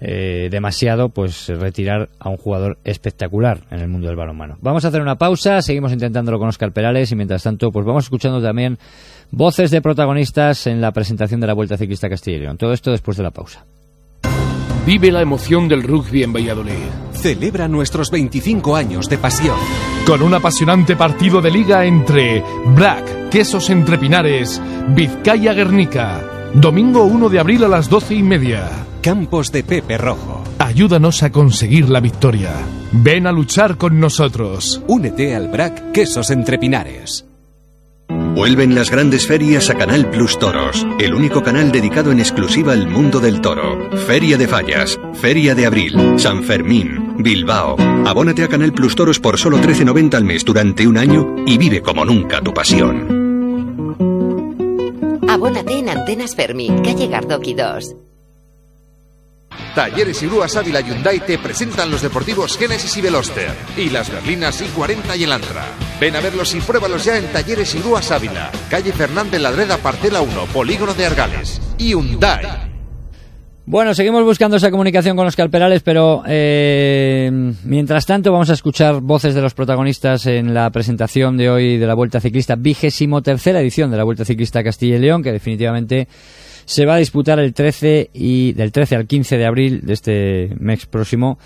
eh, 0.00 0.48
demasiado, 0.50 1.08
pues 1.08 1.48
retirar 1.48 2.10
a 2.18 2.28
un 2.28 2.36
jugador 2.36 2.78
espectacular 2.84 3.60
en 3.70 3.80
el 3.80 3.88
mundo 3.88 4.08
del 4.08 4.16
balonmano. 4.16 4.58
Vamos 4.60 4.84
a 4.84 4.88
hacer 4.88 5.00
una 5.00 5.16
pausa, 5.16 5.62
seguimos 5.62 5.92
intentándolo 5.92 6.38
con 6.38 6.48
Oscar 6.48 6.72
Perales 6.72 7.12
y 7.12 7.16
mientras 7.16 7.42
tanto, 7.42 7.70
pues 7.70 7.86
vamos 7.86 8.04
escuchando 8.04 8.42
también 8.42 8.78
voces 9.30 9.70
de 9.70 9.80
protagonistas 9.80 10.66
en 10.66 10.80
la 10.80 10.92
presentación 10.92 11.40
de 11.40 11.46
la 11.46 11.54
Vuelta 11.54 11.78
Ciclista 11.78 12.08
Castilla 12.08 12.36
y 12.36 12.40
León. 12.40 12.58
Todo 12.58 12.72
esto 12.72 12.90
después 12.90 13.16
de 13.16 13.22
la 13.22 13.30
pausa. 13.30 13.64
Vive 14.86 15.10
la 15.10 15.20
emoción 15.20 15.66
del 15.66 15.82
rugby 15.82 16.22
en 16.22 16.32
Valladolid. 16.32 16.74
Celebra 17.12 17.66
nuestros 17.66 18.08
25 18.12 18.76
años 18.76 19.08
de 19.08 19.18
pasión. 19.18 19.56
Con 20.06 20.22
un 20.22 20.32
apasionante 20.32 20.94
partido 20.94 21.40
de 21.42 21.50
liga 21.50 21.84
entre 21.84 22.44
Black, 22.66 23.28
Quesos 23.28 23.68
Entre 23.68 23.98
Pinares, 23.98 24.62
Vizcaya 24.90 25.54
Guernica. 25.54 26.22
Domingo 26.54 27.02
1 27.02 27.28
de 27.28 27.40
abril 27.40 27.64
a 27.64 27.68
las 27.68 27.90
12 27.90 28.14
y 28.14 28.22
media. 28.22 28.70
Campos 29.02 29.50
de 29.50 29.64
Pepe 29.64 29.98
Rojo. 29.98 30.44
Ayúdanos 30.60 31.24
a 31.24 31.32
conseguir 31.32 31.90
la 31.90 31.98
victoria. 31.98 32.52
Ven 32.92 33.26
a 33.26 33.32
luchar 33.32 33.78
con 33.78 33.98
nosotros. 33.98 34.82
Únete 34.86 35.34
al 35.34 35.48
BRAC 35.48 35.90
Quesos 35.90 36.30
Entre 36.30 36.58
Pinares. 36.58 37.25
Vuelven 38.36 38.74
las 38.74 38.90
grandes 38.90 39.26
ferias 39.26 39.70
a 39.70 39.78
Canal 39.78 40.10
Plus 40.10 40.38
Toros, 40.38 40.86
el 40.98 41.14
único 41.14 41.42
canal 41.42 41.72
dedicado 41.72 42.12
en 42.12 42.20
exclusiva 42.20 42.74
al 42.74 42.86
mundo 42.86 43.18
del 43.18 43.40
toro. 43.40 43.90
Feria 44.06 44.36
de 44.36 44.46
Fallas, 44.46 45.00
Feria 45.14 45.54
de 45.54 45.64
Abril, 45.64 46.18
San 46.18 46.44
Fermín, 46.44 47.14
Bilbao. 47.16 47.76
Abónate 48.06 48.44
a 48.44 48.48
Canal 48.48 48.74
Plus 48.74 48.94
Toros 48.94 49.20
por 49.20 49.38
solo 49.38 49.56
13.90 49.56 50.16
al 50.16 50.24
mes 50.24 50.44
durante 50.44 50.86
un 50.86 50.98
año 50.98 51.34
y 51.46 51.56
vive 51.56 51.80
como 51.80 52.04
nunca 52.04 52.42
tu 52.42 52.52
pasión. 52.52 53.96
Abónate 55.26 55.78
en 55.78 55.88
Antenas 55.88 56.36
Fermín, 56.36 56.82
calle 56.82 57.06
Gardoki 57.06 57.54
2. 57.54 58.05
Talleres 59.76 60.22
y 60.22 60.26
Grúas 60.26 60.56
Ávila 60.56 60.80
Hyundai 60.80 61.20
te 61.20 61.36
presentan 61.36 61.90
los 61.90 62.00
deportivos 62.00 62.56
Genesis 62.56 62.96
y 62.96 63.02
Veloster 63.02 63.50
y 63.76 63.90
las 63.90 64.10
berlinas 64.10 64.62
I40 64.62 65.18
y 65.18 65.24
el 65.24 65.32
Antra. 65.32 65.66
Ven 66.00 66.16
a 66.16 66.20
verlos 66.20 66.54
y 66.54 66.60
pruébalos 66.60 67.04
ya 67.04 67.18
en 67.18 67.26
Talleres 67.26 67.74
y 67.74 67.80
Grúas 67.80 68.10
Ávila, 68.10 68.50
calle 68.70 68.90
Fernández 68.92 69.38
Ladreda, 69.38 69.76
Parcela 69.76 70.22
1, 70.22 70.46
Polígono 70.46 70.94
de 70.94 71.04
Argales. 71.04 71.60
Hyundai. 71.76 72.72
Bueno, 73.66 73.92
seguimos 73.92 74.24
buscando 74.24 74.56
esa 74.56 74.70
comunicación 74.70 75.14
con 75.14 75.26
Oscar 75.26 75.50
Perales, 75.50 75.82
pero 75.82 76.22
eh, 76.26 77.30
mientras 77.64 78.06
tanto 78.06 78.32
vamos 78.32 78.48
a 78.48 78.54
escuchar 78.54 79.02
voces 79.02 79.34
de 79.34 79.42
los 79.42 79.52
protagonistas 79.52 80.24
en 80.24 80.54
la 80.54 80.70
presentación 80.70 81.36
de 81.36 81.50
hoy 81.50 81.76
de 81.76 81.86
la 81.86 81.94
Vuelta 81.94 82.18
Ciclista, 82.18 82.56
vigésimo 82.56 83.20
tercera 83.20 83.60
edición 83.60 83.90
de 83.90 83.98
la 83.98 84.04
Vuelta 84.04 84.24
Ciclista 84.24 84.64
Castilla 84.64 84.96
y 84.96 85.00
León, 85.00 85.22
que 85.22 85.32
definitivamente 85.32 86.08
se 86.66 86.84
va 86.84 86.96
a 86.96 86.98
disputar 86.98 87.38
el 87.38 87.54
13 87.54 88.10
y 88.12 88.52
del 88.52 88.72
13 88.72 88.96
al 88.96 89.06
15 89.06 89.38
de 89.38 89.46
abril 89.46 89.80
de 89.84 89.92
este 89.94 90.50
mes 90.58 90.84
próximo 90.84 91.38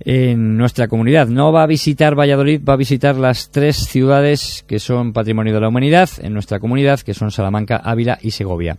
en 0.00 0.58
nuestra 0.58 0.88
comunidad. 0.88 1.28
No 1.28 1.52
va 1.52 1.62
a 1.62 1.66
visitar 1.66 2.18
Valladolid, 2.18 2.60
va 2.68 2.74
a 2.74 2.76
visitar 2.76 3.16
las 3.16 3.50
tres 3.50 3.76
ciudades 3.76 4.64
que 4.66 4.78
son 4.78 5.12
patrimonio 5.12 5.54
de 5.54 5.60
la 5.60 5.68
humanidad 5.68 6.10
en 6.20 6.34
nuestra 6.34 6.58
comunidad, 6.58 7.00
que 7.00 7.14
son 7.14 7.30
Salamanca, 7.30 7.76
Ávila 7.76 8.18
y 8.20 8.32
Segovia. 8.32 8.76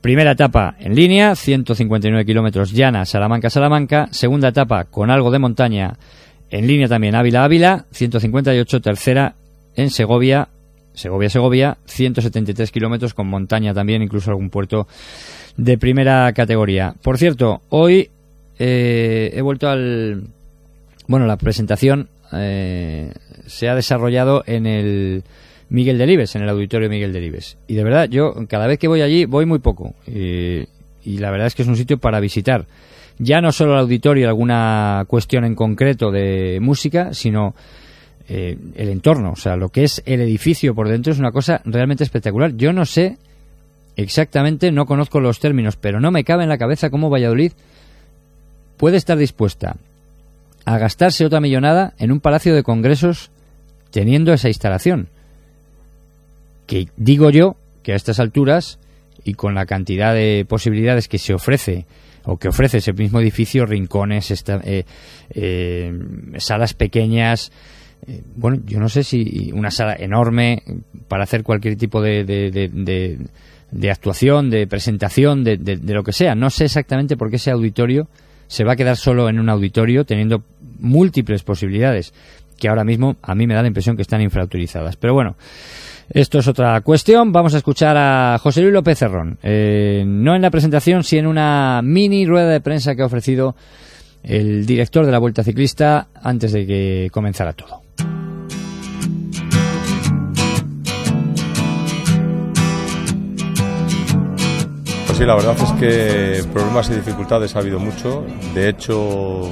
Primera 0.00 0.32
etapa 0.32 0.76
en 0.78 0.94
línea, 0.94 1.34
159 1.34 2.26
kilómetros 2.26 2.72
llana, 2.72 3.06
Salamanca, 3.06 3.48
Salamanca. 3.48 4.08
Segunda 4.10 4.48
etapa 4.48 4.84
con 4.84 5.10
algo 5.10 5.30
de 5.30 5.38
montaña 5.38 5.94
en 6.50 6.66
línea 6.66 6.88
también, 6.88 7.14
Ávila, 7.14 7.44
Ávila, 7.44 7.86
158. 7.90 8.80
Tercera 8.80 9.34
en 9.76 9.90
Segovia, 9.90 10.48
Segovia-Segovia, 10.94 11.78
173 11.84 12.70
kilómetros 12.70 13.14
con 13.14 13.26
montaña 13.26 13.74
también, 13.74 14.02
incluso 14.02 14.30
algún 14.30 14.50
puerto 14.50 14.86
de 15.56 15.78
primera 15.78 16.32
categoría. 16.32 16.94
Por 17.02 17.18
cierto, 17.18 17.62
hoy 17.68 18.10
eh, 18.58 19.30
he 19.34 19.42
vuelto 19.42 19.68
al... 19.68 20.28
Bueno, 21.06 21.26
la 21.26 21.36
presentación 21.36 22.08
eh, 22.32 23.12
se 23.46 23.68
ha 23.68 23.74
desarrollado 23.74 24.42
en 24.46 24.66
el 24.66 25.24
Miguel 25.68 25.98
Delibes, 25.98 26.34
en 26.36 26.42
el 26.42 26.48
auditorio 26.48 26.88
Miguel 26.88 27.12
Delibes. 27.12 27.58
Y 27.66 27.74
de 27.74 27.84
verdad, 27.84 28.08
yo 28.08 28.32
cada 28.48 28.66
vez 28.66 28.78
que 28.78 28.88
voy 28.88 29.02
allí 29.02 29.24
voy 29.26 29.44
muy 29.44 29.58
poco. 29.58 29.94
y 30.06 31.18
la 31.18 31.30
verdad 31.30 31.48
es 31.48 31.54
que 31.54 31.62
es 31.62 31.68
un 31.68 31.76
sitio 31.76 31.98
para 31.98 32.20
visitar. 32.20 32.66
Ya 33.18 33.40
no 33.40 33.52
solo 33.52 33.74
el 33.74 33.80
auditorio, 33.80 34.28
alguna 34.28 35.04
cuestión 35.06 35.44
en 35.44 35.54
concreto 35.54 36.10
de 36.10 36.58
música, 36.60 37.12
sino 37.14 37.54
eh, 38.28 38.56
el 38.74 38.88
entorno, 38.88 39.32
o 39.32 39.36
sea, 39.36 39.56
lo 39.56 39.68
que 39.68 39.84
es 39.84 40.02
el 40.06 40.20
edificio 40.20 40.74
por 40.74 40.88
dentro 40.88 41.12
es 41.12 41.18
una 41.18 41.32
cosa 41.32 41.60
realmente 41.64 42.04
espectacular. 42.04 42.56
Yo 42.56 42.72
no 42.72 42.86
sé 42.86 43.18
exactamente, 43.96 44.72
no 44.72 44.86
conozco 44.86 45.20
los 45.20 45.40
términos, 45.40 45.76
pero 45.76 46.00
no 46.00 46.10
me 46.10 46.24
cabe 46.24 46.42
en 46.42 46.48
la 46.48 46.58
cabeza 46.58 46.90
cómo 46.90 47.10
Valladolid 47.10 47.52
puede 48.76 48.96
estar 48.96 49.18
dispuesta 49.18 49.76
a 50.64 50.78
gastarse 50.78 51.26
otra 51.26 51.40
millonada 51.40 51.92
en 51.98 52.10
un 52.10 52.20
palacio 52.20 52.54
de 52.54 52.62
congresos 52.62 53.30
teniendo 53.90 54.32
esa 54.32 54.48
instalación. 54.48 55.08
Que 56.66 56.88
digo 56.96 57.30
yo 57.30 57.56
que 57.82 57.92
a 57.92 57.96
estas 57.96 58.18
alturas 58.20 58.78
y 59.22 59.34
con 59.34 59.54
la 59.54 59.66
cantidad 59.66 60.14
de 60.14 60.46
posibilidades 60.48 61.08
que 61.08 61.18
se 61.18 61.34
ofrece 61.34 61.86
o 62.24 62.38
que 62.38 62.48
ofrece 62.48 62.78
ese 62.78 62.92
mismo 62.94 63.20
edificio, 63.20 63.66
rincones, 63.66 64.30
eh, 64.30 64.84
eh, 65.30 65.98
salas 66.38 66.72
pequeñas, 66.72 67.52
eh, 68.06 68.22
bueno, 68.36 68.60
yo 68.66 68.80
no 68.80 68.88
sé 68.88 69.02
si 69.02 69.50
una 69.54 69.70
sala 69.70 69.96
enorme 69.98 70.62
para 71.08 71.24
hacer 71.24 71.42
cualquier 71.42 71.76
tipo 71.76 72.02
de, 72.02 72.24
de, 72.24 73.90
actuación, 73.90 74.50
de 74.50 74.66
presentación, 74.66 75.44
de, 75.44 75.58
lo 75.82 76.02
que 76.02 76.12
sea. 76.12 76.34
No 76.34 76.50
sé 76.50 76.64
exactamente 76.64 77.16
por 77.16 77.30
qué 77.30 77.36
ese 77.36 77.50
auditorio 77.50 78.08
se 78.46 78.64
va 78.64 78.72
a 78.72 78.76
quedar 78.76 78.96
solo 78.96 79.28
en 79.28 79.40
un 79.40 79.48
auditorio 79.48 80.04
teniendo 80.04 80.42
múltiples 80.78 81.42
posibilidades. 81.42 82.12
que 82.58 82.68
ahora 82.68 82.84
mismo 82.84 83.16
a 83.20 83.34
mí 83.34 83.48
me 83.48 83.54
da 83.54 83.62
la 83.62 83.68
impresión 83.68 83.96
que 83.96 84.02
están 84.02 84.20
infrautilizadas. 84.20 84.96
Pero 84.96 85.12
bueno, 85.12 85.36
esto 86.10 86.38
es 86.38 86.46
otra 86.46 86.80
cuestión. 86.82 87.32
Vamos 87.32 87.54
a 87.54 87.58
escuchar 87.58 87.96
a 87.96 88.38
José 88.38 88.60
Luis 88.60 88.72
López 88.72 88.98
Cerrón. 88.98 89.38
Eh, 89.42 90.04
no 90.06 90.36
en 90.36 90.42
la 90.42 90.50
presentación, 90.50 91.02
sino 91.02 91.22
en 91.22 91.26
una 91.26 91.80
mini 91.82 92.26
rueda 92.26 92.50
de 92.50 92.60
prensa 92.60 92.94
que 92.94 93.02
ha 93.02 93.06
ofrecido 93.06 93.56
el 94.24 94.66
director 94.66 95.06
de 95.06 95.12
la 95.12 95.18
Vuelta 95.18 95.44
Ciclista 95.44 96.08
antes 96.22 96.52
de 96.52 96.66
que 96.66 97.08
comenzara 97.12 97.52
todo. 97.52 97.82
Pues 105.06 105.18
sí, 105.18 105.24
la 105.24 105.34
verdad 105.36 105.56
es 105.62 105.72
que 105.72 106.48
problemas 106.52 106.90
y 106.90 106.94
dificultades 106.94 107.54
ha 107.54 107.60
habido 107.60 107.78
mucho. 107.78 108.24
De 108.54 108.68
hecho, 108.68 109.50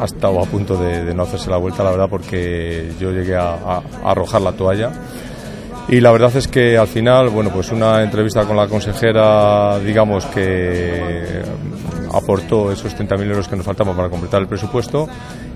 ha 0.00 0.04
estado 0.04 0.40
a 0.40 0.46
punto 0.46 0.76
de, 0.76 1.14
no 1.14 1.24
hacerse 1.24 1.50
la 1.50 1.58
vuelta, 1.58 1.84
la 1.84 1.90
verdad, 1.90 2.08
porque 2.08 2.92
yo 2.98 3.10
llegué 3.10 3.36
a 3.36 3.82
arrojar 4.04 4.40
la 4.40 4.52
toalla 4.52 4.92
y 5.88 6.00
la 6.00 6.10
verdad 6.10 6.34
es 6.34 6.48
que 6.48 6.76
al 6.76 6.88
final, 6.88 7.28
bueno, 7.28 7.50
pues 7.50 7.70
una 7.70 8.02
entrevista 8.02 8.44
con 8.44 8.56
la 8.56 8.66
consejera, 8.66 9.78
digamos 9.78 10.26
que 10.26 11.42
aportó 12.16 12.72
esos 12.72 12.96
30.000 12.96 13.30
euros 13.30 13.48
que 13.48 13.56
nos 13.56 13.64
faltaban 13.64 13.96
para 13.96 14.08
completar 14.08 14.40
el 14.40 14.48
presupuesto 14.48 15.08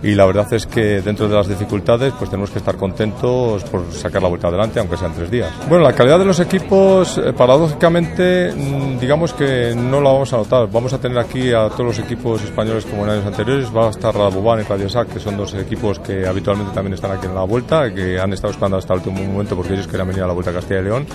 y 0.03 0.15
la 0.15 0.25
verdad 0.27 0.53
es 0.53 0.67
que 0.67 1.03
dentro 1.03 1.29
de 1.29 1.35
las 1.35 1.49
dificultades 1.49 2.13
pues 2.19 2.31
tenemos 2.31 2.51
que 2.51 2.59
estar 2.59 2.77
contentos 2.77 3.65
por 3.65 3.93
sacar 3.93 4.23
la 4.23 4.29
vuelta 4.29 4.49
adelante 4.49 4.81
aunque 4.81 4.97
sean 4.97 5.13
tres 5.15 5.31
días. 5.31 5.51
Bueno, 5.69 5.85
la 5.85 5.93
calidad 5.93 6.19
de 6.19 6.25
los 6.25 6.41
equipos 6.41 7.19
eh, 7.19 7.33
paradójicamente 7.33 8.53
mm, 8.53 8.99
digamos 8.99 9.33
que 9.33 9.75
no 9.75 10.01
la 10.01 10.11
vamos 10.11 10.33
a 10.33 10.39
notar. 10.39 10.71
Vamos 10.71 10.93
a 10.93 10.99
tener 10.99 11.19
aquí 11.19 11.53
a 11.53 11.69
todos 11.69 11.87
los 11.87 11.99
equipos 11.99 12.43
españoles 12.43 12.87
como 12.87 13.05
en 13.05 13.11
años 13.11 13.27
anteriores. 13.27 13.75
Va 13.75 13.89
a 13.89 13.91
estar 13.91 14.15
Raboban 14.15 14.61
y 14.61 14.63
Radiosac 14.63 15.09
que 15.13 15.21
son 15.21 15.37
dos 15.37 15.55
equipos 15.55 15.99
que 15.99 16.27
habitualmente 16.27 16.73
también 16.75 16.95
están 16.95 17.13
aquí 17.13 17.27
en 17.27 17.35
la 17.35 17.45
vuelta, 17.45 17.93
que 17.93 18.19
han 18.19 18.33
estado 18.33 18.53
esperando 18.53 18.79
hasta 18.79 18.95
el 18.95 19.01
último 19.01 19.23
momento 19.23 19.57
porque 19.57 19.75
ellos 19.75 19.87
querían 19.87 20.09
venir 20.09 20.23
a 20.23 20.27
la 20.27 20.33
vuelta 20.33 20.51
a 20.51 20.55
Castilla 20.55 20.81
y 20.81 20.85
León. 20.85 21.07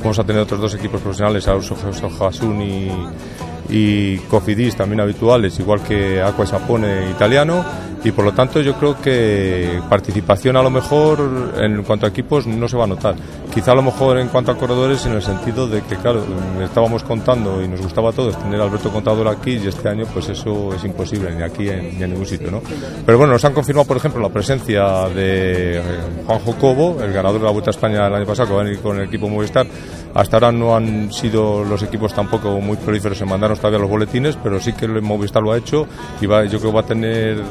Vamos 0.00 0.18
a 0.18 0.24
tener 0.24 0.42
otros 0.42 0.60
dos 0.60 0.74
equipos 0.74 1.00
profesionales, 1.00 1.46
Auso 1.46 1.76
Hasun 2.20 2.60
y 2.60 2.90
y 3.72 4.18
Cofidis 4.18 4.76
también 4.76 5.00
habituales, 5.00 5.58
igual 5.58 5.82
que 5.82 6.20
Aqua 6.20 6.46
Sapone 6.46 7.10
italiano 7.10 7.64
y 8.04 8.10
por 8.12 8.24
lo 8.24 8.32
tanto 8.32 8.60
yo 8.60 8.74
creo 8.74 9.00
que 9.00 9.80
participación 9.88 10.56
a 10.56 10.62
lo 10.62 10.70
mejor 10.70 11.54
en 11.58 11.82
cuanto 11.82 12.06
a 12.06 12.08
equipos 12.10 12.46
no 12.46 12.68
se 12.68 12.76
va 12.76 12.84
a 12.84 12.88
notar. 12.88 13.14
Quizá 13.52 13.72
a 13.72 13.74
lo 13.74 13.82
mejor 13.82 14.18
en 14.18 14.28
cuanto 14.28 14.50
a 14.50 14.56
corredores 14.56 15.04
en 15.04 15.12
el 15.12 15.20
sentido 15.20 15.68
de 15.68 15.82
que 15.82 15.96
claro, 15.96 16.24
estábamos 16.64 17.02
contando 17.02 17.62
y 17.62 17.68
nos 17.68 17.82
gustaba 17.82 18.08
a 18.08 18.12
todos 18.12 18.38
tener 18.38 18.58
a 18.58 18.64
Alberto 18.64 18.90
Contador 18.90 19.28
aquí 19.28 19.58
y 19.62 19.66
este 19.66 19.90
año 19.90 20.06
pues 20.12 20.30
eso 20.30 20.74
es 20.74 20.82
imposible 20.84 21.34
ni 21.34 21.42
aquí 21.42 21.64
ni 21.64 22.02
en 22.02 22.10
ningún 22.10 22.24
sitio, 22.24 22.50
¿no? 22.50 22.62
Pero 23.04 23.18
bueno, 23.18 23.34
nos 23.34 23.44
han 23.44 23.52
confirmado 23.52 23.86
por 23.86 23.98
ejemplo 23.98 24.22
la 24.22 24.30
presencia 24.30 25.06
de 25.10 25.76
eh, 25.76 25.82
Juanjo 26.26 26.56
Cobo, 26.56 27.02
el 27.02 27.12
ganador 27.12 27.40
de 27.40 27.44
la 27.44 27.52
Vuelta 27.52 27.68
a 27.68 27.72
España 27.72 28.06
el 28.06 28.14
año 28.14 28.26
pasado 28.26 28.48
que 28.48 28.54
va 28.54 28.60
a 28.62 28.64
venir 28.64 28.80
con 28.80 28.96
el 28.98 29.04
equipo 29.04 29.28
Movistar. 29.28 29.66
Hasta 30.14 30.36
ahora 30.36 30.52
no 30.52 30.74
han 30.74 31.12
sido 31.12 31.64
los 31.64 31.82
equipos 31.82 32.14
tampoco 32.14 32.60
muy 32.60 32.76
prolíferos 32.78 33.20
en 33.20 33.28
mandarnos 33.28 33.58
todavía 33.58 33.78
los 33.78 33.88
boletines, 33.88 34.36
pero 34.42 34.60
sí 34.60 34.72
que 34.72 34.86
el 34.86 35.02
Movistar 35.02 35.42
lo 35.42 35.52
ha 35.52 35.58
hecho 35.58 35.86
y 36.20 36.26
va, 36.26 36.44
yo 36.44 36.58
creo 36.58 36.70
que 36.70 36.76
va 36.76 36.80
a 36.80 36.86
tener 36.86 37.42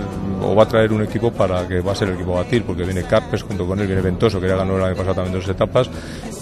o 0.43 0.55
va 0.55 0.63
a 0.63 0.67
traer 0.67 0.91
un 0.91 1.03
equipo 1.03 1.31
para 1.31 1.67
que 1.67 1.81
va 1.81 1.91
a 1.91 1.95
ser 1.95 2.09
el 2.09 2.15
equipo 2.15 2.33
batir, 2.33 2.63
porque 2.63 2.83
viene 2.83 3.03
Carpes 3.03 3.43
junto 3.43 3.65
con 3.65 3.79
él, 3.79 3.87
viene 3.87 4.01
Ventoso, 4.01 4.39
que 4.39 4.47
ya 4.47 4.55
ganó 4.55 4.77
el 4.77 4.83
año 4.83 4.95
pasado 4.95 5.15
también 5.15 5.33
dos 5.33 5.47
etapas, 5.47 5.89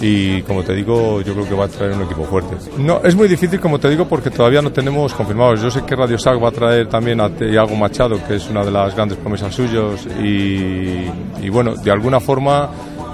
y 0.01 0.41
como 0.43 0.63
te 0.63 0.73
digo, 0.73 1.21
yo 1.21 1.33
creo 1.33 1.47
que 1.47 1.55
va 1.55 1.65
a 1.65 1.67
traer 1.67 1.93
un 1.93 2.03
equipo 2.03 2.23
fuerte. 2.23 2.55
No, 2.77 3.01
es 3.03 3.15
muy 3.15 3.27
difícil, 3.27 3.59
como 3.59 3.79
te 3.79 3.89
digo, 3.89 4.07
porque 4.07 4.29
todavía 4.29 4.61
no 4.61 4.71
tenemos 4.71 5.13
confirmados. 5.13 5.61
Yo 5.61 5.69
sé 5.69 5.83
que 5.83 5.95
Radio 5.95 6.17
Sac 6.17 6.41
va 6.41 6.49
a 6.49 6.51
traer 6.51 6.87
también 6.87 7.19
a 7.19 7.29
Iago 7.39 7.75
Machado, 7.75 8.17
que 8.25 8.35
es 8.35 8.49
una 8.49 8.63
de 8.63 8.71
las 8.71 8.95
grandes 8.95 9.17
promesas 9.17 9.53
suyos, 9.53 10.07
y, 10.21 11.05
y 11.41 11.49
bueno, 11.49 11.75
de 11.75 11.91
alguna 11.91 12.19
forma 12.19 12.69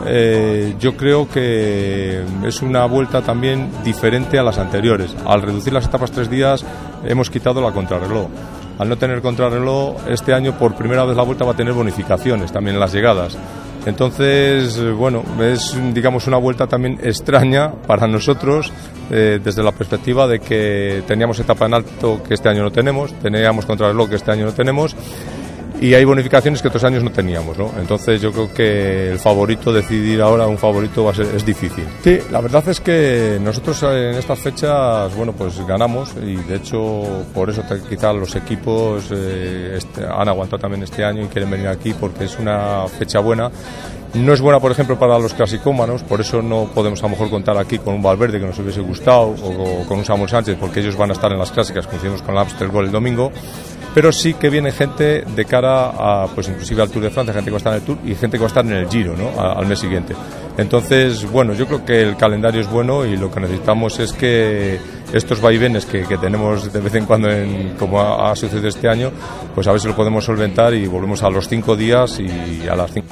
eh, 0.07 0.75
yo 0.79 0.95
creo 0.95 1.27
que 1.27 2.23
es 2.45 2.61
una 2.61 2.85
vuelta 2.85 3.21
también 3.21 3.69
diferente 3.83 4.37
a 4.37 4.43
las 4.43 4.57
anteriores. 4.57 5.15
Al 5.25 5.41
reducir 5.41 5.73
las 5.73 5.85
etapas 5.85 6.11
tres 6.11 6.29
días 6.29 6.63
hemos 7.05 7.29
quitado 7.29 7.61
la 7.61 7.71
contrarreloj. 7.71 8.27
Al 8.77 8.89
no 8.89 8.97
tener 8.97 9.21
contrarreloj, 9.21 9.95
este 10.09 10.33
año 10.33 10.57
por 10.57 10.75
primera 10.75 11.05
vez 11.05 11.15
la 11.15 11.23
vuelta 11.23 11.45
va 11.45 11.53
a 11.53 11.55
tener 11.55 11.73
bonificaciones 11.73 12.51
también 12.51 12.75
en 12.75 12.81
las 12.81 12.93
llegadas. 12.93 13.37
Entonces, 13.85 14.81
bueno, 14.95 15.23
es 15.41 15.77
digamos 15.93 16.25
una 16.27 16.37
vuelta 16.37 16.65
también 16.67 16.99
extraña 17.03 17.71
para 17.71 18.07
nosotros 18.07 18.71
eh, 19.11 19.39
desde 19.43 19.61
la 19.61 19.71
perspectiva 19.71 20.27
de 20.27 20.39
que 20.39 21.03
teníamos 21.07 21.39
etapa 21.39 21.67
en 21.67 21.75
alto 21.75 22.23
que 22.27 22.33
este 22.33 22.49
año 22.49 22.63
no 22.63 22.71
tenemos, 22.71 23.13
teníamos 23.19 23.65
contrarreloj 23.65 24.09
que 24.09 24.15
este 24.15 24.31
año 24.31 24.45
no 24.45 24.53
tenemos 24.53 24.95
y 25.81 25.93
hay 25.93 26.05
bonificaciones 26.05 26.61
que 26.61 26.67
otros 26.69 26.83
años 26.83 27.03
no 27.03 27.11
teníamos, 27.11 27.57
¿no? 27.57 27.71
Entonces 27.77 28.21
yo 28.21 28.31
creo 28.31 28.53
que 28.53 29.11
el 29.11 29.19
favorito, 29.19 29.73
decidir 29.73 30.21
ahora 30.21 30.47
un 30.47 30.57
favorito 30.57 31.03
va 31.03 31.11
a 31.11 31.15
ser, 31.15 31.27
es 31.35 31.45
difícil. 31.45 31.85
Sí, 32.03 32.19
la 32.31 32.41
verdad 32.41 32.67
es 32.69 32.79
que 32.79 33.39
nosotros 33.41 33.83
en 33.83 34.15
estas 34.15 34.39
fechas, 34.39 35.13
bueno, 35.15 35.33
pues 35.33 35.65
ganamos 35.67 36.13
y 36.21 36.35
de 36.35 36.55
hecho 36.55 37.25
por 37.33 37.49
eso 37.49 37.63
quizá 37.89 38.13
los 38.13 38.35
equipos 38.35 39.05
eh, 39.11 39.75
este, 39.77 40.05
han 40.05 40.27
aguantado 40.29 40.59
también 40.59 40.83
este 40.83 41.03
año 41.03 41.23
y 41.23 41.27
quieren 41.27 41.49
venir 41.49 41.67
aquí 41.67 41.93
porque 41.93 42.25
es 42.25 42.39
una 42.39 42.87
fecha 42.87 43.19
buena. 43.19 43.51
No 44.13 44.31
es 44.31 44.39
buena, 44.39 44.61
por 44.61 44.71
ejemplo, 44.71 44.97
para 44.97 45.19
los 45.19 45.33
clasicómanos, 45.33 46.03
por 46.03 46.21
eso 46.21 46.41
no 46.41 46.69
podemos 46.73 47.01
a 47.03 47.07
lo 47.07 47.09
mejor 47.09 47.29
contar 47.29 47.57
aquí 47.57 47.79
con 47.79 47.95
un 47.95 48.01
Valverde 48.01 48.39
que 48.39 48.45
nos 48.45 48.57
hubiese 48.59 48.79
gustado 48.79 49.35
o, 49.43 49.85
con 49.85 49.99
un 49.99 50.05
Samuel 50.05 50.29
Sánchez, 50.29 50.55
porque 50.57 50.79
ellos 50.79 50.95
van 50.95 51.09
a 51.09 51.13
estar 51.13 51.29
en 51.33 51.37
las 51.37 51.51
clásicas, 51.51 51.85
coincidimos 51.85 52.21
con 52.21 52.37
Amstel 52.37 52.69
Gol 52.69 52.85
el 52.85 52.91
domingo 52.91 53.29
pero 53.95 54.11
sí 54.11 54.33
que 54.33 54.49
viene 54.49 54.73
gente 54.73 55.23
de 55.23 55.45
cara 55.45 55.87
a, 55.87 56.27
pues 56.27 56.49
inclusive 56.49 56.81
al 56.81 56.89
Tour 56.89 57.03
de 57.03 57.09
Francia, 57.09 57.33
gente 57.33 57.45
que 57.49 57.51
va 57.51 57.55
a 57.55 57.59
estar 57.59 57.73
en 57.73 57.79
el 57.79 57.85
Tour 57.85 57.97
y 58.03 58.13
gente 58.13 58.37
que 58.37 58.41
va 58.41 58.47
a 58.47 58.47
estar 58.49 58.65
en 58.65 58.73
el 58.73 58.89
Giro, 58.89 59.15
¿no? 59.15 59.41
al 59.41 59.65
mes 59.65 59.79
siguiente. 59.79 60.13
Entonces, 60.57 61.25
bueno, 61.31 61.53
yo 61.53 61.65
creo 61.65 61.85
que 61.85 62.01
el 62.01 62.17
calendario 62.17 62.59
es 62.59 62.69
bueno 62.69 63.05
y 63.05 63.15
lo 63.15 63.31
que 63.31 63.39
necesitamos 63.39 63.97
es 63.99 64.11
que 64.11 64.77
estos 65.13 65.39
vaivenes 65.39 65.85
que, 65.85 66.03
que 66.03 66.17
tenemos 66.17 66.73
de 66.73 66.79
vez 66.81 66.93
en 66.95 67.05
cuando, 67.05 67.31
en, 67.31 67.75
como 67.79 68.01
ha, 68.01 68.35
sucedido 68.35 68.67
este 68.67 68.89
año, 68.89 69.11
pues 69.55 69.65
a 69.67 69.71
ver 69.71 69.79
si 69.79 69.87
lo 69.87 69.95
podemos 69.95 70.25
solventar 70.25 70.73
y 70.73 70.87
volvemos 70.87 71.23
a 71.23 71.29
los 71.29 71.47
cinco 71.47 71.77
días 71.77 72.19
y 72.19 72.67
a 72.67 72.75
las 72.75 72.91
cinco. 72.91 73.07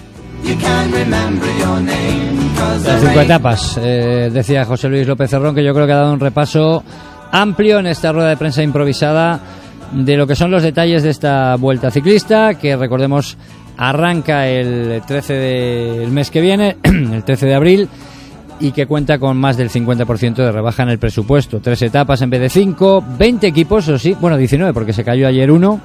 Las 2.83 3.01
cinco 3.01 3.21
etapas, 3.21 3.79
eh, 3.81 4.29
decía 4.33 4.65
José 4.65 4.89
Luis 4.89 5.07
López 5.07 5.29
Cerrón, 5.29 5.55
que 5.55 5.63
yo 5.63 5.73
creo 5.73 5.85
que 5.85 5.93
ha 5.93 5.99
dado 5.99 6.11
un 6.11 6.19
repaso 6.19 6.83
amplio 7.31 7.79
en 7.79 7.87
esta 7.87 8.11
rueda 8.11 8.27
de 8.27 8.37
prensa 8.37 8.61
improvisada 8.61 9.39
de 9.93 10.17
lo 10.17 10.27
que 10.27 10.35
son 10.35 10.51
los 10.51 10.63
detalles 10.63 11.03
de 11.03 11.09
esta 11.09 11.55
vuelta 11.55 11.91
ciclista, 11.91 12.55
que 12.55 12.75
recordemos 12.75 13.37
arranca 13.77 14.47
el 14.47 15.01
13 15.05 15.33
del 15.33 16.11
mes 16.11 16.31
que 16.31 16.41
viene, 16.41 16.77
el 16.83 17.23
13 17.23 17.45
de 17.45 17.55
abril, 17.55 17.89
y 18.59 18.71
que 18.71 18.85
cuenta 18.85 19.19
con 19.19 19.37
más 19.37 19.57
del 19.57 19.69
50% 19.69 20.35
de 20.35 20.51
rebaja 20.51 20.83
en 20.83 20.89
el 20.89 20.99
presupuesto. 20.99 21.59
Tres 21.59 21.81
etapas 21.81 22.21
en 22.21 22.29
vez 22.29 22.41
de 22.41 22.49
cinco, 22.49 23.03
20 23.17 23.47
equipos, 23.47 23.87
o 23.89 23.97
sí, 23.97 24.15
bueno, 24.19 24.37
19, 24.37 24.73
porque 24.73 24.93
se 24.93 25.03
cayó 25.03 25.27
ayer 25.27 25.51
uno. 25.51 25.81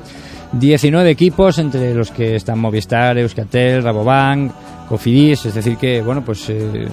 19 0.52 1.10
equipos, 1.10 1.58
entre 1.58 1.94
los 1.94 2.10
que 2.10 2.36
están 2.36 2.58
Movistar, 2.58 3.18
Euskatel, 3.18 3.82
Rabobank, 3.82 4.52
Cofidis, 4.88 5.44
es 5.44 5.54
decir 5.54 5.76
que, 5.76 6.00
bueno, 6.00 6.24
pues 6.24 6.48
eh, 6.48 6.86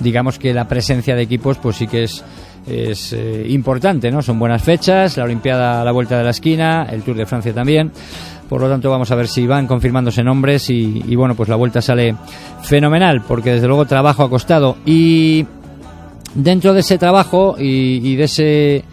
digamos 0.00 0.38
que 0.38 0.52
la 0.52 0.66
presencia 0.66 1.14
de 1.14 1.22
equipos 1.22 1.58
pues 1.58 1.76
sí 1.76 1.86
que 1.86 2.04
es 2.04 2.24
es 2.70 3.12
eh, 3.12 3.46
importante, 3.48 4.10
¿no? 4.10 4.22
Son 4.22 4.38
buenas 4.38 4.62
fechas, 4.62 5.16
la 5.16 5.24
Olimpiada 5.24 5.80
a 5.80 5.84
la 5.84 5.92
vuelta 5.92 6.16
de 6.16 6.24
la 6.24 6.30
esquina, 6.30 6.86
el 6.90 7.02
Tour 7.02 7.16
de 7.16 7.26
Francia 7.26 7.52
también. 7.52 7.90
Por 8.48 8.60
lo 8.60 8.68
tanto, 8.68 8.90
vamos 8.90 9.10
a 9.10 9.14
ver 9.14 9.28
si 9.28 9.46
van 9.46 9.66
confirmándose 9.66 10.24
nombres 10.24 10.70
y, 10.70 11.14
bueno, 11.14 11.36
pues 11.36 11.48
la 11.48 11.54
vuelta 11.54 11.80
sale 11.80 12.16
fenomenal, 12.62 13.22
porque 13.22 13.52
desde 13.52 13.68
luego 13.68 13.86
trabajo 13.86 14.24
ha 14.24 14.28
costado. 14.30 14.76
Y 14.84 15.46
dentro 16.34 16.74
de 16.74 16.80
ese 16.80 16.98
trabajo 16.98 17.54
y, 17.58 18.16
de 18.16 18.24
ese 18.24 18.84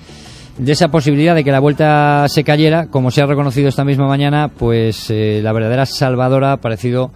de 0.60 0.72
esa 0.72 0.90
posibilidad 0.90 1.34
de 1.34 1.44
que 1.44 1.52
la 1.52 1.60
vuelta 1.60 2.28
se 2.30 2.44
cayera, 2.44 2.88
como 2.88 3.10
se 3.10 3.22
ha 3.22 3.26
reconocido 3.26 3.70
esta 3.70 3.84
misma 3.84 4.08
mañana, 4.08 4.48
pues 4.48 5.10
eh, 5.10 5.40
la 5.44 5.54
verdadera 5.54 5.86
salvadora 5.86 6.54
ha 6.54 6.58
parecido 6.58 7.12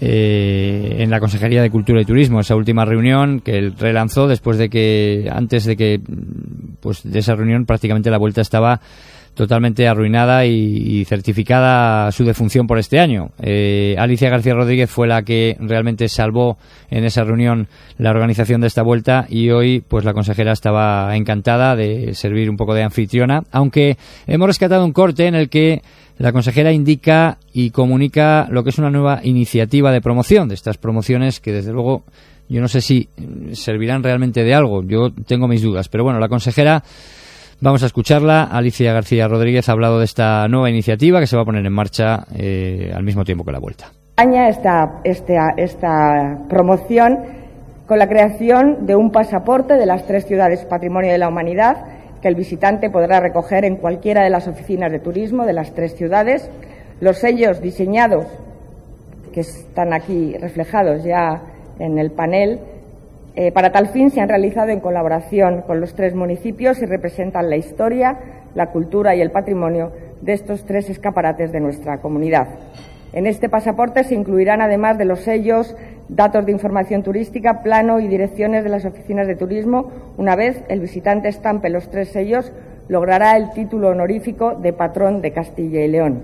eh, 0.00 0.96
en 0.98 1.10
la 1.10 1.20
Consejería 1.20 1.62
de 1.62 1.70
Cultura 1.70 2.00
y 2.00 2.04
Turismo, 2.04 2.40
esa 2.40 2.56
última 2.56 2.84
reunión 2.84 3.40
que 3.40 3.58
él 3.58 3.74
relanzó 3.78 4.26
después 4.26 4.58
de 4.58 4.68
que, 4.68 5.28
antes 5.30 5.64
de 5.64 5.76
que, 5.76 6.00
pues 6.80 7.02
de 7.02 7.18
esa 7.18 7.34
reunión 7.34 7.64
prácticamente 7.66 8.10
la 8.10 8.18
vuelta 8.18 8.40
estaba 8.40 8.80
totalmente 9.34 9.88
arruinada 9.88 10.46
y, 10.46 11.04
certificada 11.04 12.10
su 12.12 12.24
defunción 12.24 12.66
por 12.66 12.78
este 12.78 13.00
año. 13.00 13.30
Eh, 13.40 13.96
Alicia 13.98 14.30
García 14.30 14.54
Rodríguez 14.54 14.88
fue 14.90 15.06
la 15.06 15.22
que 15.22 15.56
realmente 15.60 16.08
salvó 16.08 16.56
en 16.88 17.04
esa 17.04 17.24
reunión 17.24 17.68
la 17.98 18.10
organización 18.10 18.60
de 18.60 18.68
esta 18.68 18.82
vuelta 18.82 19.26
y 19.28 19.50
hoy 19.50 19.82
pues 19.86 20.04
la 20.04 20.14
consejera 20.14 20.52
estaba 20.52 21.14
encantada 21.16 21.76
de 21.76 22.14
servir 22.14 22.48
un 22.48 22.56
poco 22.56 22.74
de 22.74 22.84
anfitriona, 22.84 23.42
aunque 23.50 23.96
hemos 24.26 24.46
rescatado 24.46 24.84
un 24.84 24.92
corte 24.92 25.26
en 25.26 25.34
el 25.34 25.48
que 25.48 25.82
la 26.18 26.32
consejera 26.32 26.72
indica 26.72 27.38
y 27.52 27.70
comunica 27.70 28.46
lo 28.50 28.62
que 28.62 28.70
es 28.70 28.78
una 28.78 28.90
nueva 28.90 29.20
iniciativa 29.22 29.90
de 29.92 30.00
promoción, 30.00 30.48
de 30.48 30.54
estas 30.54 30.78
promociones 30.78 31.40
que 31.40 31.52
desde 31.52 31.72
luego 31.72 32.04
yo 32.48 32.60
no 32.60 32.68
sé 32.68 32.80
si 32.80 33.08
servirán 33.52 34.02
realmente 34.02 34.44
de 34.44 34.54
algo, 34.54 34.82
yo 34.82 35.10
tengo 35.26 35.48
mis 35.48 35.62
dudas, 35.62 35.88
pero 35.88 36.04
bueno, 36.04 36.20
la 36.20 36.28
consejera, 36.28 36.82
vamos 37.60 37.82
a 37.82 37.86
escucharla, 37.86 38.44
Alicia 38.44 38.92
García 38.92 39.26
Rodríguez 39.28 39.68
ha 39.68 39.72
hablado 39.72 39.98
de 39.98 40.04
esta 40.04 40.46
nueva 40.48 40.70
iniciativa 40.70 41.20
que 41.20 41.26
se 41.26 41.36
va 41.36 41.42
a 41.42 41.46
poner 41.46 41.64
en 41.64 41.72
marcha 41.72 42.26
eh, 42.34 42.92
al 42.94 43.02
mismo 43.02 43.24
tiempo 43.24 43.44
que 43.44 43.52
la 43.52 43.60
vuelta. 43.60 43.86
Esta, 44.16 45.00
esta, 45.02 45.54
esta 45.56 46.38
promoción 46.48 47.18
con 47.86 47.98
la 47.98 48.08
creación 48.08 48.86
de 48.86 48.94
un 48.94 49.10
pasaporte 49.10 49.74
de 49.74 49.86
las 49.86 50.06
tres 50.06 50.26
ciudades 50.26 50.64
Patrimonio 50.66 51.10
de 51.10 51.18
la 51.18 51.28
Humanidad 51.28 51.93
que 52.24 52.28
el 52.28 52.36
visitante 52.36 52.88
podrá 52.88 53.20
recoger 53.20 53.66
en 53.66 53.76
cualquiera 53.76 54.24
de 54.24 54.30
las 54.30 54.48
oficinas 54.48 54.90
de 54.90 54.98
turismo 54.98 55.44
de 55.44 55.52
las 55.52 55.74
tres 55.74 55.94
ciudades. 55.94 56.50
Los 56.98 57.18
sellos 57.18 57.60
diseñados, 57.60 58.24
que 59.30 59.40
están 59.40 59.92
aquí 59.92 60.32
reflejados 60.38 61.04
ya 61.04 61.42
en 61.78 61.98
el 61.98 62.12
panel, 62.12 62.60
eh, 63.36 63.52
para 63.52 63.72
tal 63.72 63.88
fin 63.88 64.08
se 64.08 64.22
han 64.22 64.30
realizado 64.30 64.70
en 64.70 64.80
colaboración 64.80 65.64
con 65.66 65.82
los 65.82 65.94
tres 65.94 66.14
municipios 66.14 66.80
y 66.80 66.86
representan 66.86 67.50
la 67.50 67.56
historia, 67.56 68.18
la 68.54 68.70
cultura 68.70 69.14
y 69.14 69.20
el 69.20 69.30
patrimonio 69.30 69.92
de 70.22 70.32
estos 70.32 70.64
tres 70.64 70.88
escaparates 70.88 71.52
de 71.52 71.60
nuestra 71.60 71.98
comunidad. 71.98 72.48
En 73.12 73.26
este 73.26 73.50
pasaporte 73.50 74.02
se 74.02 74.14
incluirán, 74.14 74.62
además 74.62 74.96
de 74.96 75.04
los 75.04 75.20
sellos, 75.20 75.76
datos 76.08 76.44
de 76.44 76.52
información 76.52 77.02
turística, 77.02 77.62
plano 77.62 78.00
y 78.00 78.08
direcciones 78.08 78.64
de 78.64 78.70
las 78.70 78.84
oficinas 78.84 79.26
de 79.26 79.36
turismo. 79.36 79.90
Una 80.16 80.36
vez 80.36 80.62
el 80.68 80.80
visitante 80.80 81.28
estampe 81.28 81.70
los 81.70 81.90
tres 81.90 82.10
sellos, 82.10 82.52
logrará 82.88 83.36
el 83.36 83.50
título 83.52 83.88
honorífico 83.88 84.54
de 84.54 84.72
patrón 84.72 85.22
de 85.22 85.32
Castilla 85.32 85.80
y 85.80 85.88
León. 85.88 86.22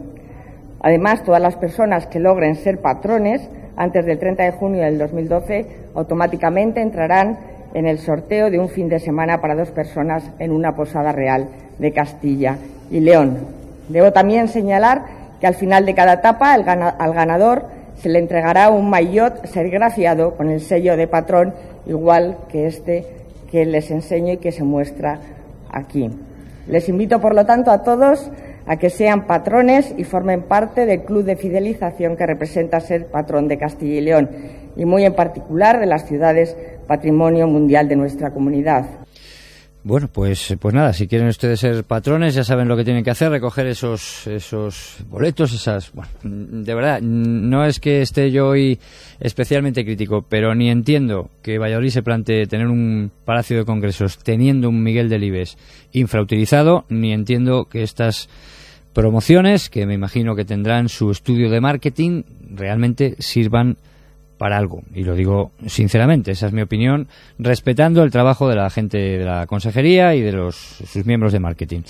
Además, 0.82 1.24
todas 1.24 1.42
las 1.42 1.56
personas 1.56 2.06
que 2.06 2.20
logren 2.20 2.56
ser 2.56 2.80
patrones 2.80 3.48
antes 3.76 4.04
del 4.04 4.18
30 4.18 4.42
de 4.42 4.52
junio 4.52 4.82
del 4.82 4.98
2012 4.98 5.66
automáticamente 5.94 6.80
entrarán 6.80 7.38
en 7.74 7.86
el 7.86 7.98
sorteo 7.98 8.50
de 8.50 8.58
un 8.58 8.68
fin 8.68 8.88
de 8.88 8.98
semana 8.98 9.40
para 9.40 9.54
dos 9.54 9.70
personas 9.70 10.24
en 10.38 10.52
una 10.52 10.74
posada 10.74 11.12
real 11.12 11.48
de 11.78 11.92
Castilla 11.92 12.56
y 12.90 13.00
León. 13.00 13.38
Debo 13.88 14.12
también 14.12 14.48
señalar 14.48 15.02
que 15.40 15.46
al 15.46 15.54
final 15.54 15.86
de 15.86 15.94
cada 15.94 16.14
etapa 16.14 16.52
al 16.52 17.14
ganador 17.14 17.64
se 18.02 18.08
le 18.08 18.18
entregará 18.18 18.70
un 18.70 18.88
maillot 18.88 19.46
serigrafiado 19.46 20.36
con 20.36 20.50
el 20.50 20.60
sello 20.60 20.96
de 20.96 21.06
patrón, 21.06 21.54
igual 21.86 22.38
que 22.48 22.66
este 22.66 23.06
que 23.50 23.66
les 23.66 23.90
enseño 23.90 24.34
y 24.34 24.36
que 24.36 24.52
se 24.52 24.62
muestra 24.62 25.18
aquí. 25.70 26.08
Les 26.68 26.88
invito, 26.88 27.20
por 27.20 27.34
lo 27.34 27.44
tanto, 27.46 27.70
a 27.70 27.82
todos 27.82 28.30
a 28.66 28.76
que 28.76 28.90
sean 28.90 29.26
patrones 29.26 29.92
y 29.96 30.04
formen 30.04 30.42
parte 30.42 30.86
del 30.86 31.02
club 31.02 31.24
de 31.24 31.34
fidelización 31.34 32.16
que 32.16 32.26
representa 32.26 32.78
ser 32.78 33.06
patrón 33.06 33.48
de 33.48 33.58
Castilla 33.58 33.94
y 33.94 34.00
León 34.00 34.30
y 34.76 34.84
muy 34.84 35.04
en 35.04 35.14
particular 35.14 35.80
de 35.80 35.86
las 35.86 36.06
ciudades 36.06 36.56
patrimonio 36.86 37.48
mundial 37.48 37.88
de 37.88 37.96
nuestra 37.96 38.30
comunidad. 38.30 38.84
Bueno, 39.82 40.08
pues, 40.12 40.54
pues 40.60 40.74
nada, 40.74 40.92
si 40.92 41.08
quieren 41.08 41.28
ustedes 41.28 41.60
ser 41.60 41.84
patrones, 41.84 42.34
ya 42.34 42.44
saben 42.44 42.68
lo 42.68 42.76
que 42.76 42.84
tienen 42.84 43.02
que 43.02 43.10
hacer, 43.10 43.30
recoger 43.30 43.66
esos, 43.66 44.26
esos 44.26 44.96
boletos, 45.08 45.54
esas... 45.54 45.90
Bueno, 45.92 46.10
de 46.22 46.74
verdad, 46.74 47.00
no 47.00 47.64
es 47.64 47.80
que 47.80 48.02
esté 48.02 48.30
yo 48.30 48.48
hoy 48.48 48.78
especialmente 49.20 49.82
crítico, 49.82 50.20
pero 50.20 50.54
ni 50.54 50.68
entiendo 50.68 51.30
que 51.42 51.58
Valladolid 51.58 51.88
se 51.88 52.02
plantee 52.02 52.46
tener 52.46 52.66
un 52.66 53.10
palacio 53.24 53.56
de 53.56 53.64
congresos 53.64 54.18
teniendo 54.18 54.68
un 54.68 54.82
Miguel 54.82 55.08
Delibes 55.08 55.56
infrautilizado, 55.92 56.84
ni 56.90 57.14
entiendo 57.14 57.64
que 57.64 57.82
estas 57.82 58.28
promociones, 58.92 59.70
que 59.70 59.86
me 59.86 59.94
imagino 59.94 60.36
que 60.36 60.44
tendrán 60.44 60.90
su 60.90 61.10
estudio 61.10 61.48
de 61.48 61.62
marketing, 61.62 62.24
realmente 62.54 63.16
sirvan 63.18 63.78
para 64.40 64.56
algo. 64.56 64.80
Y 64.94 65.04
lo 65.04 65.14
digo 65.14 65.52
sinceramente, 65.66 66.30
esa 66.30 66.46
es 66.46 66.54
mi 66.54 66.62
opinión, 66.62 67.08
respetando 67.38 68.02
el 68.02 68.10
trabajo 68.10 68.48
de 68.48 68.56
la 68.56 68.70
gente 68.70 68.96
de 68.96 69.22
la 69.22 69.46
consejería 69.46 70.14
y 70.14 70.22
de 70.22 70.32
los, 70.32 70.56
sus 70.56 71.04
miembros 71.04 71.34
de 71.34 71.40
marketing. 71.40 71.82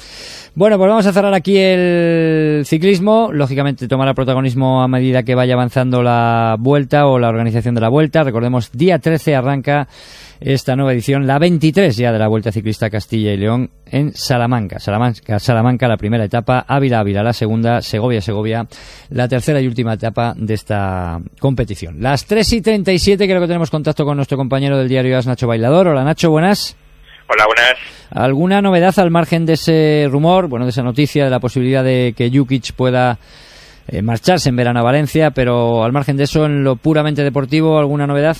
Bueno, 0.56 0.76
pues 0.76 0.88
vamos 0.88 1.06
a 1.06 1.12
cerrar 1.12 1.32
aquí 1.32 1.56
el 1.56 2.62
ciclismo. 2.66 3.30
Lógicamente 3.32 3.86
tomará 3.86 4.14
protagonismo 4.14 4.82
a 4.82 4.88
medida 4.88 5.22
que 5.22 5.36
vaya 5.36 5.54
avanzando 5.54 6.02
la 6.02 6.56
vuelta 6.58 7.06
o 7.06 7.20
la 7.20 7.28
organización 7.28 7.76
de 7.76 7.82
la 7.82 7.88
vuelta. 7.88 8.24
Recordemos, 8.24 8.72
día 8.72 8.98
13 8.98 9.36
arranca 9.36 9.86
esta 10.40 10.74
nueva 10.74 10.94
edición, 10.94 11.26
la 11.26 11.38
23 11.38 11.94
ya 11.94 12.12
de 12.12 12.18
la 12.18 12.26
Vuelta 12.26 12.50
Ciclista 12.50 12.88
Castilla 12.88 13.32
y 13.32 13.36
León 13.36 13.70
en 13.84 14.14
Salamanca. 14.14 14.78
Salamanca, 14.78 15.38
Salamanca 15.38 15.86
la 15.86 15.98
primera 15.98 16.24
etapa, 16.24 16.64
Ávila, 16.66 17.00
Ávila 17.00 17.22
la 17.22 17.34
segunda, 17.34 17.82
Segovia, 17.82 18.22
Segovia 18.22 18.66
la 19.10 19.28
tercera 19.28 19.60
y 19.60 19.66
última 19.66 19.94
etapa 19.94 20.32
de 20.36 20.54
esta 20.54 21.18
competición. 21.38 22.00
Las 22.00 22.24
3 22.24 22.54
y 22.54 22.62
37 22.62 23.26
creo 23.26 23.40
que 23.40 23.46
tenemos 23.46 23.70
contacto 23.70 24.04
con 24.04 24.16
nuestro 24.16 24.38
compañero 24.38 24.78
del 24.78 24.88
diario 24.88 25.18
As, 25.18 25.26
Nacho 25.26 25.46
Bailador. 25.46 25.88
Hola 25.88 26.04
Nacho, 26.04 26.30
buenas. 26.30 26.74
Hola, 27.28 27.44
buenas. 27.46 27.78
¿Alguna 28.10 28.62
novedad 28.62 28.98
al 28.98 29.10
margen 29.10 29.46
de 29.46 29.52
ese 29.52 30.08
rumor, 30.10 30.48
bueno, 30.48 30.64
de 30.64 30.70
esa 30.70 30.82
noticia 30.82 31.22
de 31.22 31.30
la 31.30 31.38
posibilidad 31.38 31.84
de 31.84 32.14
que 32.16 32.30
Jukic 32.30 32.72
pueda 32.72 33.18
eh, 33.86 34.02
marcharse 34.02 34.48
en 34.48 34.56
verano 34.56 34.80
a 34.80 34.84
Valencia, 34.84 35.30
pero 35.30 35.84
al 35.84 35.92
margen 35.92 36.16
de 36.16 36.24
eso, 36.24 36.46
en 36.46 36.64
lo 36.64 36.76
puramente 36.76 37.22
deportivo, 37.22 37.78
¿alguna 37.78 38.06
novedad? 38.06 38.36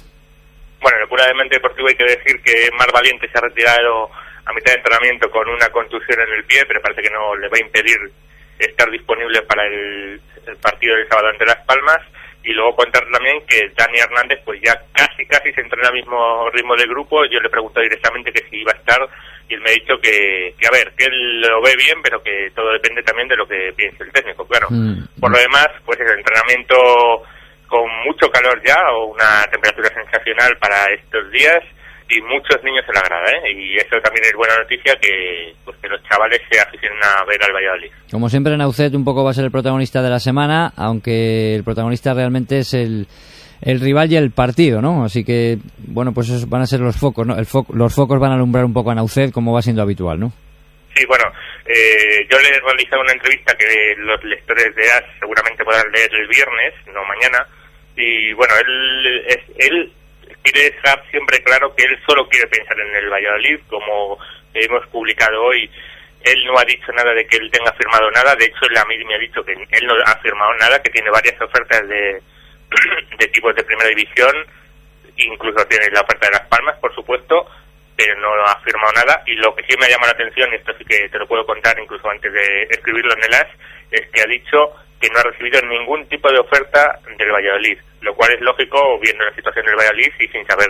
Bueno, 0.81 1.07
puramente 1.09 1.57
deportivo 1.57 1.89
hay 1.89 1.95
que 1.95 2.05
decir 2.05 2.41
que 2.43 2.71
Mar 2.79 2.91
Valiente 2.93 3.29
se 3.29 3.39
ha 3.39 3.43
retirado 3.43 4.11
a 4.45 4.53
mitad 4.53 4.73
de 4.73 4.79
entrenamiento 4.79 5.31
con 5.31 5.49
una 5.49 5.69
contusión 5.69 6.21
en 6.21 6.35
el 6.35 6.45
pie, 6.45 6.65
pero 6.67 6.81
parece 6.81 7.03
que 7.03 7.11
no 7.11 7.37
le 7.37 7.49
va 7.49 7.57
a 7.57 7.61
impedir 7.61 7.99
estar 8.59 8.91
disponible 8.91 9.43
para 9.43 9.67
el, 9.67 10.21
partido 10.61 10.97
del 10.97 11.09
sábado 11.09 11.29
ante 11.29 11.47
Las 11.47 11.65
Palmas. 11.67 11.99
Y 12.43 12.53
luego 12.53 12.75
contar 12.75 13.05
también 13.13 13.45
que 13.47 13.71
Dani 13.77 13.99
Hernández 13.99 14.41
pues 14.47 14.59
ya 14.63 14.73
casi 14.93 15.27
casi 15.27 15.53
se 15.53 15.61
entrena 15.61 15.89
al 15.89 15.95
mismo 15.95 16.49
ritmo 16.51 16.75
del 16.75 16.89
grupo. 16.89 17.25
Yo 17.27 17.39
le 17.39 17.51
pregunto 17.51 17.81
directamente 17.81 18.33
que 18.33 18.49
si 18.49 18.57
iba 18.57 18.73
a 18.73 18.77
estar 18.77 19.09
y 19.47 19.55
él 19.55 19.61
me 19.61 19.71
ha 19.71 19.75
dicho 19.75 20.01
que, 20.01 20.55
que 20.59 20.67
a 20.67 20.71
ver, 20.71 20.93
que 20.97 21.05
él 21.05 21.41
lo 21.43 21.61
ve 21.61 21.77
bien, 21.77 22.01
pero 22.03 22.23
que 22.23 22.51
todo 22.55 22.73
depende 22.73 23.03
también 23.03 23.29
de 23.29 23.37
lo 23.37 23.47
que 23.47 23.73
piense 23.77 24.05
el 24.05 24.13
técnico, 24.13 24.47
claro. 24.47 24.69
Mm. 24.71 25.21
Por 25.21 25.31
lo 25.31 25.39
demás, 25.39 25.69
pues 25.85 25.99
el 26.01 26.19
entrenamiento 26.19 27.23
con 27.71 27.87
mucho 28.05 28.29
calor 28.31 28.61
ya 28.67 28.77
o 28.93 29.15
una 29.15 29.47
temperatura 29.51 29.89
sensacional 29.95 30.59
para 30.59 30.93
estos 30.93 31.31
días 31.31 31.63
y 32.11 32.21
muchos 32.23 32.59
niños 32.65 32.85
en 32.89 32.95
la 32.95 33.03
grada, 33.03 33.31
¿eh? 33.31 33.53
Y 33.55 33.77
eso 33.77 33.97
también 34.03 34.25
es 34.25 34.35
buena 34.35 34.57
noticia 34.59 34.97
que, 35.01 35.55
pues, 35.65 35.77
que 35.81 35.89
los 35.89 36.03
chavales 36.03 36.41
se 36.51 36.59
aficionen 36.59 36.99
a 37.05 37.25
ver 37.25 37.41
al 37.43 37.53
Valladolid. 37.53 37.93
Como 38.11 38.29
siempre, 38.29 38.57
Naucet 38.57 38.93
un 38.95 39.05
poco 39.05 39.23
va 39.23 39.31
a 39.31 39.35
ser 39.35 39.45
el 39.45 39.53
protagonista 39.53 40.03
de 40.03 40.11
la 40.11 40.19
semana, 40.19 40.73
aunque 40.77 41.55
el 41.55 41.63
protagonista 41.63 42.13
realmente 42.13 42.59
es 42.59 42.75
el, 42.75 43.07
el 43.63 43.81
rival 43.81 44.11
y 44.11 44.17
el 44.17 44.33
partido, 44.33 44.83
¿no? 44.83 45.05
Así 45.05 45.25
que, 45.25 45.59
bueno, 45.79 46.13
pues 46.13 46.29
esos 46.29 46.49
van 46.49 46.63
a 46.63 46.67
ser 46.67 46.81
los 46.81 46.97
focos, 46.97 47.25
¿no? 47.25 47.39
El 47.39 47.47
los 47.75 47.95
focos 47.95 48.19
van 48.19 48.33
a 48.33 48.35
alumbrar 48.35 48.65
un 48.65 48.75
poco 48.75 48.91
a 48.91 48.97
Naucet 48.97 49.31
como 49.31 49.53
va 49.55 49.63
siendo 49.63 49.83
habitual, 49.83 50.19
¿no? 50.19 50.33
Sí, 50.97 51.07
bueno, 51.07 51.25
eh, 51.67 52.27
yo 52.29 52.37
le 52.41 52.49
he 52.49 52.61
realizado 52.61 53.03
una 53.03 53.13
entrevista 53.13 53.55
que 53.57 53.95
los 53.99 54.23
lectores 54.25 54.75
de 54.75 54.91
AS 54.91 55.05
seguramente 55.21 55.63
podrán 55.65 55.87
leer 55.93 56.11
el 56.13 56.27
viernes, 56.27 56.75
no 56.93 57.05
mañana, 57.05 57.47
y 57.97 58.33
bueno, 58.33 58.55
él, 58.57 59.27
él 59.59 59.93
quiere 60.43 60.71
dejar 60.71 61.03
siempre 61.11 61.43
claro 61.43 61.75
que 61.75 61.85
él 61.85 61.99
solo 62.07 62.29
quiere 62.29 62.47
pensar 62.49 62.79
en 62.79 62.95
el 62.97 63.11
Valladolid, 63.11 63.61
como 63.69 64.19
hemos 64.55 64.87
publicado 64.89 65.43
hoy. 65.43 65.71
Él 66.23 66.45
no 66.47 66.59
ha 66.59 66.65
dicho 66.65 66.93
nada 66.93 67.15
de 67.15 67.27
que 67.27 67.37
él 67.37 67.51
tenga 67.51 67.73
firmado 67.73 68.11
nada, 68.11 68.35
de 68.37 68.45
hecho 68.45 68.67
él 68.69 68.77
a 68.77 68.85
mí 68.85 69.03
me 69.05 69.15
ha 69.15 69.19
dicho 69.19 69.43
que 69.43 69.53
él 69.53 69.87
no 69.87 69.95
ha 70.05 70.17
firmado 70.19 70.53
nada, 70.55 70.83
que 70.83 70.91
tiene 70.91 71.11
varias 71.11 71.41
ofertas 71.41 71.89
de, 71.89 72.21
de 73.19 73.25
equipos 73.25 73.55
de 73.55 73.65
primera 73.65 73.89
división, 73.89 74.35
incluso 75.17 75.67
tiene 75.67 75.91
la 75.91 76.03
oferta 76.03 76.27
de 76.27 76.33
Las 76.33 76.47
Palmas, 76.49 76.77
por 76.79 76.95
supuesto, 76.95 77.47
pero 77.97 78.19
no 78.21 78.45
ha 78.45 78.61
firmado 78.61 78.93
nada. 78.93 79.23
Y 79.27 79.35
lo 79.37 79.55
que 79.55 79.65
sí 79.65 79.77
me 79.79 79.87
ha 79.87 79.91
llamado 79.91 80.13
la 80.13 80.19
atención, 80.19 80.53
y 80.53 80.57
esto 80.57 80.73
sí 80.79 80.85
que 80.85 81.09
te 81.09 81.19
lo 81.19 81.27
puedo 81.27 81.45
contar 81.45 81.79
incluso 81.79 82.09
antes 82.09 82.33
de 82.33 82.63
escribirlo 82.71 83.13
en 83.15 83.25
el 83.25 83.35
AS, 83.35 83.49
es 83.91 84.09
que 84.11 84.21
ha 84.21 84.27
dicho 84.27 84.73
que 85.01 85.09
no 85.09 85.19
ha 85.19 85.23
recibido 85.23 85.61
ningún 85.63 86.07
tipo 86.09 86.31
de 86.31 86.39
oferta 86.39 87.01
del 87.19 87.33
Valladolid, 87.33 87.79
lo 88.03 88.15
cual 88.15 88.33
es 88.33 88.41
lógico 88.41 88.99
viendo 89.01 89.25
la 89.25 89.35
situación 89.35 89.65
del 89.67 89.77
Valladolid 89.77 90.13
y 90.21 90.29
sin 90.29 90.47
saber 90.47 90.69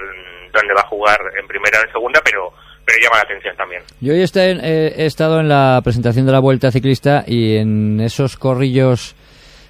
dónde 0.52 0.74
va 0.74 0.82
a 0.82 0.86
jugar 0.86 1.18
en 1.38 1.46
primera 1.46 1.80
o 1.80 1.82
en 1.82 1.92
segunda, 1.92 2.20
pero 2.24 2.52
pero 2.84 2.98
llama 3.02 3.16
la 3.16 3.22
atención 3.22 3.56
también. 3.56 3.82
Yo 4.00 4.12
hoy 4.12 4.20
he, 4.20 5.06
estado 5.06 5.40
en 5.40 5.48
la 5.48 5.80
presentación 5.84 6.26
de 6.26 6.32
la 6.32 6.40
Vuelta 6.40 6.70
Ciclista 6.70 7.24
y 7.26 7.56
en 7.56 8.00
esos 8.00 8.36
corrillos 8.36 9.14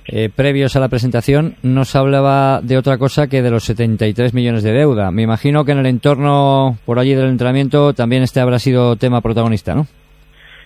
eh, 0.06 0.28
previos 0.34 0.76
a 0.76 0.80
la 0.80 0.88
presentación 0.88 1.56
no 1.62 1.84
se 1.84 1.98
hablaba 1.98 2.60
de 2.62 2.78
otra 2.78 2.98
cosa 2.98 3.28
que 3.28 3.42
de 3.42 3.50
los 3.50 3.64
73 3.64 4.32
millones 4.32 4.62
de 4.62 4.72
deuda. 4.72 5.10
Me 5.10 5.22
imagino 5.22 5.64
que 5.64 5.72
en 5.72 5.78
el 5.78 5.86
entorno 5.86 6.78
por 6.86 6.98
allí 6.98 7.14
del 7.14 7.28
entrenamiento 7.28 7.92
también 7.92 8.22
este 8.22 8.40
habrá 8.40 8.58
sido 8.58 8.96
tema 8.96 9.20
protagonista, 9.20 9.74
¿no? 9.74 9.86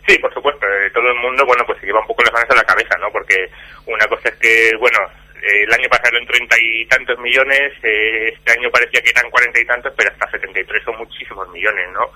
Sí, 0.07 0.19
por 0.19 0.33
supuesto. 0.33 0.67
Eh, 0.67 0.91
todo 0.93 1.09
el 1.09 1.17
mundo, 1.17 1.45
bueno, 1.47 1.65
pues 1.67 1.81
se 1.81 1.84
lleva 1.95 2.01
un 2.01 2.07
poco 2.09 2.23
las 2.23 2.33
manos 2.33 2.51
a 2.51 2.57
la 2.57 2.65
cabeza, 2.65 2.97
¿no? 2.99 3.11
Porque 3.11 3.49
una 3.87 4.07
cosa 4.07 4.29
es 4.29 4.35
que, 4.37 4.73
bueno, 4.79 4.99
eh, 5.43 5.63
el 5.63 5.73
año 5.73 5.89
pasado 5.89 6.19
en 6.19 6.27
treinta 6.27 6.57
y 6.61 6.87
tantos 6.87 7.19
millones, 7.19 7.73
eh, 7.83 8.35
este 8.35 8.53
año 8.53 8.71
parecía 8.71 9.01
que 9.01 9.11
eran 9.11 9.31
cuarenta 9.31 9.61
y 9.61 9.65
tantos, 9.65 9.93
pero 9.97 10.11
hasta 10.11 10.31
setenta 10.31 10.61
y 10.61 10.65
tres 10.65 10.83
son 10.85 10.97
muchísimos 10.99 11.49
millones, 11.51 11.87
¿no? 11.93 12.11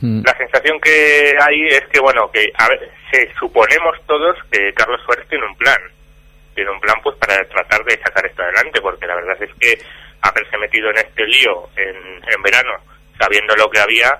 Hmm. 0.00 0.22
La 0.26 0.36
sensación 0.36 0.80
que 0.80 1.34
hay 1.38 1.66
es 1.68 1.86
que, 1.92 2.00
bueno, 2.00 2.30
que 2.32 2.50
a 2.58 2.68
ver, 2.68 2.90
se 3.10 3.32
suponemos 3.38 3.96
todos 4.06 4.36
que 4.50 4.72
Carlos 4.74 5.00
Suárez 5.04 5.28
tiene 5.28 5.46
un 5.46 5.56
plan, 5.56 5.80
tiene 6.54 6.70
un 6.70 6.80
plan 6.80 6.96
pues 7.02 7.16
para 7.18 7.36
tratar 7.44 7.84
de 7.84 7.98
sacar 8.02 8.26
esto 8.26 8.42
adelante, 8.42 8.80
porque 8.80 9.06
la 9.06 9.14
verdad 9.14 9.36
es 9.40 9.50
que 9.60 9.78
haberse 10.22 10.58
metido 10.58 10.90
en 10.90 10.98
este 10.98 11.24
lío 11.26 11.68
en, 11.76 11.96
en 11.96 12.42
verano, 12.42 12.72
sabiendo 13.18 13.54
lo 13.56 13.70
que 13.70 13.80
había, 13.80 14.18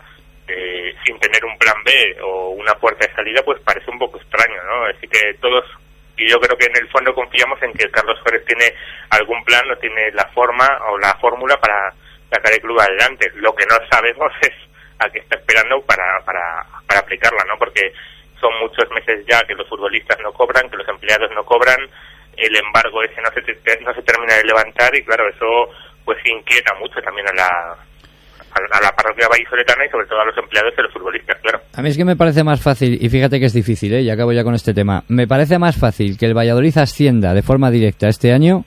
eh, 0.49 0.95
sin 1.05 1.19
tener 1.19 1.45
un 1.45 1.57
plan 1.59 1.77
B 1.85 2.17
o 2.23 2.51
una 2.51 2.75
puerta 2.75 3.07
de 3.07 3.15
salida, 3.15 3.43
pues 3.45 3.61
parece 3.61 3.91
un 3.91 3.99
poco 3.99 4.19
extraño, 4.19 4.63
¿no? 4.65 4.87
Así 4.87 5.07
que 5.09 5.35
todos 5.41 5.65
y 6.17 6.29
yo 6.29 6.39
creo 6.39 6.57
que 6.57 6.67
en 6.67 6.77
el 6.77 6.89
fondo 6.91 7.15
confiamos 7.15 7.61
en 7.63 7.73
que 7.73 7.91
Carlos 7.91 8.19
Suárez 8.23 8.45
tiene 8.45 8.75
algún 9.11 9.43
plan 9.45 9.69
o 9.71 9.77
tiene 9.77 10.11
la 10.13 10.29
forma 10.35 10.67
o 10.91 10.99
la 10.99 11.15
fórmula 11.15 11.57
para 11.59 11.93
sacar 12.31 12.53
el 12.53 12.61
club 12.61 12.79
adelante. 12.81 13.31
Lo 13.37 13.55
que 13.55 13.67
no 13.67 13.77
sabemos 13.91 14.31
es 14.43 14.53
a 14.99 15.09
qué 15.11 15.21
está 15.21 15.39
esperando 15.39 15.81
para, 15.83 16.21
para, 16.25 16.65
para 16.87 17.01
aplicarla, 17.01 17.45
¿no? 17.49 17.59
Porque 17.59 17.93
son 18.41 18.53
muchos 18.61 18.91
meses 18.91 19.25
ya 19.27 19.41
que 19.47 19.55
los 19.55 19.69
futbolistas 19.69 20.19
no 20.21 20.33
cobran, 20.33 20.69
que 20.69 20.77
los 20.77 20.89
empleados 20.89 21.31
no 21.35 21.45
cobran, 21.45 21.79
el 22.37 22.57
embargo 22.57 23.03
ese 23.03 23.21
no 23.21 23.31
se, 23.31 23.81
no 23.81 23.95
se 23.95 24.03
termina 24.03 24.35
de 24.35 24.45
levantar 24.45 24.95
y 24.95 25.05
claro, 25.05 25.29
eso 25.29 25.71
pues 26.05 26.19
inquieta 26.25 26.75
mucho 26.75 27.01
también 27.01 27.29
a 27.29 27.33
la, 27.33 27.77
a 28.55 28.81
la 28.81 28.93
parroquia 28.93 29.29
vallisoletana 29.29 29.87
y 29.87 29.91
sobre 29.91 30.07
todo 30.07 30.21
a 30.21 30.27
los 30.27 30.37
empleados 30.37 30.73
y 30.77 30.83
los 30.83 30.93
futbolistas, 30.93 31.37
claro. 31.41 31.61
A 31.75 31.83
mí 31.83 31.89
es 31.89 31.97
que 31.97 32.05
me 32.05 32.17
parece 32.17 32.45
más 32.45 32.61
fácil, 32.61 32.99
y 33.01 33.09
fíjate 33.09 33.41
que 33.41 33.47
es 33.47 33.53
difícil, 33.53 33.95
¿eh? 33.95 34.03
y 34.03 34.11
acabo 34.11 34.33
ya 34.33 34.45
con 34.45 34.55
este 34.55 34.75
tema, 34.75 35.05
me 35.09 35.27
parece 35.27 35.59
más 35.59 35.77
fácil 35.77 36.19
que 36.19 36.27
el 36.27 36.37
Valladolid 36.37 36.77
ascienda 36.79 37.35
de 37.35 37.43
forma 37.43 37.71
directa 37.71 38.09
este 38.09 38.33
año 38.33 38.65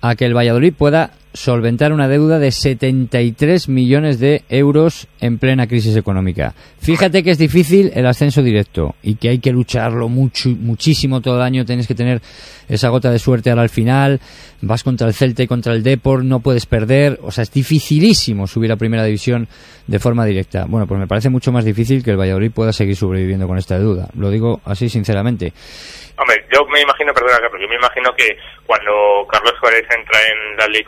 a 0.00 0.14
que 0.14 0.24
el 0.24 0.36
Valladolid 0.36 0.74
pueda 0.76 1.10
solventar 1.38 1.92
una 1.92 2.08
deuda 2.08 2.40
de 2.40 2.50
73 2.50 3.68
millones 3.68 4.18
de 4.18 4.42
euros 4.48 5.06
en 5.20 5.38
plena 5.38 5.68
crisis 5.68 5.94
económica. 5.94 6.52
Fíjate 6.80 7.22
que 7.22 7.30
es 7.30 7.38
difícil 7.38 7.92
el 7.94 8.06
ascenso 8.06 8.42
directo 8.42 8.96
y 9.04 9.14
que 9.14 9.28
hay 9.28 9.38
que 9.38 9.52
lucharlo 9.52 10.08
mucho, 10.08 10.48
muchísimo 10.48 11.20
todo 11.20 11.36
el 11.36 11.42
año. 11.42 11.64
Tienes 11.64 11.86
que 11.86 11.94
tener 11.94 12.20
esa 12.68 12.88
gota 12.88 13.12
de 13.12 13.20
suerte 13.20 13.50
ahora 13.50 13.62
al 13.62 13.68
final. 13.68 14.20
Vas 14.62 14.82
contra 14.82 15.06
el 15.06 15.14
Celta 15.14 15.44
y 15.44 15.46
contra 15.46 15.74
el 15.74 15.84
Deport, 15.84 16.24
no 16.24 16.40
puedes 16.40 16.66
perder. 16.66 17.20
O 17.22 17.30
sea, 17.30 17.42
es 17.42 17.52
dificilísimo 17.52 18.48
subir 18.48 18.72
a 18.72 18.76
primera 18.76 19.04
división 19.04 19.46
de 19.86 19.98
forma 20.00 20.24
directa. 20.24 20.64
Bueno, 20.66 20.88
pues 20.88 20.98
me 20.98 21.06
parece 21.06 21.30
mucho 21.30 21.52
más 21.52 21.64
difícil 21.64 22.02
que 22.02 22.10
el 22.10 22.18
Valladolid 22.18 22.50
pueda 22.50 22.72
seguir 22.72 22.96
sobreviviendo 22.96 23.46
con 23.46 23.58
esta 23.58 23.78
deuda. 23.78 24.08
Lo 24.16 24.30
digo 24.30 24.60
así 24.64 24.88
sinceramente. 24.88 25.52
Hombre, 26.20 26.44
yo 26.52 26.66
me 26.66 26.80
imagino, 26.80 27.14
perdona 27.14 27.38
Carlos, 27.38 27.62
yo 27.62 27.68
me 27.68 27.76
imagino 27.76 28.12
que 28.16 28.36
cuando 28.66 29.24
Carlos 29.30 29.54
Suárez 29.60 29.84
entra 29.96 30.18
en 30.18 30.56
la 30.56 30.66
ley 30.66 30.82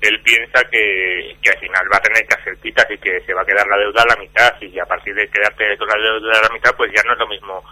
él 0.00 0.20
piensa 0.22 0.62
que, 0.70 1.36
que 1.42 1.50
al 1.50 1.58
final 1.58 1.86
va 1.92 1.96
a 1.96 2.02
tener 2.02 2.24
que 2.26 2.34
hacer 2.34 2.56
quitas 2.58 2.86
y 2.90 2.98
que 2.98 3.20
se 3.26 3.34
va 3.34 3.42
a 3.42 3.46
quedar 3.46 3.66
la 3.66 3.78
deuda 3.78 4.02
a 4.02 4.14
la 4.14 4.20
mitad 4.20 4.54
y 4.60 4.78
a 4.78 4.86
partir 4.86 5.14
de 5.14 5.28
quedarte 5.28 5.76
con 5.76 5.88
la 5.88 5.96
deuda 5.96 6.38
a 6.38 6.42
la 6.42 6.54
mitad, 6.54 6.74
pues 6.76 6.92
ya 6.94 7.02
no 7.04 7.12
es 7.12 7.18
lo 7.18 7.26
mismo 7.26 7.64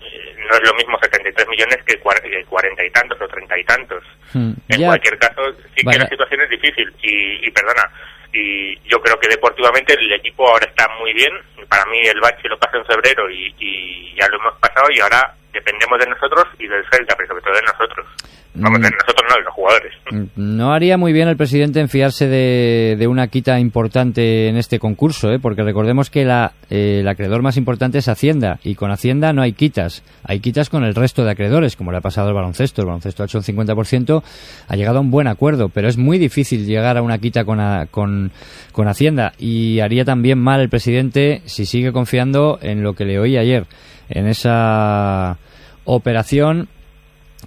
eh, 0.00 0.36
no 0.48 0.56
es 0.56 0.62
lo 0.64 0.74
mismo 0.74 0.98
73 1.00 1.48
millones 1.48 1.78
que 1.86 1.98
cuarenta 1.98 2.84
y 2.84 2.90
tantos 2.90 3.20
o 3.20 3.28
treinta 3.28 3.58
y 3.58 3.64
tantos. 3.64 4.02
Hmm, 4.32 4.52
en 4.68 4.84
cualquier 4.84 5.18
caso, 5.18 5.42
sí 5.76 5.86
que 5.86 5.98
la 5.98 6.08
situación 6.08 6.40
es 6.40 6.50
difícil 6.50 6.92
y, 7.02 7.46
y 7.46 7.50
perdona, 7.50 7.88
y 8.32 8.76
yo 8.88 9.00
creo 9.00 9.18
que 9.20 9.28
deportivamente 9.28 9.94
el 9.94 10.12
equipo 10.12 10.48
ahora 10.48 10.66
está 10.66 10.88
muy 10.98 11.12
bien. 11.12 11.32
Para 11.68 11.84
mí 11.86 12.00
el 12.00 12.20
bache 12.20 12.48
lo 12.48 12.58
pasó 12.58 12.78
en 12.78 12.86
febrero 12.86 13.30
y, 13.30 13.54
y 13.58 14.14
ya 14.18 14.26
lo 14.28 14.38
hemos 14.38 14.58
pasado 14.58 14.86
y 14.90 15.00
ahora 15.00 15.34
dependemos 15.52 15.98
de 15.98 16.06
nosotros 16.06 16.44
y 16.58 16.66
del 16.66 16.84
Celta, 16.90 17.14
pero 17.16 17.28
sobre 17.28 17.42
todo 17.42 17.54
de 17.54 17.62
nosotros. 17.62 18.06
Vamos, 18.54 18.82
de 18.82 18.88
mm. 18.88 18.92
nosotros 18.92 19.26
no, 19.30 19.36
de 19.36 19.42
los 19.44 19.54
jugadores. 19.54 19.92
Mm, 20.10 20.56
no 20.56 20.72
haría 20.74 20.98
muy 20.98 21.12
bien 21.12 21.28
el 21.28 21.36
presidente 21.38 21.80
en 21.80 21.88
fiarse 21.88 22.28
de, 22.28 22.96
de 22.98 23.06
una 23.06 23.28
quita 23.28 23.58
importante 23.58 24.48
en 24.48 24.56
este 24.56 24.78
concurso, 24.78 25.30
¿eh? 25.30 25.38
porque 25.40 25.62
recordemos 25.62 26.10
que 26.10 26.24
la, 26.24 26.52
eh, 26.68 26.98
el 27.00 27.08
acreedor 27.08 27.40
más 27.40 27.56
importante 27.56 27.98
es 27.98 28.08
Hacienda, 28.08 28.58
y 28.62 28.74
con 28.74 28.90
Hacienda 28.90 29.32
no 29.32 29.40
hay 29.40 29.54
quitas. 29.54 30.02
Hay 30.24 30.40
quitas 30.40 30.68
con 30.68 30.84
el 30.84 30.94
resto 30.94 31.24
de 31.24 31.30
acreedores, 31.30 31.76
como 31.76 31.92
le 31.92 31.98
ha 31.98 32.02
pasado 32.02 32.28
al 32.28 32.34
baloncesto. 32.34 32.82
El 32.82 32.88
baloncesto 32.88 33.22
ha 33.22 33.26
hecho 33.26 33.38
un 33.38 33.44
50%, 33.44 34.22
ha 34.68 34.76
llegado 34.76 34.98
a 34.98 35.00
un 35.00 35.10
buen 35.10 35.28
acuerdo, 35.28 35.70
pero 35.70 35.88
es 35.88 35.96
muy 35.96 36.18
difícil 36.18 36.66
llegar 36.66 36.98
a 36.98 37.02
una 37.02 37.18
quita 37.18 37.44
con, 37.46 37.58
con, 37.90 38.32
con 38.72 38.88
Hacienda, 38.88 39.32
y 39.38 39.80
haría 39.80 40.04
también 40.04 40.38
mal 40.38 40.60
el 40.60 40.68
presidente 40.68 41.40
si 41.46 41.64
sigue 41.64 41.92
confiando 41.92 42.58
en 42.60 42.82
lo 42.82 42.92
que 42.92 43.06
le 43.06 43.18
oí 43.18 43.38
ayer, 43.38 43.64
en 44.08 44.26
esa 44.26 45.38
operación 45.84 46.68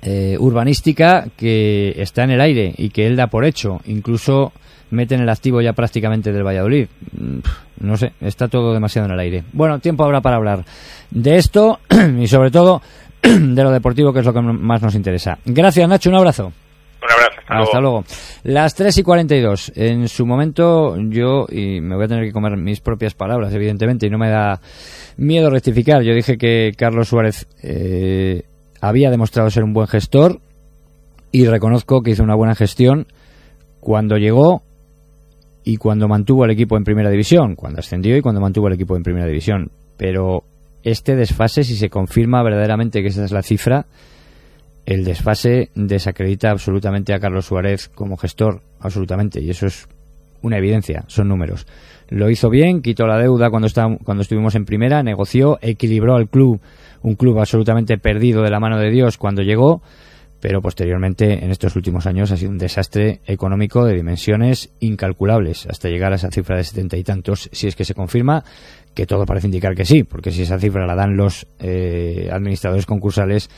eh, 0.01 0.37
urbanística 0.39 1.27
que 1.37 1.95
está 1.97 2.23
en 2.23 2.31
el 2.31 2.41
aire 2.41 2.73
y 2.77 2.89
que 2.89 3.07
él 3.07 3.15
da 3.15 3.27
por 3.27 3.45
hecho. 3.45 3.81
Incluso 3.85 4.51
mete 4.91 5.15
en 5.15 5.21
el 5.21 5.29
activo 5.29 5.61
ya 5.61 5.73
prácticamente 5.73 6.31
del 6.31 6.43
Valladolid. 6.43 6.87
Mm, 7.17 7.39
no 7.81 7.97
sé, 7.97 8.13
está 8.21 8.47
todo 8.47 8.73
demasiado 8.73 9.07
en 9.07 9.13
el 9.13 9.19
aire. 9.19 9.43
Bueno, 9.53 9.79
tiempo 9.79 10.03
habrá 10.03 10.21
para 10.21 10.37
hablar 10.37 10.65
de 11.11 11.37
esto 11.37 11.79
y 12.19 12.27
sobre 12.27 12.51
todo 12.51 12.81
de 13.21 13.63
lo 13.63 13.71
deportivo, 13.71 14.13
que 14.13 14.19
es 14.19 14.25
lo 14.25 14.33
que 14.33 14.41
más 14.41 14.81
nos 14.81 14.95
interesa. 14.95 15.37
Gracias, 15.45 15.87
Nacho, 15.87 16.09
un 16.09 16.15
abrazo. 16.15 16.51
Un 17.05 17.11
abrazo, 17.11 17.41
hasta, 17.47 17.79
luego. 17.79 18.03
Las 18.43 18.73
3 18.75 18.97
y 18.97 19.03
42. 19.03 19.73
En 19.75 20.07
su 20.07 20.25
momento, 20.25 20.95
yo, 20.97 21.45
y 21.49 21.81
me 21.81 21.95
voy 21.95 22.05
a 22.05 22.07
tener 22.07 22.25
que 22.25 22.31
comer 22.31 22.57
mis 22.57 22.81
propias 22.81 23.13
palabras, 23.13 23.53
evidentemente, 23.53 24.07
y 24.07 24.09
no 24.09 24.17
me 24.17 24.29
da 24.29 24.59
miedo 25.17 25.49
rectificar. 25.49 26.01
Yo 26.01 26.13
dije 26.13 26.37
que 26.37 26.71
Carlos 26.77 27.09
Suárez 27.09 27.47
eh, 27.61 28.43
había 28.81 29.11
demostrado 29.11 29.49
ser 29.49 29.63
un 29.63 29.73
buen 29.73 29.87
gestor 29.87 30.39
y 31.31 31.45
reconozco 31.45 32.01
que 32.01 32.11
hizo 32.11 32.23
una 32.23 32.35
buena 32.35 32.55
gestión 32.55 33.07
cuando 33.79 34.17
llegó 34.17 34.63
y 35.63 35.77
cuando 35.77 36.07
mantuvo 36.07 36.45
el 36.45 36.51
equipo 36.51 36.77
en 36.77 36.83
primera 36.83 37.09
división, 37.09 37.55
cuando 37.55 37.79
ascendió 37.79 38.15
y 38.15 38.21
cuando 38.21 38.41
mantuvo 38.41 38.67
el 38.67 38.73
equipo 38.73 38.95
en 38.95 39.03
primera 39.03 39.27
división. 39.27 39.71
Pero 39.97 40.43
este 40.83 41.15
desfase, 41.15 41.63
si 41.63 41.75
se 41.75 41.89
confirma 41.89 42.43
verdaderamente 42.43 43.01
que 43.01 43.07
esa 43.07 43.25
es 43.25 43.31
la 43.31 43.41
cifra, 43.41 43.85
el 44.85 45.03
desfase 45.03 45.69
desacredita 45.75 46.51
absolutamente 46.51 47.13
a 47.13 47.19
Carlos 47.19 47.45
Suárez 47.45 47.89
como 47.89 48.17
gestor, 48.17 48.61
absolutamente, 48.79 49.41
y 49.41 49.49
eso 49.49 49.65
es 49.65 49.87
una 50.41 50.57
evidencia, 50.57 51.03
son 51.07 51.27
números. 51.27 51.65
Lo 52.09 52.29
hizo 52.29 52.49
bien, 52.49 52.81
quitó 52.81 53.07
la 53.07 53.17
deuda 53.17 53.49
cuando, 53.49 53.67
cuando 54.03 54.21
estuvimos 54.21 54.53
en 54.55 54.65
primera, 54.65 55.01
negoció, 55.01 55.57
equilibró 55.61 56.15
al 56.15 56.29
club 56.29 56.61
un 57.01 57.15
club 57.15 57.39
absolutamente 57.39 57.97
perdido 57.97 58.43
de 58.43 58.49
la 58.49 58.59
mano 58.59 58.79
de 58.79 58.91
Dios 58.91 59.17
cuando 59.17 59.41
llegó, 59.41 59.81
pero 60.39 60.61
posteriormente 60.61 61.43
en 61.43 61.51
estos 61.51 61.75
últimos 61.75 62.05
años 62.05 62.31
ha 62.31 62.37
sido 62.37 62.51
un 62.51 62.57
desastre 62.57 63.21
económico 63.25 63.85
de 63.85 63.95
dimensiones 63.95 64.71
incalculables 64.79 65.67
hasta 65.67 65.89
llegar 65.89 66.13
a 66.13 66.15
esa 66.15 66.31
cifra 66.31 66.57
de 66.57 66.63
setenta 66.63 66.97
y 66.97 67.03
tantos, 67.03 67.49
si 67.51 67.67
es 67.67 67.75
que 67.75 67.85
se 67.85 67.93
confirma, 67.93 68.43
que 68.93 69.05
todo 69.05 69.25
parece 69.25 69.47
indicar 69.47 69.75
que 69.75 69.85
sí, 69.85 70.03
porque 70.03 70.31
si 70.31 70.43
esa 70.43 70.59
cifra 70.59 70.85
la 70.85 70.95
dan 70.95 71.17
los 71.17 71.47
eh, 71.59 72.29
administradores 72.31 72.85
concursales, 72.85 73.49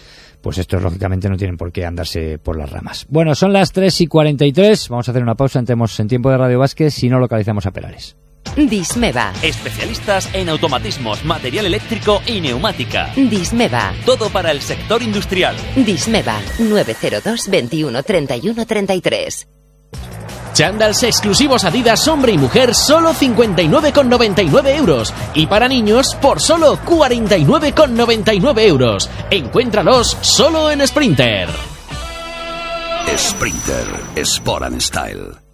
pues 0.41 0.57
estos 0.57 0.81
lógicamente 0.81 1.29
no 1.29 1.37
tienen 1.37 1.57
por 1.57 1.71
qué 1.71 1.85
andarse 1.85 2.39
por 2.39 2.57
las 2.57 2.71
ramas. 2.71 3.05
Bueno, 3.09 3.35
son 3.35 3.53
las 3.53 3.71
3 3.71 4.01
y 4.01 4.07
43, 4.07 4.89
vamos 4.89 5.07
a 5.07 5.11
hacer 5.11 5.23
una 5.23 5.35
pausa, 5.35 5.59
entremos 5.59 5.99
en 5.99 6.07
tiempo 6.07 6.29
de 6.29 6.37
Radio 6.37 6.59
Vázquez 6.59 6.93
si 6.93 7.09
no 7.09 7.19
localizamos 7.19 7.65
a 7.65 7.71
Pelares. 7.71 8.17
Dismeva. 8.55 9.33
Especialistas 9.41 10.29
en 10.33 10.49
automatismos, 10.49 11.23
material 11.25 11.65
eléctrico 11.65 12.21
y 12.25 12.41
neumática. 12.41 13.11
Dismeva. 13.15 13.93
Todo 14.05 14.29
para 14.29 14.51
el 14.51 14.61
sector 14.61 15.01
industrial. 15.01 15.55
Dismeva. 15.75 16.39
902 16.59 17.47
21 17.49 18.03
31 18.03 18.65
33. 18.65 19.47
Chandals 20.57 21.03
exclusivos 21.03 21.65
Adidas 21.65 22.07
hombre 22.07 22.31
y 22.31 22.37
mujer 22.39 22.73
solo 22.73 23.13
59,99 23.13 24.75
euros 24.75 25.13
y 25.35 25.45
para 25.45 25.67
niños 25.67 26.15
por 26.19 26.41
solo 26.41 26.79
49,99 26.79 28.61
euros. 28.61 29.07
Encuéntralos 29.29 30.17
solo 30.21 30.71
en 30.71 30.87
Sprinter. 30.87 31.47
Sprinter, 33.15 33.85
Sport 34.15 34.63
and 34.63 34.81
Style. 34.81 35.46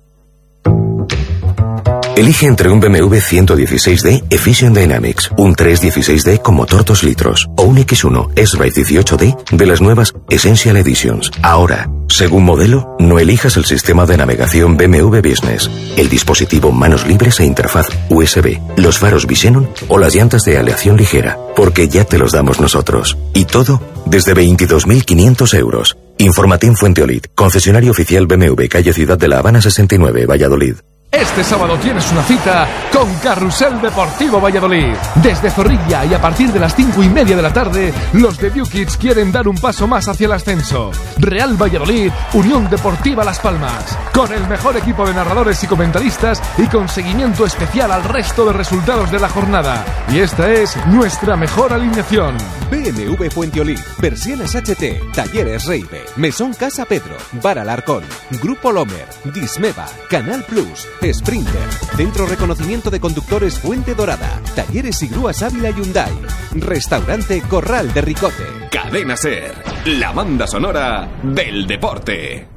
Elige 2.16 2.46
entre 2.46 2.70
un 2.70 2.80
BMW 2.80 3.16
116D 3.16 4.26
Efficient 4.30 4.78
Dynamics, 4.78 5.32
un 5.36 5.56
316D 5.56 6.44
con 6.44 6.54
motor 6.54 6.86
2 6.86 7.04
litros 7.04 7.50
o 7.58 7.64
un 7.64 7.78
X1 7.78 8.30
S-Ride 8.36 8.72
18D 8.72 9.50
de 9.50 9.66
las 9.66 9.82
nuevas 9.82 10.14
Essential 10.30 10.78
Editions. 10.78 11.32
Ahora, 11.42 11.90
según 12.08 12.44
modelo, 12.44 12.96
no 13.00 13.18
elijas 13.18 13.58
el 13.58 13.66
sistema 13.66 14.06
de 14.06 14.18
navegación 14.18 14.78
BMW 14.78 15.28
Business, 15.28 15.68
el 15.98 16.08
dispositivo 16.08 16.72
manos 16.72 17.08
libres 17.08 17.40
e 17.40 17.46
interfaz 17.46 17.88
USB, 18.10 18.60
los 18.78 19.00
faros 19.00 19.26
Visenon 19.26 19.68
o 19.88 19.98
las 19.98 20.14
llantas 20.14 20.44
de 20.44 20.60
aleación 20.60 20.98
ligera, 20.98 21.40
porque 21.56 21.88
ya 21.88 22.04
te 22.04 22.20
los 22.20 22.32
damos 22.32 22.60
nosotros. 22.62 23.18
Y 23.34 23.46
todo 23.46 23.82
desde 24.06 24.36
22.500 24.36 25.58
euros. 25.58 25.98
Infórmate 26.20 26.68
en 26.68 26.76
Fuenteolid, 26.76 27.26
concesionario 27.34 27.90
oficial 27.90 28.28
BMW, 28.28 28.68
calle 28.70 28.94
Ciudad 28.94 29.18
de 29.18 29.28
la 29.28 29.40
Habana 29.40 29.64
69, 29.64 30.28
Valladolid. 30.28 30.76
Este 31.14 31.44
sábado 31.44 31.78
tienes 31.78 32.12
una 32.12 32.24
cita 32.24 32.68
con 32.92 33.14
Carrusel 33.20 33.80
Deportivo 33.80 34.42
Valladolid. 34.42 34.96
Desde 35.22 35.52
Zorrilla 35.52 36.04
y 36.06 36.14
a 36.16 36.20
partir 36.20 36.52
de 36.52 36.60
las 36.60 36.76
cinco 36.76 37.04
y 37.04 37.08
media 37.08 37.36
de 37.36 37.42
la 37.44 37.54
tarde, 37.54 37.94
los 38.14 38.40
de 38.40 38.50
View 38.50 38.66
Kids 38.66 38.98
quieren 38.98 39.32
dar 39.32 39.48
un 39.48 39.56
paso 39.56 39.88
más 39.88 40.08
hacia 40.08 40.26
el 40.26 40.32
ascenso. 40.32 40.90
Real 41.20 41.56
Valladolid, 41.56 42.12
Unión 42.34 42.68
Deportiva 42.68 43.24
Las 43.24 43.38
Palmas. 43.38 43.96
Con 44.12 44.34
el 44.34 44.48
mejor 44.48 44.76
equipo 44.76 45.06
de 45.06 45.14
narradores 45.14 45.64
y 45.64 45.68
comentaristas 45.68 46.42
y 46.58 46.66
con 46.66 46.90
seguimiento 46.90 47.46
especial 47.46 47.92
al 47.92 48.04
resto 48.04 48.44
de 48.48 48.54
resultados 48.54 49.12
de 49.12 49.20
la 49.20 49.30
jornada. 49.30 49.86
Y 50.12 50.18
esta 50.18 50.52
es 50.52 50.76
nuestra 50.88 51.36
mejor 51.36 51.74
alineación. 51.74 52.36
BMW 52.72 53.30
Fuentiolí, 53.30 53.76
Persianas 54.02 54.56
HT, 54.56 55.14
Talleres 55.14 55.66
Reibe, 55.66 56.06
Mesón 56.16 56.56
Casa 56.56 56.86
Pedro, 56.86 57.16
Bar 57.34 57.60
Alarcón, 57.60 58.04
Grupo 58.42 58.72
Lomer, 58.72 59.08
Dismeva, 59.26 59.86
Canal 60.10 60.44
Plus, 60.44 60.88
Sprinter, 61.12 61.72
Centro 61.98 62.26
Reconocimiento 62.26 62.90
de 62.90 63.00
Conductores 63.00 63.60
Fuente 63.60 63.96
Dorada, 63.96 64.40
Talleres 64.56 65.02
y 65.02 65.08
Grúas 65.08 65.42
Ávila 65.42 65.72
Hyundai, 65.72 66.14
Restaurante 66.54 67.42
Corral 67.42 67.94
de 67.94 68.02
Ricote. 68.02 68.46
Cadena 68.72 69.18
Ser, 69.18 69.54
la 69.86 70.12
banda 70.12 70.48
sonora 70.48 71.10
del 71.24 71.68
deporte. 71.68 72.48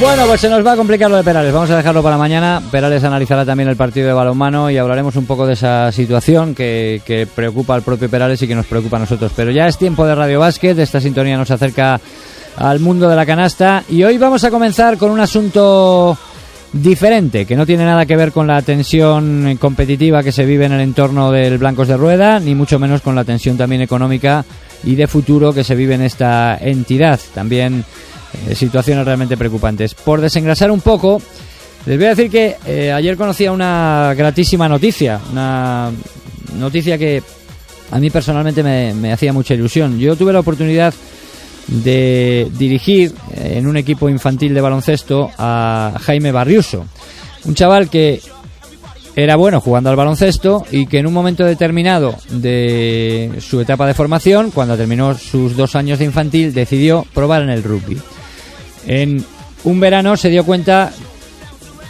Bueno, 0.00 0.24
pues 0.26 0.40
se 0.40 0.48
nos 0.48 0.64
va 0.64 0.72
a 0.72 0.76
complicar 0.76 1.10
lo 1.10 1.18
de 1.18 1.22
Perales. 1.22 1.52
Vamos 1.52 1.68
a 1.68 1.76
dejarlo 1.76 2.02
para 2.02 2.16
mañana. 2.16 2.62
Perales 2.70 3.04
analizará 3.04 3.44
también 3.44 3.68
el 3.68 3.76
partido 3.76 4.06
de 4.06 4.14
balonmano 4.14 4.70
y 4.70 4.78
hablaremos 4.78 5.14
un 5.16 5.26
poco 5.26 5.46
de 5.46 5.52
esa 5.52 5.92
situación 5.92 6.54
que, 6.54 7.02
que 7.04 7.26
preocupa 7.26 7.74
al 7.74 7.82
propio 7.82 8.08
Perales 8.08 8.40
y 8.40 8.48
que 8.48 8.54
nos 8.54 8.64
preocupa 8.64 8.96
a 8.96 9.00
nosotros. 9.00 9.30
Pero 9.36 9.50
ya 9.50 9.66
es 9.66 9.76
tiempo 9.76 10.06
de 10.06 10.14
Radio 10.14 10.40
Básquet. 10.40 10.78
Esta 10.78 11.02
sintonía 11.02 11.36
nos 11.36 11.50
acerca 11.50 12.00
al 12.56 12.80
mundo 12.80 13.10
de 13.10 13.16
la 13.16 13.26
canasta. 13.26 13.84
Y 13.90 14.02
hoy 14.02 14.16
vamos 14.16 14.42
a 14.42 14.50
comenzar 14.50 14.96
con 14.96 15.10
un 15.10 15.20
asunto 15.20 16.16
diferente, 16.72 17.44
que 17.44 17.56
no 17.56 17.66
tiene 17.66 17.84
nada 17.84 18.06
que 18.06 18.16
ver 18.16 18.32
con 18.32 18.46
la 18.46 18.62
tensión 18.62 19.58
competitiva 19.60 20.22
que 20.22 20.32
se 20.32 20.46
vive 20.46 20.64
en 20.64 20.72
el 20.72 20.80
entorno 20.80 21.30
del 21.30 21.58
Blancos 21.58 21.88
de 21.88 21.98
Rueda, 21.98 22.40
ni 22.40 22.54
mucho 22.54 22.78
menos 22.78 23.02
con 23.02 23.14
la 23.14 23.24
tensión 23.24 23.58
también 23.58 23.82
económica 23.82 24.46
y 24.82 24.94
de 24.94 25.06
futuro 25.06 25.52
que 25.52 25.64
se 25.64 25.74
vive 25.74 25.94
en 25.94 26.02
esta 26.02 26.56
entidad. 26.58 27.20
También 27.34 27.84
eh, 28.48 28.54
situaciones 28.54 29.04
realmente 29.04 29.36
preocupantes. 29.36 29.94
Por 29.94 30.20
desengrasar 30.20 30.70
un 30.70 30.80
poco, 30.80 31.20
les 31.86 31.96
voy 31.96 32.06
a 32.06 32.14
decir 32.14 32.30
que 32.30 32.56
eh, 32.66 32.92
ayer 32.92 33.16
conocía 33.16 33.52
una 33.52 34.14
gratísima 34.16 34.68
noticia, 34.68 35.20
una 35.32 35.90
noticia 36.58 36.98
que 36.98 37.22
a 37.90 37.98
mí 37.98 38.10
personalmente 38.10 38.62
me, 38.62 38.94
me 38.94 39.12
hacía 39.12 39.32
mucha 39.32 39.54
ilusión. 39.54 39.98
Yo 39.98 40.16
tuve 40.16 40.32
la 40.32 40.40
oportunidad 40.40 40.94
de 41.66 42.48
dirigir 42.58 43.14
en 43.36 43.66
un 43.66 43.76
equipo 43.76 44.08
infantil 44.08 44.54
de 44.54 44.60
baloncesto 44.60 45.30
a 45.38 45.94
Jaime 46.00 46.32
Barriuso, 46.32 46.84
un 47.44 47.54
chaval 47.54 47.88
que 47.88 48.20
era 49.16 49.36
bueno 49.36 49.60
jugando 49.60 49.90
al 49.90 49.96
baloncesto 49.96 50.64
y 50.70 50.86
que 50.86 50.98
en 50.98 51.06
un 51.06 51.12
momento 51.12 51.44
determinado 51.44 52.16
de 52.30 53.32
su 53.40 53.60
etapa 53.60 53.86
de 53.86 53.94
formación, 53.94 54.50
cuando 54.50 54.76
terminó 54.76 55.14
sus 55.14 55.56
dos 55.56 55.74
años 55.76 55.98
de 55.98 56.04
infantil, 56.06 56.54
decidió 56.54 57.04
probar 57.12 57.42
en 57.42 57.50
el 57.50 57.62
rugby. 57.62 57.98
En 58.86 59.24
un 59.64 59.80
verano 59.80 60.16
se 60.16 60.30
dio 60.30 60.44
cuenta 60.44 60.92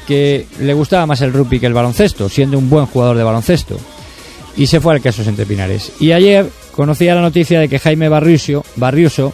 que 0.07 0.47
le 0.61 0.74
gustaba 0.74 1.07
más 1.07 1.20
el 1.20 1.32
rugby 1.32 1.61
que 1.61 1.66
el 1.66 1.72
baloncesto, 1.72 2.28
siendo 2.28 2.59
un 2.59 2.68
buen 2.68 2.86
jugador 2.86 3.16
de 3.16 3.22
baloncesto. 3.22 3.78
Y 4.57 4.66
se 4.66 4.80
fue 4.80 4.95
al 4.95 5.01
Quesos 5.01 5.26
Entre 5.26 5.47
Pinares. 5.47 5.93
Y 6.01 6.12
ayer 6.12 6.49
conocía 6.74 7.14
la 7.14 7.20
noticia 7.20 7.61
de 7.61 7.68
que 7.68 7.78
Jaime 7.78 8.09
Barriuso, 8.09 8.64
Barriuso 8.76 9.32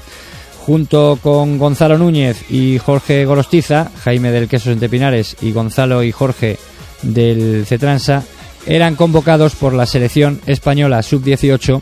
junto 0.66 1.18
con 1.22 1.58
Gonzalo 1.58 1.96
Núñez 1.96 2.50
y 2.50 2.78
Jorge 2.78 3.24
Gorostiza, 3.24 3.90
Jaime 4.02 4.30
del 4.32 4.48
Quesos 4.48 4.72
Entre 4.72 4.88
Pinares 4.88 5.36
y 5.40 5.52
Gonzalo 5.52 6.02
y 6.02 6.12
Jorge 6.12 6.58
del 7.02 7.64
Cetransa, 7.66 8.24
eran 8.66 8.96
convocados 8.96 9.54
por 9.54 9.72
la 9.72 9.86
selección 9.86 10.40
española 10.46 11.02
sub-18 11.02 11.80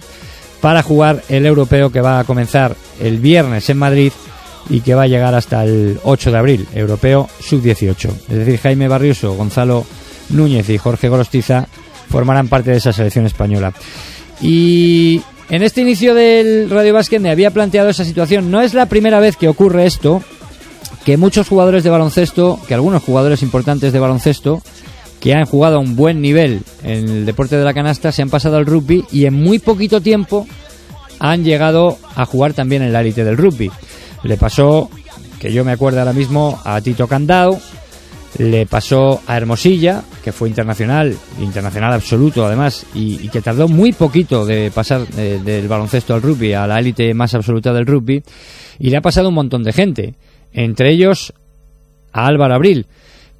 para 0.61 0.83
jugar 0.83 1.23
el 1.29 1.47
europeo 1.47 1.91
que 1.91 2.01
va 2.01 2.21
a 2.21 2.25
comenzar 2.25 2.77
el 3.01 3.19
viernes 3.19 3.69
en 3.71 3.79
Madrid 3.79 4.13
y 4.71 4.81
que 4.81 4.95
va 4.95 5.03
a 5.03 5.09
llegar 5.09 5.35
hasta 5.35 5.65
el 5.65 5.99
8 6.03 6.31
de 6.33 6.39
abril, 6.39 6.69
europeo 6.75 7.29
sub-18. 7.41 8.11
Es 8.29 8.39
decir, 8.39 8.59
Jaime 8.59 8.89
Barrioso, 8.89 9.35
Gonzalo 9.35 9.85
Núñez 10.31 10.69
y 10.71 10.79
Jorge 10.79 11.09
Gorostiza 11.09 11.67
formarán 12.09 12.49
parte 12.49 12.71
de 12.71 12.79
esa 12.79 12.93
selección 12.93 13.27
española. 13.27 13.73
Y 14.41 15.21
en 15.51 15.63
este 15.63 15.83
inicio 15.83 16.15
del 16.15 16.71
Radio 16.71 16.95
Básquet 16.95 17.21
me 17.21 17.31
había 17.31 17.51
planteado 17.51 17.91
esa 17.91 18.05
situación. 18.05 18.51
No 18.51 18.61
es 18.61 18.75
la 18.75 18.87
primera 18.87 19.21
vez 19.21 19.37
que 19.37 19.49
ocurre 19.49 19.87
esto, 19.87 20.23
que 21.05 21.17
muchos 21.17 21.49
jugadores 21.49 21.85
de 21.85 21.91
baloncesto, 21.91 22.59
que 22.67 22.75
algunos 22.75 23.03
jugadores 23.03 23.43
importantes 23.43 23.93
de 23.93 23.99
baloncesto, 23.99 24.63
que 25.21 25.35
han 25.35 25.47
jugado 25.47 25.77
a 25.77 25.81
un 25.81 25.97
buen 25.97 26.21
nivel 26.21 26.61
en 26.83 27.09
el 27.09 27.27
deporte 27.27 27.57
de 27.57 27.65
la 27.65 27.75
canasta, 27.75 28.13
se 28.13 28.23
han 28.23 28.31
pasado 28.31 28.57
al 28.57 28.67
rugby 28.67 29.05
y 29.11 29.27
en 29.27 29.35
muy 29.35 29.59
poquito 29.59 30.01
tiempo 30.01 30.47
han 31.19 31.45
llegado 31.45 31.99
a 32.15 32.27
jugar 32.27 32.53
también 32.53 32.83
en 32.83 32.93
la 32.93 33.01
élite 33.01 33.25
del 33.25 33.37
rugby. 33.37 33.71
Le 34.25 34.37
pasó, 34.39 34.91
que 35.39 35.53
yo 35.53 35.65
me 35.65 35.73
acuerdo 35.73 36.01
ahora 36.01 36.15
mismo, 36.15 36.61
a 36.65 36.81
Tito 36.81 37.07
Candao, 37.07 37.61
le 38.39 38.67
pasó 38.67 39.21
a 39.27 39.37
Hermosilla, 39.37 40.03
que 40.23 40.33
fue 40.33 40.49
internacional, 40.49 41.15
internacional 41.41 41.93
absoluto 41.93 42.45
además, 42.45 42.87
y, 42.95 43.29
que 43.29 43.43
tardó 43.43 43.69
muy 43.69 43.93
poquito 43.93 44.45
de 44.45 44.71
pasar 44.75 45.03
eh, 45.17 45.41
del 45.45 45.69
baloncesto 45.69 46.15
al 46.15 46.23
rugby, 46.23 46.55
a 46.55 46.67
la 46.67 46.79
élite 46.81 47.13
más 47.15 47.35
absoluta 47.35 47.73
del 47.73 47.87
rugby, 47.87 48.23
y 48.79 48.91
le 48.91 48.97
ha 48.97 49.03
pasado 49.03 49.29
un 49.29 49.35
montón 49.35 49.63
de 49.63 49.73
gente, 49.73 50.15
entre 50.53 50.91
ellos 50.91 51.35
a 52.13 52.27
Álvaro 52.27 52.55
Abril, 52.55 52.87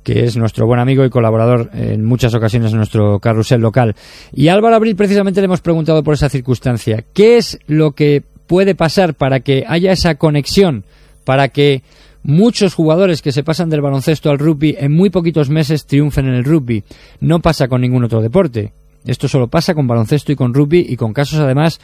que 0.03 0.25
es 0.25 0.37
nuestro 0.37 0.67
buen 0.67 0.81
amigo 0.81 1.05
y 1.05 1.11
colaborador 1.11 1.71
en 1.73 2.05
muchas 2.05 2.35
ocasiones 2.35 2.73
en 2.73 2.77
nuestro 2.77 3.19
carrusel 3.21 3.63
local. 3.63 3.97
Y 4.35 4.49
a 4.49 4.55
Álvaro 4.55 4.77
Abril 4.77 4.97
precisamente 4.97 5.41
le 5.41 5.47
hemos 5.47 5.63
preguntado 5.63 6.05
por 6.05 6.13
esa 6.13 6.29
circunstancia. 6.29 7.05
¿Qué 7.15 7.39
es 7.39 7.59
lo 7.67 7.93
que 7.93 8.23
puede 8.47 8.75
pasar 8.75 9.15
para 9.15 9.41
que 9.41 9.65
haya 9.67 9.93
esa 9.93 10.17
conexión, 10.17 10.85
para 11.25 11.49
que 11.49 11.83
muchos 12.23 12.75
jugadores 12.75 13.23
que 13.23 13.33
se 13.33 13.45
pasan 13.45 13.71
del 13.71 13.81
baloncesto 13.81 14.31
al 14.31 14.39
rugby 14.39 14.77
en 14.79 14.93
muy 14.93 15.11
poquitos 15.11 15.51
meses 15.51 15.87
triunfen 15.87 16.27
en 16.27 16.35
el 16.35 16.45
rugby? 16.45 16.85
No 17.21 17.41
pasa 17.41 17.69
con 17.69 17.81
ningún 17.81 18.05
otro 18.05 18.21
deporte. 18.21 18.73
Esto 19.07 19.29
solo 19.29 19.49
pasa 19.49 19.75
con 19.75 19.87
baloncesto 19.87 20.33
y 20.33 20.37
con 20.37 20.55
rugby 20.55 20.87
y 20.89 20.97
con 20.97 21.13
casos 21.13 21.41
además 21.41 21.81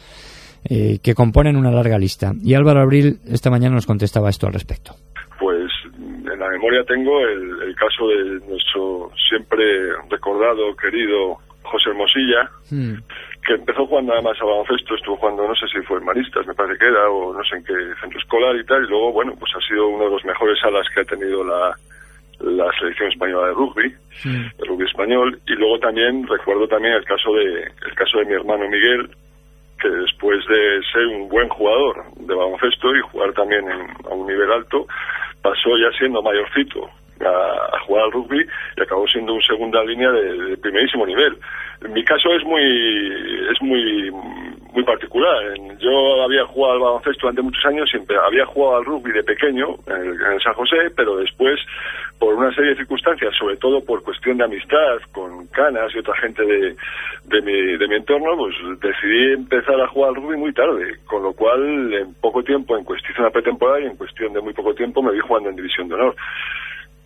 eh, 0.65 0.99
que 1.01 1.13
componen 1.13 1.55
una 1.55 1.71
larga 1.71 1.97
lista. 1.97 2.33
Y 2.43 2.53
Álvaro 2.53 2.81
Abril 2.81 3.19
esta 3.27 3.49
mañana 3.49 3.75
nos 3.75 3.85
contestaba 3.85 4.29
esto 4.29 4.47
al 4.47 4.53
respecto 4.53 4.95
la 6.41 6.49
memoria 6.49 6.83
tengo 6.85 7.19
el, 7.27 7.75
caso 7.75 8.07
de 8.07 8.39
nuestro 8.47 9.11
siempre 9.29 9.63
recordado, 10.09 10.75
querido 10.75 11.37
José 11.63 11.89
Hermosilla, 11.89 12.49
Hmm. 12.71 13.03
Que 13.45 13.53
empezó 13.53 13.85
jugando 13.87 14.13
además 14.13 14.37
a 14.41 14.45
baloncesto, 14.45 14.95
estuvo 14.95 15.17
jugando, 15.17 15.47
no 15.47 15.55
sé 15.55 15.67
si 15.67 15.79
fue 15.81 15.97
en 15.99 16.05
Maristas, 16.05 16.45
me 16.45 16.53
parece 16.53 16.77
que 16.79 16.85
era, 16.87 17.09
o 17.09 17.33
no 17.33 17.43
sé 17.43 17.55
en 17.57 17.63
qué 17.65 17.73
centro 17.99 18.19
escolar 18.19 18.55
y 18.55 18.63
tal, 18.65 18.83
y 18.85 18.87
luego, 18.89 19.11
bueno, 19.11 19.33
pues 19.39 19.51
ha 19.55 19.61
sido 19.67 19.87
uno 19.87 20.05
de 20.05 20.11
los 20.11 20.25
mejores 20.25 20.57
alas 20.63 20.85
que 20.93 21.01
ha 21.01 21.05
tenido 21.05 21.43
la, 21.43 21.75
la 22.39 22.71
selección 22.79 23.09
española 23.09 23.47
de 23.47 23.53
rugby, 23.53 23.93
el 24.59 24.67
rugby 24.67 24.85
español, 24.85 25.39
y 25.47 25.53
luego 25.53 25.79
también 25.79 26.27
recuerdo 26.27 26.67
también 26.67 26.93
el 26.93 27.05
caso 27.05 27.33
de 27.33 27.63
el 27.63 27.95
caso 27.95 28.19
de 28.19 28.25
mi 28.25 28.33
hermano 28.33 28.67
Miguel, 28.69 29.09
que 29.81 29.89
después 29.89 30.39
de 30.47 30.79
ser 30.93 31.07
un 31.07 31.27
buen 31.27 31.49
jugador 31.49 31.95
de 32.17 32.35
baloncesto 32.35 32.95
y 32.95 33.01
jugar 33.01 33.33
también 33.33 33.63
en- 33.69 33.89
a 34.07 34.13
un 34.13 34.27
nivel 34.27 34.51
alto, 34.51 34.85
pasó 35.41 35.75
ya 35.77 35.89
siendo 35.97 36.21
mayorcito 36.21 36.87
a, 37.25 37.79
jugar 37.85 38.05
al 38.05 38.11
rugby 38.11 38.45
y 38.77 38.81
acabó 38.81 39.07
siendo 39.07 39.33
un 39.33 39.41
segunda 39.41 39.83
línea 39.83 40.11
de, 40.11 40.37
de 40.49 40.57
primerísimo 40.57 41.05
nivel. 41.05 41.37
En 41.83 41.93
mi 41.93 42.03
caso 42.03 42.29
es 42.33 42.43
muy 42.43 42.61
es 43.51 43.61
muy 43.61 44.11
muy 44.73 44.83
particular. 44.83 45.53
Yo 45.79 46.23
había 46.23 46.45
jugado 46.45 46.73
al 46.73 46.79
baloncesto 46.79 47.21
durante 47.21 47.41
muchos 47.41 47.65
años, 47.65 47.89
siempre 47.89 48.15
había 48.17 48.45
jugado 48.45 48.77
al 48.77 48.85
rugby 48.85 49.11
de 49.11 49.23
pequeño 49.23 49.75
en 49.87 50.39
San 50.39 50.53
José, 50.53 50.77
pero 50.95 51.17
después 51.17 51.59
por 52.19 52.35
una 52.35 52.53
serie 52.53 52.71
de 52.71 52.77
circunstancias, 52.77 53.35
sobre 53.35 53.57
todo 53.57 53.83
por 53.83 54.03
cuestión 54.03 54.37
de 54.37 54.43
amistad 54.43 54.99
con 55.11 55.47
Canas 55.47 55.91
y 55.95 55.99
otra 55.99 56.15
gente 56.17 56.45
de, 56.45 56.75
de, 57.25 57.41
mi, 57.41 57.77
de 57.77 57.87
mi 57.87 57.95
entorno, 57.95 58.37
pues 58.37 58.55
decidí 58.79 59.33
empezar 59.33 59.81
a 59.81 59.87
jugar 59.87 60.09
al 60.09 60.15
rugby 60.17 60.37
muy 60.37 60.53
tarde, 60.53 60.97
con 61.05 61.23
lo 61.23 61.33
cual 61.33 61.91
en 61.93 62.13
poco 62.21 62.43
tiempo, 62.43 62.77
en 62.77 62.83
cuestión 62.83 63.25
de 63.25 63.31
pretemporada 63.31 63.81
y 63.81 63.85
en 63.85 63.97
cuestión 63.97 64.33
de 64.33 64.41
muy 64.41 64.53
poco 64.53 64.73
tiempo 64.75 65.01
me 65.01 65.13
vi 65.13 65.19
jugando 65.19 65.49
en 65.49 65.55
División 65.55 65.87
de 65.87 65.95
Honor. 65.95 66.15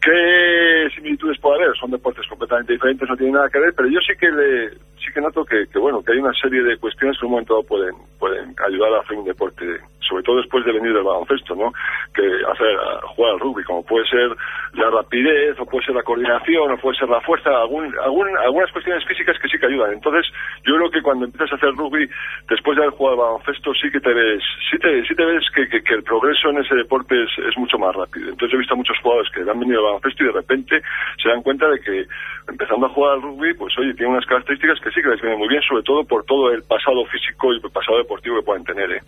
¿Qué 0.05 0.87
similitudes 0.93 1.39
puede 1.39 1.63
haber? 1.63 1.75
Son 1.77 1.89
deportes 1.89 2.27
completamente 2.27 2.73
diferentes, 2.73 3.09
no 3.09 3.17
tienen 3.17 3.33
nada 3.33 3.49
que 3.49 3.57
ver, 3.57 3.73
pero 3.75 3.89
yo 3.89 3.99
sí 4.01 4.13
que 4.19 4.29
le, 4.29 4.69
sí 5.05 5.13
que 5.13 5.21
noto 5.21 5.45
que, 5.45 5.65
bueno, 5.77 6.01
que 6.03 6.13
hay 6.13 6.19
una 6.19 6.33
serie 6.33 6.63
de 6.63 6.77
cuestiones 6.77 7.17
que 7.17 7.25
en 7.25 7.27
un 7.27 7.31
momento 7.33 7.53
dado 7.53 7.67
pueden, 7.67 7.95
pueden 8.19 8.55
ayudar 8.65 8.93
a 8.93 8.99
hacer 9.01 9.17
un 9.17 9.25
deporte, 9.25 9.65
sobre 9.99 10.23
todo 10.23 10.37
después 10.37 10.65
de 10.65 10.73
venir 10.73 10.93
del 10.93 11.03
baloncesto, 11.03 11.55
¿no? 11.55 11.71
Que 12.13 12.25
hacer, 12.25 12.75
jugar 13.15 13.33
al 13.33 13.39
rugby, 13.39 13.63
como 13.63 13.85
puede 13.85 14.05
ser 14.07 14.35
la 14.73 14.89
rapidez, 14.89 15.59
o 15.59 15.65
puede 15.65 15.85
ser 15.85 15.95
la 15.95 16.03
coordinación, 16.03 16.71
o 16.71 16.77
puede 16.77 16.97
ser 16.97 17.09
la 17.09 17.21
fuerza, 17.21 17.49
algún, 17.49 17.93
algún, 18.03 18.27
algunas 18.37 18.71
cuestiones 18.71 19.05
físicas 19.05 19.37
que 19.39 19.47
sí 19.47 19.57
que 19.59 19.67
ayudan. 19.67 19.93
Entonces, 19.93 20.25
yo 20.65 20.75
creo 20.75 20.89
que 20.89 21.01
cuando 21.01 21.25
empiezas 21.25 21.53
a 21.53 21.55
hacer 21.55 21.69
rugby, 21.75 22.09
después 22.49 22.75
de 22.75 22.83
haber 22.83 22.95
jugado 22.95 23.15
al 23.15 23.25
baloncesto, 23.27 23.73
sí 23.73 23.91
que 23.91 23.99
te 23.99 24.13
ves, 24.13 24.41
sí 24.71 24.77
te, 24.79 25.05
sí 25.05 25.15
te 25.15 25.25
ves 25.25 25.45
que, 25.53 25.67
que, 25.69 25.83
que 25.83 25.93
el 25.93 26.03
progreso 26.03 26.49
en 26.49 26.59
ese 26.59 26.75
deporte 26.75 27.15
es, 27.21 27.29
es 27.45 27.57
mucho 27.57 27.77
más 27.77 27.95
rápido. 27.95 28.29
Entonces, 28.29 28.51
yo 28.51 28.57
he 28.57 28.63
visto 28.65 28.73
a 28.73 28.77
muchos 28.77 28.97
jugadores 28.99 29.29
que 29.31 29.41
han 29.41 29.59
venido 29.59 29.79
al 29.79 29.85
baloncesto 29.85 30.23
y 30.23 30.27
de 30.27 30.33
repente 30.33 30.81
se 31.21 31.29
dan 31.29 31.43
cuenta 31.43 31.67
de 31.69 31.79
que 31.79 32.05
empezando 32.47 32.85
a 32.85 32.89
jugar 32.89 33.13
al 33.13 33.21
rugby, 33.21 33.53
pues 33.53 33.77
oye, 33.77 33.93
tiene 33.93 34.11
unas 34.11 34.25
características 34.25 34.79
que 34.79 34.91
sí 34.95 35.01
que 35.03 35.09
les 35.09 35.21
vienen 35.21 35.37
muy 35.37 35.49
bien, 35.49 35.61
sobre 35.67 35.83
todo 35.83 36.03
por 36.05 36.23
todo 36.23 36.51
el 36.51 36.63
pasado 36.63 37.03
físico 37.11 37.53
y 37.53 37.57
el 37.63 37.71
pasado 37.71 37.97
deportivo 37.97 38.37
que 38.39 38.45
pueden 38.45 38.63
tener, 38.63 38.89
¿eh? 38.91 39.01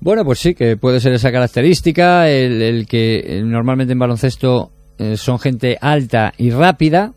Bueno, 0.00 0.24
pues 0.24 0.38
sí, 0.38 0.54
que 0.54 0.76
puede 0.76 1.00
ser 1.00 1.12
esa 1.14 1.32
característica, 1.32 2.28
el, 2.28 2.86
que 2.86 3.18
eh, 3.18 3.42
normalmente 3.42 3.94
en 3.94 3.98
baloncesto 3.98 4.70
eh, 4.98 5.16
son 5.16 5.38
gente 5.38 5.76
alta 5.80 6.32
y 6.38 6.50
rápida, 6.50 7.12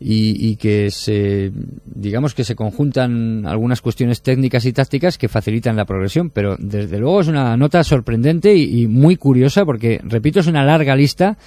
y, 0.00 0.56
que 0.56 0.90
se 0.90 1.50
digamos 1.86 2.34
que 2.34 2.44
se 2.44 2.54
conjuntan 2.54 3.46
algunas 3.46 3.80
cuestiones 3.80 4.22
técnicas 4.22 4.66
y 4.66 4.72
tácticas 4.72 5.16
que 5.16 5.28
facilitan 5.28 5.76
la 5.76 5.86
progresión 5.86 6.30
pero 6.30 6.56
desde 6.58 6.98
luego 6.98 7.20
es 7.20 7.28
una 7.28 7.56
nota 7.56 7.82
sorprendente 7.84 8.54
y 8.54 8.86
muy 8.86 9.16
curiosa 9.16 9.64
porque 9.64 10.00
repito 10.02 10.40
es 10.40 10.46
una 10.46 10.64
larga 10.64 10.94
lista 10.94 11.38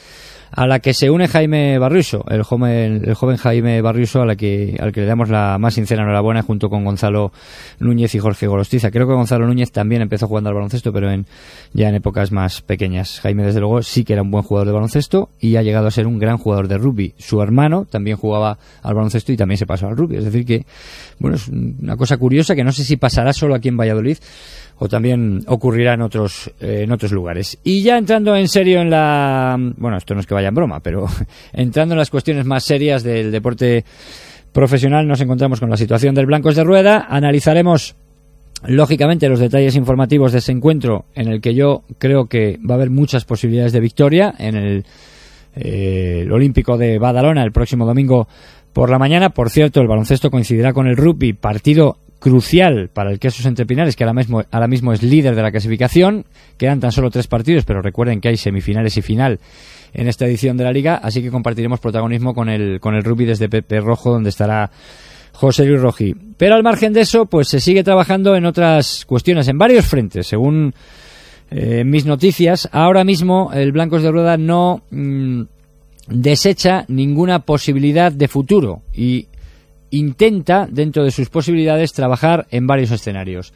a 0.52 0.68
la 0.68 0.80
que 0.80 0.94
se 0.94 1.10
une 1.10 1.28
Jaime 1.28 1.78
Barriuso, 1.80 2.24
el 2.30 2.44
joven, 2.44 3.02
el 3.06 3.14
joven 3.14 3.38
Jaime 3.38 3.82
Barriuso 3.82 4.22
a 4.22 4.26
la 4.26 4.36
que, 4.36 4.78
al 4.80 4.92
que 4.92 5.02
le 5.02 5.08
damos 5.08 5.30
la 5.30 5.58
más 5.60 5.74
sincera 5.74 6.04
enhorabuena 6.04 6.42
junto 6.42 6.70
con 6.70 6.84
Gonzalo 6.84 7.32
Núñez 7.80 8.16
y 8.16 8.20
Jorge 8.20 8.48
Golostiza. 8.48 8.92
Creo 8.92 9.08
que 9.08 9.14
Gonzalo 9.14 9.46
Núñez 9.48 9.72
también 9.72 10.02
empezó 10.02 10.28
jugando 10.28 10.50
al 10.50 10.56
baloncesto, 10.56 10.92
pero 10.94 11.12
en, 11.12 11.26
ya 11.74 11.90
en 11.90 11.96
épocas 11.96 12.32
más 12.32 12.62
pequeñas. 12.62 13.20
Jaime, 13.22 13.44
desde 13.44 13.60
luego, 13.60 13.82
sí 13.82 14.04
que 14.04 14.14
era 14.14 14.22
un 14.22 14.32
buen 14.32 14.44
jugador 14.44 14.68
de 14.68 14.74
baloncesto 14.74 15.30
y 15.40 15.56
ha 15.56 15.62
llegado 15.62 15.88
a 15.88 15.92
ser 15.92 16.08
un 16.08 16.20
gran 16.20 16.38
jugador 16.38 16.68
de 16.68 16.78
rugby. 16.78 17.14
Su 17.18 17.42
hermano 17.42 17.86
también 17.86 18.18
jugaba 18.18 18.58
al 18.82 18.96
baloncesto 18.96 19.32
y 19.32 19.38
también 19.38 19.58
se 19.58 19.66
pasó 19.66 19.88
al 19.88 19.98
rugby. 19.98 20.18
Es 20.18 20.26
decir 20.26 20.46
que, 20.46 20.66
bueno, 21.20 21.36
es 21.36 21.48
una 21.48 21.98
cosa 21.98 22.18
curiosa 22.18 22.56
que 22.56 22.64
no 22.64 22.72
sé 22.72 22.84
si 22.84 22.98
pasará 22.98 23.34
solo 23.34 23.56
aquí 23.56 23.70
en 23.70 23.78
Valladolid 23.78 24.18
o 24.80 24.88
también 24.88 25.42
ocurrirá 25.48 25.94
en 25.94 26.02
otros 26.02 26.52
eh, 26.60 26.82
en 26.84 26.92
otros 26.92 27.12
lugares. 27.12 27.58
Y 27.64 27.82
ya 27.82 27.98
entrando 27.98 28.36
en 28.36 28.48
serio 28.48 28.82
en 28.82 28.90
la 28.90 29.56
bueno, 29.78 29.98
esto 29.98 30.14
no 30.14 30.20
es 30.20 30.28
que 30.28 30.34
vaya 30.34 30.50
en 30.50 30.56
broma, 30.56 30.80
pero 30.80 31.08
entrando 31.54 31.94
en 31.94 32.00
las 32.00 32.10
cuestiones 32.10 32.46
más 32.46 32.64
serias 32.64 33.04
del 33.04 33.32
deporte 33.32 33.84
profesional, 34.52 35.08
nos 35.08 35.22
encontramos 35.22 35.60
con 35.60 35.70
la 35.70 35.78
situación 35.78 36.16
del 36.16 36.26
Blancos 36.26 36.56
de 36.56 36.64
Rueda, 36.64 37.06
analizaremos 37.10 37.96
lógicamente 38.66 39.30
los 39.30 39.40
detalles 39.40 39.76
informativos 39.76 40.32
de 40.32 40.40
ese 40.40 40.52
encuentro 40.52 41.06
en 41.14 41.28
el 41.28 41.42
que 41.42 41.54
yo 41.54 41.84
creo 42.00 42.26
que 42.26 42.58
va 42.68 42.74
a 42.74 42.78
haber 42.78 42.90
muchas 42.90 43.26
posibilidades 43.26 43.72
de 43.72 43.80
victoria 43.80 44.34
en 44.40 44.56
el, 44.56 44.86
eh, 45.56 46.22
el 46.24 46.32
Olímpico 46.32 46.78
de 46.78 46.98
Badalona 46.98 47.44
el 47.44 47.52
próximo 47.52 47.86
domingo 47.86 48.28
por 48.74 48.90
la 48.90 49.00
mañana. 49.00 49.30
Por 49.30 49.50
cierto, 49.50 49.82
el 49.82 49.88
baloncesto 49.88 50.32
coincidirá 50.32 50.74
con 50.74 50.88
el 50.88 50.98
rugby, 50.98 51.34
partido 51.34 51.98
crucial 52.20 52.90
para 52.94 53.12
el 53.12 53.20
Quesos 53.20 53.46
Entre 53.46 53.66
Pinares, 53.66 53.96
que 53.96 54.04
ahora 54.04 54.14
mismo, 54.14 54.44
ahora 54.52 54.68
mismo 54.68 54.94
es 54.94 55.04
líder 55.04 55.36
de 55.36 55.42
la 55.42 55.52
clasificación. 55.52 56.26
Quedan 56.58 56.80
tan 56.80 56.92
solo 56.92 57.12
tres 57.12 57.28
partidos, 57.28 57.66
pero 57.66 57.82
recuerden 57.82 58.22
que 58.22 58.30
hay 58.30 58.38
semifinales 58.38 58.98
y 58.98 59.02
final 59.02 59.40
en 59.94 60.08
esta 60.08 60.26
edición 60.26 60.58
de 60.58 60.64
la 60.64 60.72
liga, 60.72 60.96
así 60.96 61.22
que 61.22 61.32
compartiremos 61.32 61.80
protagonismo 61.80 62.34
con 62.34 62.50
el, 62.50 62.80
con 62.80 62.96
el 62.96 63.04
rugby 63.04 63.26
desde 63.26 63.50
Pepe 63.50 63.80
Rojo, 63.80 64.12
donde 64.12 64.30
estará 64.30 64.70
José 65.32 65.66
Luis 65.66 65.82
Rojí. 65.82 66.16
Pero 66.38 66.56
al 66.56 66.64
margen 66.64 66.94
de 66.94 67.02
eso, 67.02 67.26
pues 67.26 67.48
se 67.48 67.60
sigue 67.60 67.84
trabajando 67.84 68.36
en 68.36 68.46
otras 68.46 69.06
cuestiones, 69.06 69.48
en 69.48 69.58
varios 69.58 69.86
frentes, 69.86 70.28
según 70.28 70.74
eh, 71.52 71.84
mis 71.84 72.06
noticias. 72.06 72.68
Ahora 72.72 73.04
mismo 73.04 73.52
el 73.54 73.72
Blancos 73.72 74.04
de 74.04 74.12
Rueda 74.12 74.38
no 74.38 74.82
mmm, 74.90 75.44
desecha 76.08 76.86
ninguna 76.88 77.40
posibilidad 77.40 78.12
de 78.12 78.28
futuro 78.28 78.82
y 78.94 79.28
intenta, 79.92 80.68
dentro 80.70 81.04
de 81.04 81.12
sus 81.12 81.30
posibilidades, 81.30 81.94
trabajar 81.94 82.48
en 82.52 82.68
varios 82.68 82.92
escenarios. 82.92 83.54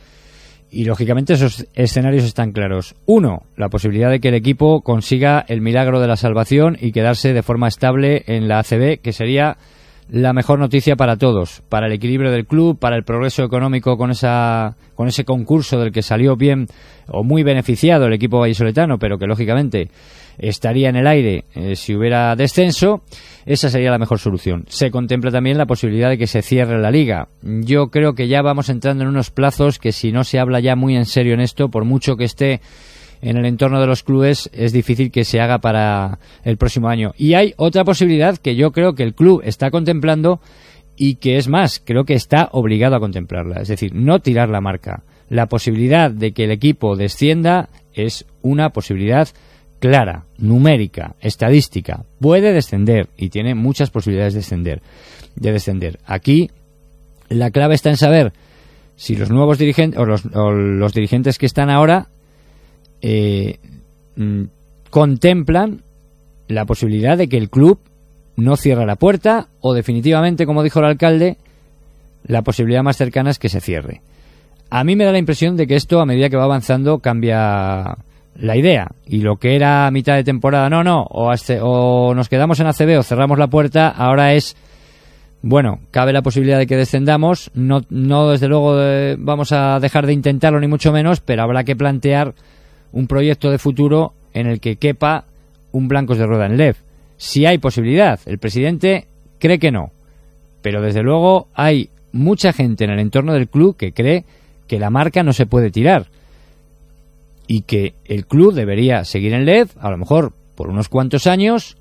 Y 0.69 0.85
lógicamente 0.85 1.33
esos 1.33 1.67
escenarios 1.73 2.23
están 2.23 2.53
claros. 2.53 2.95
Uno, 3.05 3.43
la 3.57 3.67
posibilidad 3.67 4.09
de 4.09 4.21
que 4.21 4.29
el 4.29 4.35
equipo 4.35 4.81
consiga 4.81 5.43
el 5.47 5.59
milagro 5.59 5.99
de 5.99 6.07
la 6.07 6.15
salvación 6.15 6.77
y 6.79 6.93
quedarse 6.93 7.33
de 7.33 7.43
forma 7.43 7.67
estable 7.67 8.23
en 8.27 8.47
la 8.47 8.59
ACB, 8.59 9.01
que 9.01 9.11
sería 9.11 9.57
la 10.11 10.33
mejor 10.33 10.59
noticia 10.59 10.97
para 10.97 11.15
todos, 11.15 11.61
para 11.69 11.87
el 11.87 11.93
equilibrio 11.93 12.31
del 12.31 12.45
club, 12.45 12.77
para 12.77 12.97
el 12.97 13.03
progreso 13.03 13.43
económico 13.43 13.97
con 13.97 14.11
esa 14.11 14.75
con 14.93 15.07
ese 15.07 15.23
concurso 15.23 15.79
del 15.79 15.93
que 15.93 16.01
salió 16.01 16.35
bien 16.35 16.67
o 17.07 17.23
muy 17.23 17.43
beneficiado 17.43 18.05
el 18.05 18.13
equipo 18.13 18.39
vallisoletano, 18.39 18.97
pero 18.97 19.17
que 19.17 19.25
lógicamente 19.25 19.89
estaría 20.41 20.89
en 20.89 20.95
el 20.95 21.07
aire 21.07 21.45
eh, 21.53 21.75
si 21.75 21.95
hubiera 21.95 22.35
descenso, 22.35 23.03
esa 23.45 23.69
sería 23.69 23.91
la 23.91 23.99
mejor 23.99 24.19
solución. 24.19 24.65
Se 24.67 24.91
contempla 24.91 25.31
también 25.31 25.57
la 25.57 25.67
posibilidad 25.67 26.09
de 26.09 26.17
que 26.17 26.27
se 26.27 26.41
cierre 26.41 26.81
la 26.81 26.91
liga. 26.91 27.29
Yo 27.43 27.87
creo 27.87 28.13
que 28.13 28.27
ya 28.27 28.41
vamos 28.41 28.69
entrando 28.69 29.03
en 29.03 29.09
unos 29.09 29.29
plazos 29.29 29.79
que 29.79 29.91
si 29.91 30.11
no 30.11 30.23
se 30.23 30.39
habla 30.39 30.59
ya 30.59 30.75
muy 30.75 30.95
en 30.95 31.05
serio 31.05 31.35
en 31.35 31.41
esto, 31.41 31.69
por 31.69 31.85
mucho 31.85 32.17
que 32.17 32.25
esté 32.25 32.59
en 33.21 33.37
el 33.37 33.45
entorno 33.45 33.79
de 33.79 33.85
los 33.85 34.01
clubes, 34.01 34.49
es 34.51 34.73
difícil 34.73 35.11
que 35.11 35.25
se 35.25 35.39
haga 35.39 35.59
para 35.59 36.17
el 36.43 36.57
próximo 36.57 36.89
año. 36.89 37.13
Y 37.17 37.35
hay 37.35 37.53
otra 37.57 37.83
posibilidad 37.83 38.37
que 38.37 38.55
yo 38.55 38.71
creo 38.71 38.95
que 38.95 39.03
el 39.03 39.13
club 39.13 39.41
está 39.45 39.69
contemplando 39.69 40.41
y 40.97 41.15
que 41.15 41.37
es 41.37 41.47
más, 41.47 41.81
creo 41.85 42.03
que 42.03 42.15
está 42.15 42.49
obligado 42.51 42.95
a 42.95 42.99
contemplarla. 42.99 43.61
Es 43.61 43.67
decir, 43.67 43.93
no 43.93 44.19
tirar 44.19 44.49
la 44.49 44.59
marca. 44.59 45.03
La 45.29 45.45
posibilidad 45.45 46.09
de 46.09 46.31
que 46.31 46.45
el 46.45 46.51
equipo 46.51 46.95
descienda 46.95 47.69
es 47.93 48.25
una 48.41 48.71
posibilidad 48.71 49.29
clara, 49.81 50.25
numérica, 50.37 51.15
estadística, 51.19 52.05
puede 52.19 52.53
descender 52.53 53.09
y 53.17 53.29
tiene 53.29 53.55
muchas 53.55 53.89
posibilidades 53.89 54.33
de 54.33 54.39
descender. 54.39 54.81
De 55.35 55.51
descender. 55.51 55.99
Aquí 56.05 56.51
la 57.29 57.49
clave 57.49 57.73
está 57.73 57.89
en 57.89 57.97
saber 57.97 58.31
si 58.95 59.15
los 59.15 59.31
nuevos 59.31 59.57
dirigentes 59.57 59.99
o 59.99 60.05
los, 60.05 60.93
dirigentes 60.93 61.39
que 61.39 61.47
están 61.47 61.71
ahora 61.71 62.07
eh, 63.01 63.57
mm, 64.15 64.43
contemplan 64.91 65.81
la 66.47 66.65
posibilidad 66.65 67.17
de 67.17 67.27
que 67.27 67.37
el 67.37 67.49
club 67.49 67.79
no 68.35 68.57
cierre 68.57 68.85
la 68.85 68.97
puerta 68.97 69.47
o 69.61 69.73
definitivamente, 69.73 70.45
como 70.45 70.61
dijo 70.61 70.79
el 70.79 70.85
alcalde, 70.85 71.37
la 72.23 72.43
posibilidad 72.43 72.83
más 72.83 72.97
cercana 72.97 73.31
es 73.31 73.39
que 73.39 73.49
se 73.49 73.61
cierre. 73.61 74.01
A 74.69 74.83
mí 74.83 74.95
me 74.95 75.05
da 75.05 75.11
la 75.11 75.17
impresión 75.17 75.57
de 75.57 75.65
que 75.65 75.75
esto, 75.75 75.99
a 75.99 76.05
medida 76.05 76.29
que 76.29 76.37
va 76.37 76.43
avanzando, 76.43 76.99
cambia 76.99 77.97
la 78.35 78.57
idea. 78.57 78.87
Y 79.05 79.21
lo 79.21 79.37
que 79.37 79.55
era 79.55 79.89
mitad 79.91 80.15
de 80.15 80.23
temporada, 80.23 80.69
no, 80.69 80.83
no, 80.83 81.03
o, 81.03 81.31
o 81.61 82.13
nos 82.13 82.29
quedamos 82.29 82.59
en 82.59 82.67
ACB 82.67 82.99
o 82.99 83.03
cerramos 83.03 83.37
la 83.37 83.47
puerta, 83.47 83.89
ahora 83.89 84.33
es, 84.33 84.55
bueno, 85.41 85.79
cabe 85.91 86.13
la 86.13 86.21
posibilidad 86.21 86.57
de 86.57 86.67
que 86.67 86.77
descendamos, 86.77 87.51
no, 87.53 87.81
no 87.89 88.29
desde 88.29 88.47
luego 88.47 88.81
eh, 88.81 89.15
vamos 89.19 89.51
a 89.51 89.79
dejar 89.79 90.05
de 90.05 90.13
intentarlo 90.13 90.59
ni 90.59 90.67
mucho 90.67 90.91
menos, 90.91 91.21
pero 91.21 91.43
habrá 91.43 91.63
que 91.63 91.75
plantear 91.75 92.33
un 92.91 93.07
proyecto 93.07 93.49
de 93.49 93.57
futuro 93.57 94.13
en 94.33 94.47
el 94.47 94.59
que 94.59 94.75
quepa 94.75 95.25
un 95.71 95.87
blancos 95.87 96.17
de 96.17 96.25
rueda 96.25 96.45
en 96.45 96.57
LEV. 96.57 96.75
Si 97.17 97.45
hay 97.45 97.57
posibilidad, 97.57 98.19
el 98.25 98.39
presidente 98.39 99.07
cree 99.39 99.59
que 99.59 99.71
no, 99.71 99.91
pero 100.61 100.81
desde 100.81 101.03
luego 101.03 101.47
hay 101.53 101.89
mucha 102.11 102.51
gente 102.53 102.83
en 102.83 102.91
el 102.91 102.99
entorno 102.99 103.33
del 103.33 103.47
club 103.47 103.77
que 103.77 103.93
cree 103.93 104.25
que 104.67 104.79
la 104.79 104.89
marca 104.89 105.23
no 105.23 105.33
se 105.33 105.45
puede 105.45 105.71
tirar 105.71 106.07
y 107.51 107.63
que 107.63 107.95
el 108.05 108.27
club 108.27 108.53
debería 108.53 109.03
seguir 109.03 109.33
en 109.33 109.43
LED, 109.43 109.67
a 109.77 109.91
lo 109.91 109.97
mejor 109.97 110.31
por 110.55 110.69
unos 110.69 110.87
cuantos 110.87 111.27
años, 111.27 111.75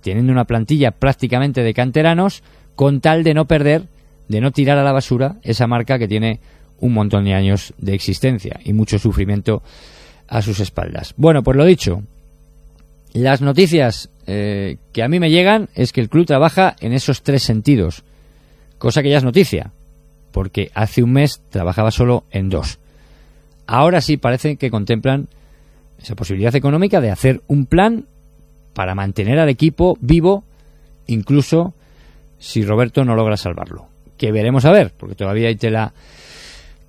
teniendo 0.00 0.30
una 0.30 0.44
plantilla 0.44 0.92
prácticamente 0.92 1.64
de 1.64 1.74
canteranos, 1.74 2.44
con 2.76 3.00
tal 3.00 3.24
de 3.24 3.34
no 3.34 3.46
perder, 3.46 3.88
de 4.28 4.40
no 4.40 4.52
tirar 4.52 4.78
a 4.78 4.84
la 4.84 4.92
basura 4.92 5.38
esa 5.42 5.66
marca 5.66 5.98
que 5.98 6.06
tiene 6.06 6.38
un 6.78 6.92
montón 6.92 7.24
de 7.24 7.34
años 7.34 7.74
de 7.78 7.94
existencia 7.94 8.60
y 8.62 8.74
mucho 8.74 8.96
sufrimiento 9.00 9.64
a 10.28 10.40
sus 10.40 10.60
espaldas. 10.60 11.14
Bueno, 11.16 11.42
pues 11.42 11.56
lo 11.56 11.64
dicho, 11.64 12.04
las 13.12 13.40
noticias 13.40 14.08
eh, 14.28 14.76
que 14.92 15.02
a 15.02 15.08
mí 15.08 15.18
me 15.18 15.32
llegan 15.32 15.68
es 15.74 15.92
que 15.92 16.00
el 16.00 16.10
club 16.10 16.26
trabaja 16.26 16.76
en 16.78 16.92
esos 16.92 17.24
tres 17.24 17.42
sentidos, 17.42 18.04
cosa 18.78 19.02
que 19.02 19.10
ya 19.10 19.18
es 19.18 19.24
noticia, 19.24 19.72
porque 20.30 20.70
hace 20.74 21.02
un 21.02 21.10
mes 21.10 21.42
trabajaba 21.50 21.90
solo 21.90 22.22
en 22.30 22.50
dos 22.50 22.78
ahora 23.66 24.00
sí 24.00 24.16
parece 24.16 24.56
que 24.56 24.70
contemplan 24.70 25.28
esa 26.00 26.14
posibilidad 26.14 26.54
económica 26.54 27.00
de 27.00 27.10
hacer 27.10 27.42
un 27.46 27.66
plan 27.66 28.06
para 28.74 28.94
mantener 28.94 29.38
al 29.38 29.48
equipo 29.48 29.96
vivo, 30.00 30.44
incluso 31.06 31.74
si 32.38 32.64
Roberto 32.64 33.04
no 33.04 33.14
logra 33.14 33.36
salvarlo. 33.36 33.86
Que 34.16 34.32
veremos 34.32 34.64
a 34.64 34.72
ver, 34.72 34.92
porque 34.96 35.14
todavía 35.14 35.48
hay 35.48 35.56
tela 35.56 35.92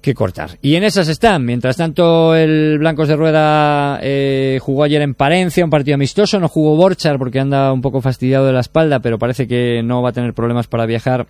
que 0.01 0.13
cortar. 0.13 0.57
Y 0.61 0.75
en 0.75 0.83
esas 0.83 1.07
están. 1.07 1.45
Mientras 1.45 1.77
tanto, 1.77 2.35
el 2.35 2.77
Blancos 2.77 3.07
de 3.07 3.15
Rueda 3.15 3.99
eh, 4.01 4.59
jugó 4.61 4.83
ayer 4.83 5.01
en 5.01 5.15
Palencia, 5.15 5.63
un 5.63 5.71
partido 5.71 5.95
amistoso. 5.95 6.39
No 6.39 6.49
jugó 6.49 6.75
Borchar 6.75 7.17
porque 7.17 7.39
anda 7.39 7.71
un 7.71 7.81
poco 7.81 8.01
fastidiado 8.01 8.45
de 8.45 8.53
la 8.53 8.59
espalda, 8.59 8.99
pero 8.99 9.17
parece 9.17 9.47
que 9.47 9.81
no 9.81 10.01
va 10.01 10.09
a 10.09 10.13
tener 10.13 10.33
problemas 10.33 10.67
para 10.67 10.85
viajar 10.85 11.25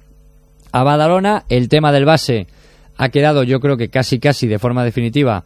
a 0.72 0.84
Badalona. 0.84 1.44
El 1.50 1.70
tema 1.70 1.92
del 1.92 2.06
base 2.06 2.48
ha 2.98 3.10
quedado 3.10 3.44
yo 3.44 3.60
creo 3.60 3.78
que 3.78 3.90
casi 3.90 4.20
casi 4.20 4.48
de 4.48 4.60
forma 4.60 4.84
definitiva 4.84 5.44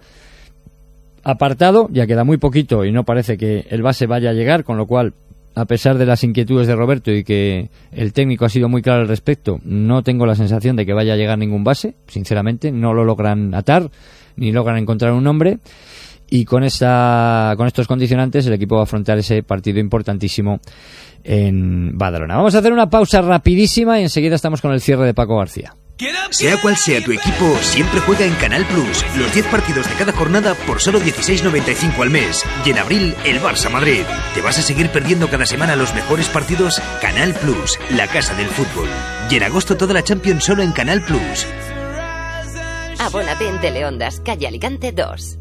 apartado, 1.23 1.89
ya 1.91 2.07
queda 2.07 2.23
muy 2.23 2.37
poquito 2.37 2.85
y 2.85 2.91
no 2.91 3.03
parece 3.03 3.37
que 3.37 3.65
el 3.69 3.81
base 3.81 4.07
vaya 4.07 4.29
a 4.29 4.33
llegar, 4.33 4.63
con 4.63 4.77
lo 4.77 4.85
cual 4.85 5.13
a 5.55 5.65
pesar 5.65 5.97
de 5.97 6.05
las 6.05 6.23
inquietudes 6.23 6.67
de 6.67 6.75
Roberto 6.75 7.11
y 7.11 7.23
que 7.23 7.69
el 7.91 8.13
técnico 8.13 8.45
ha 8.45 8.49
sido 8.49 8.69
muy 8.69 8.81
claro 8.81 9.01
al 9.01 9.07
respecto, 9.07 9.59
no 9.63 10.03
tengo 10.03 10.25
la 10.25 10.35
sensación 10.35 10.75
de 10.75 10.85
que 10.85 10.93
vaya 10.93 11.13
a 11.13 11.17
llegar 11.17 11.37
ningún 11.37 11.63
base, 11.63 11.95
sinceramente, 12.07 12.71
no 12.71 12.93
lo 12.93 13.03
logran 13.03 13.53
atar 13.55 13.89
ni 14.35 14.51
logran 14.51 14.77
encontrar 14.77 15.13
un 15.13 15.23
nombre 15.23 15.57
y 16.29 16.45
con 16.45 16.63
esa 16.63 17.53
con 17.57 17.67
estos 17.67 17.87
condicionantes 17.87 18.45
el 18.45 18.53
equipo 18.53 18.75
va 18.75 18.81
a 18.81 18.83
afrontar 18.83 19.17
ese 19.17 19.43
partido 19.43 19.79
importantísimo 19.79 20.59
en 21.23 21.97
Badalona. 21.97 22.37
Vamos 22.37 22.55
a 22.55 22.59
hacer 22.59 22.71
una 22.71 22.89
pausa 22.89 23.21
rapidísima 23.21 23.99
y 23.99 24.03
enseguida 24.03 24.35
estamos 24.35 24.61
con 24.61 24.71
el 24.71 24.79
cierre 24.79 25.05
de 25.05 25.13
Paco 25.13 25.37
García. 25.37 25.73
Sea 26.29 26.61
cual 26.61 26.77
sea 26.77 27.03
tu 27.03 27.11
equipo, 27.11 27.57
siempre 27.61 27.99
juega 28.01 28.25
en 28.25 28.35
Canal 28.35 28.65
Plus. 28.67 29.03
Los 29.17 29.33
10 29.33 29.47
partidos 29.47 29.89
de 29.89 29.95
cada 29.95 30.11
jornada 30.11 30.53
por 30.53 30.79
solo 30.79 30.99
16.95 30.99 32.01
al 32.01 32.11
mes. 32.11 32.43
Y 32.65 32.69
en 32.69 32.77
abril, 32.77 33.15
el 33.25 33.41
Barça 33.41 33.71
Madrid. 33.71 34.03
¿Te 34.35 34.41
vas 34.41 34.59
a 34.59 34.61
seguir 34.61 34.89
perdiendo 34.89 35.27
cada 35.27 35.47
semana 35.47 35.75
los 35.75 35.95
mejores 35.95 36.27
partidos? 36.27 36.79
Canal 37.01 37.33
Plus, 37.33 37.79
la 37.89 38.07
casa 38.07 38.35
del 38.35 38.47
fútbol. 38.49 38.89
Y 39.31 39.37
en 39.37 39.43
agosto 39.43 39.75
toda 39.75 39.95
la 39.95 40.03
Champions 40.03 40.43
solo 40.43 40.61
en 40.61 40.71
Canal 40.71 41.03
Plus. 41.03 41.47
Abónate 42.99 43.47
en 43.47 43.59
Teleondas, 43.59 44.19
calle 44.19 44.47
Alicante 44.47 44.91
2. 44.91 45.39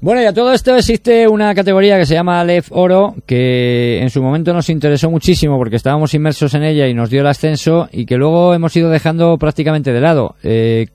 Bueno, 0.00 0.22
y 0.22 0.26
a 0.26 0.32
todo 0.32 0.52
esto 0.52 0.76
existe 0.76 1.26
una 1.26 1.52
categoría 1.56 1.98
que 1.98 2.06
se 2.06 2.14
llama 2.14 2.44
Lef 2.44 2.68
Oro, 2.70 3.16
que 3.26 4.00
en 4.00 4.10
su 4.10 4.22
momento 4.22 4.52
nos 4.52 4.70
interesó 4.70 5.10
muchísimo 5.10 5.58
porque 5.58 5.74
estábamos 5.74 6.14
inmersos 6.14 6.54
en 6.54 6.62
ella 6.62 6.86
y 6.86 6.94
nos 6.94 7.10
dio 7.10 7.20
el 7.20 7.26
ascenso 7.26 7.88
y 7.90 8.06
que 8.06 8.16
luego 8.16 8.54
hemos 8.54 8.76
ido 8.76 8.90
dejando 8.90 9.36
prácticamente 9.38 9.92
de 9.92 10.00
lado. 10.00 10.36
Eh, 10.44 10.86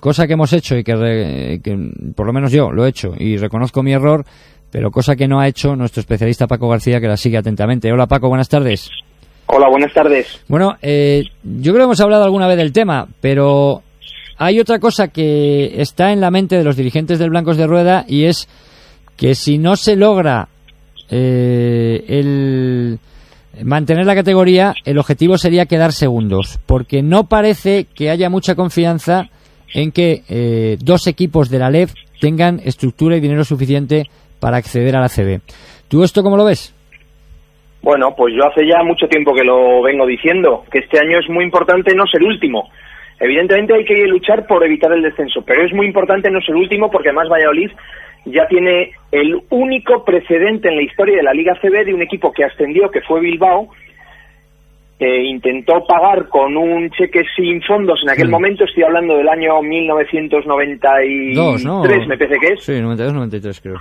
cosa 0.00 0.26
que 0.26 0.32
hemos 0.32 0.52
hecho 0.52 0.76
y 0.76 0.82
que, 0.82 1.60
que 1.62 1.78
por 2.16 2.26
lo 2.26 2.32
menos 2.32 2.50
yo 2.50 2.72
lo 2.72 2.84
he 2.84 2.88
hecho 2.88 3.14
y 3.16 3.36
reconozco 3.36 3.84
mi 3.84 3.92
error, 3.92 4.24
pero 4.72 4.90
cosa 4.90 5.14
que 5.14 5.28
no 5.28 5.38
ha 5.38 5.46
hecho 5.46 5.76
nuestro 5.76 6.00
especialista 6.00 6.48
Paco 6.48 6.68
García 6.68 7.00
que 7.00 7.06
la 7.06 7.16
sigue 7.16 7.38
atentamente. 7.38 7.92
Hola 7.92 8.08
Paco, 8.08 8.28
buenas 8.28 8.48
tardes. 8.48 8.90
Hola, 9.46 9.68
buenas 9.68 9.92
tardes. 9.92 10.40
Bueno, 10.48 10.76
eh, 10.82 11.22
yo 11.44 11.72
creo 11.72 11.84
que 11.84 11.84
hemos 11.84 12.00
hablado 12.00 12.24
alguna 12.24 12.48
vez 12.48 12.56
del 12.56 12.72
tema, 12.72 13.06
pero 13.20 13.82
hay 14.42 14.58
otra 14.58 14.78
cosa 14.78 15.08
que 15.08 15.82
está 15.82 16.12
en 16.12 16.22
la 16.22 16.30
mente 16.30 16.56
de 16.56 16.64
los 16.64 16.74
dirigentes 16.74 17.18
del 17.18 17.28
Blancos 17.28 17.58
de 17.58 17.66
Rueda 17.66 18.06
y 18.08 18.24
es 18.24 18.48
que 19.18 19.34
si 19.34 19.58
no 19.58 19.76
se 19.76 19.96
logra 19.96 20.48
eh, 21.10 22.02
el 22.08 22.98
mantener 23.62 24.06
la 24.06 24.14
categoría, 24.14 24.72
el 24.86 24.96
objetivo 24.96 25.36
sería 25.36 25.66
quedar 25.66 25.92
segundos, 25.92 26.58
porque 26.66 27.02
no 27.02 27.24
parece 27.28 27.84
que 27.94 28.08
haya 28.08 28.30
mucha 28.30 28.54
confianza 28.54 29.28
en 29.74 29.92
que 29.92 30.22
eh, 30.30 30.78
dos 30.82 31.06
equipos 31.06 31.50
de 31.50 31.58
la 31.58 31.68
LEF 31.68 31.92
tengan 32.18 32.60
estructura 32.64 33.18
y 33.18 33.20
dinero 33.20 33.44
suficiente 33.44 34.04
para 34.40 34.56
acceder 34.56 34.96
a 34.96 35.00
la 35.00 35.10
CB. 35.10 35.42
¿Tú 35.88 36.02
esto 36.02 36.22
cómo 36.22 36.38
lo 36.38 36.46
ves? 36.46 36.74
Bueno, 37.82 38.14
pues 38.16 38.32
yo 38.34 38.48
hace 38.48 38.66
ya 38.66 38.82
mucho 38.82 39.06
tiempo 39.06 39.34
que 39.34 39.44
lo 39.44 39.82
vengo 39.82 40.06
diciendo, 40.06 40.64
que 40.72 40.78
este 40.78 40.98
año 40.98 41.18
es 41.18 41.28
muy 41.28 41.44
importante 41.44 41.94
no 41.94 42.06
ser 42.06 42.22
último. 42.22 42.70
Evidentemente 43.20 43.74
hay 43.74 43.84
que 43.84 44.06
luchar 44.06 44.46
por 44.46 44.64
evitar 44.64 44.92
el 44.92 45.02
descenso, 45.02 45.42
pero 45.46 45.62
es 45.64 45.72
muy 45.74 45.86
importante 45.86 46.30
no 46.30 46.40
ser 46.40 46.56
último 46.56 46.90
porque 46.90 47.10
además 47.10 47.28
Valladolid 47.28 47.70
ya 48.24 48.46
tiene 48.48 48.92
el 49.12 49.38
único 49.50 50.04
precedente 50.04 50.68
en 50.68 50.76
la 50.76 50.82
historia 50.82 51.16
de 51.18 51.22
la 51.22 51.32
Liga 51.34 51.54
CB 51.60 51.84
de 51.84 51.94
un 51.94 52.02
equipo 52.02 52.32
que 52.32 52.44
ascendió, 52.44 52.90
que 52.90 53.00
fue 53.02 53.20
Bilbao, 53.20 53.68
que 54.98 55.22
intentó 55.24 55.86
pagar 55.86 56.28
con 56.28 56.56
un 56.56 56.90
cheque 56.90 57.24
sin 57.36 57.62
fondos 57.62 58.00
en 58.02 58.10
aquel 58.10 58.26
Sí. 58.26 58.30
momento, 58.30 58.64
estoy 58.64 58.82
hablando 58.82 59.16
del 59.16 59.28
año 59.28 59.62
1993, 59.62 61.34
Dos, 61.36 61.64
¿no? 61.64 61.82
me 61.82 62.16
parece 62.18 62.38
que 62.38 62.52
es, 62.54 62.62
Sí, 62.64 62.72
92-93 62.72 63.60
creo. 63.62 63.76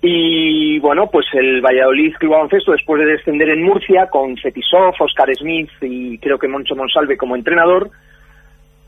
y 0.00 0.78
bueno, 0.78 1.08
pues 1.10 1.26
el 1.34 1.60
Valladolid 1.60 2.14
Club 2.14 2.32
Baloncesto, 2.32 2.72
después 2.72 3.00
de 3.04 3.12
descender 3.12 3.50
en 3.50 3.62
Murcia, 3.62 4.06
con 4.10 4.36
Fetisov, 4.36 4.94
Oscar 5.00 5.28
Smith 5.34 5.68
y 5.82 6.16
creo 6.18 6.38
que 6.38 6.48
Moncho 6.48 6.74
Monsalve 6.76 7.16
como 7.16 7.36
entrenador, 7.36 7.90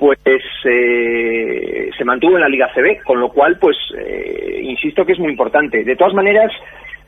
pues 0.01 0.19
eh, 0.65 1.91
se 1.97 2.05
mantuvo 2.07 2.37
en 2.37 2.41
la 2.41 2.49
Liga 2.49 2.71
CB, 2.75 3.05
con 3.05 3.21
lo 3.21 3.29
cual, 3.29 3.59
pues 3.61 3.77
eh, 3.99 4.61
insisto 4.63 5.05
que 5.05 5.13
es 5.13 5.19
muy 5.19 5.31
importante. 5.31 5.85
De 5.85 5.95
todas 5.95 6.15
maneras, 6.15 6.51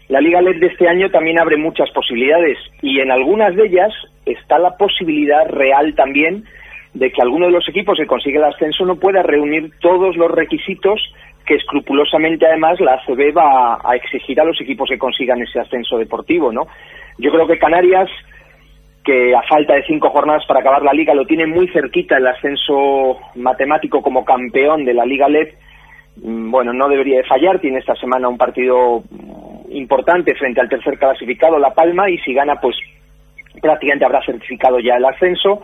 la 0.09 0.21
Liga 0.21 0.43
LED 0.43 0.61
de 0.61 0.67
este 0.67 0.87
año 0.87 1.11
también 1.11 1.41
abre 1.41 1.57
muchas 1.57 1.91
posibilidades 1.93 2.59
y 2.83 3.01
en 3.01 3.11
algunas 3.11 3.57
de 3.57 3.65
ellas 3.65 3.95
está 4.27 4.59
la 4.59 4.77
posibilidad 4.77 5.49
real 5.49 5.95
también 5.95 6.45
de 6.93 7.11
que 7.11 7.23
alguno 7.23 7.47
de 7.47 7.53
los 7.53 7.67
equipos 7.67 7.97
que 7.97 8.07
consigue 8.07 8.37
el 8.37 8.45
ascenso 8.45 8.85
no 8.85 8.97
pueda 8.97 9.23
reunir 9.23 9.71
todos 9.81 10.15
los 10.19 10.31
requisitos 10.31 11.01
que 11.47 11.55
escrupulosamente 11.55 12.47
además 12.47 12.79
la 12.79 12.95
ACB 12.95 13.35
va 13.35 13.81
a 13.83 13.97
exigir 13.97 14.39
a 14.39 14.45
los 14.45 14.61
equipos 14.61 14.91
que 14.91 14.99
consigan 14.99 15.41
ese 15.41 15.61
ascenso 15.61 15.97
deportivo, 15.97 16.53
¿no? 16.53 16.67
Yo 17.17 17.31
creo 17.33 17.47
que 17.47 17.59
Canarias, 17.59 18.11
que 19.05 19.35
a 19.35 19.43
falta 19.43 19.75
de 19.75 19.85
cinco 19.85 20.11
jornadas 20.11 20.45
para 20.47 20.61
acabar 20.61 20.83
la 20.83 20.93
liga 20.93 21.15
lo 21.15 21.25
tiene 21.25 21.47
muy 21.47 21.69
cerquita 21.69 22.17
el 22.17 22.27
ascenso 22.27 23.19
matemático 23.35 24.01
como 24.01 24.25
campeón 24.25 24.85
de 24.85 24.95
la 24.95 25.05
Liga 25.05 25.29
LED, 25.29 25.49
mm, 26.23 26.51
bueno, 26.51 26.73
no 26.73 26.89
debería 26.89 27.19
de 27.19 27.25
fallar, 27.25 27.59
tiene 27.59 27.79
esta 27.79 27.95
semana 27.97 28.29
un 28.29 28.39
partido 28.39 29.03
importante 29.71 30.35
frente 30.35 30.61
al 30.61 30.69
tercer 30.69 30.99
clasificado, 30.99 31.59
La 31.59 31.75
Palma, 31.75 32.11
y 32.11 32.19
si 32.19 32.33
gana, 32.33 32.57
pues 32.61 32.77
prácticamente 33.61 34.05
habrá 34.05 34.23
certificado 34.25 34.79
ya 34.79 34.97
el 34.97 35.05
ascenso. 35.05 35.63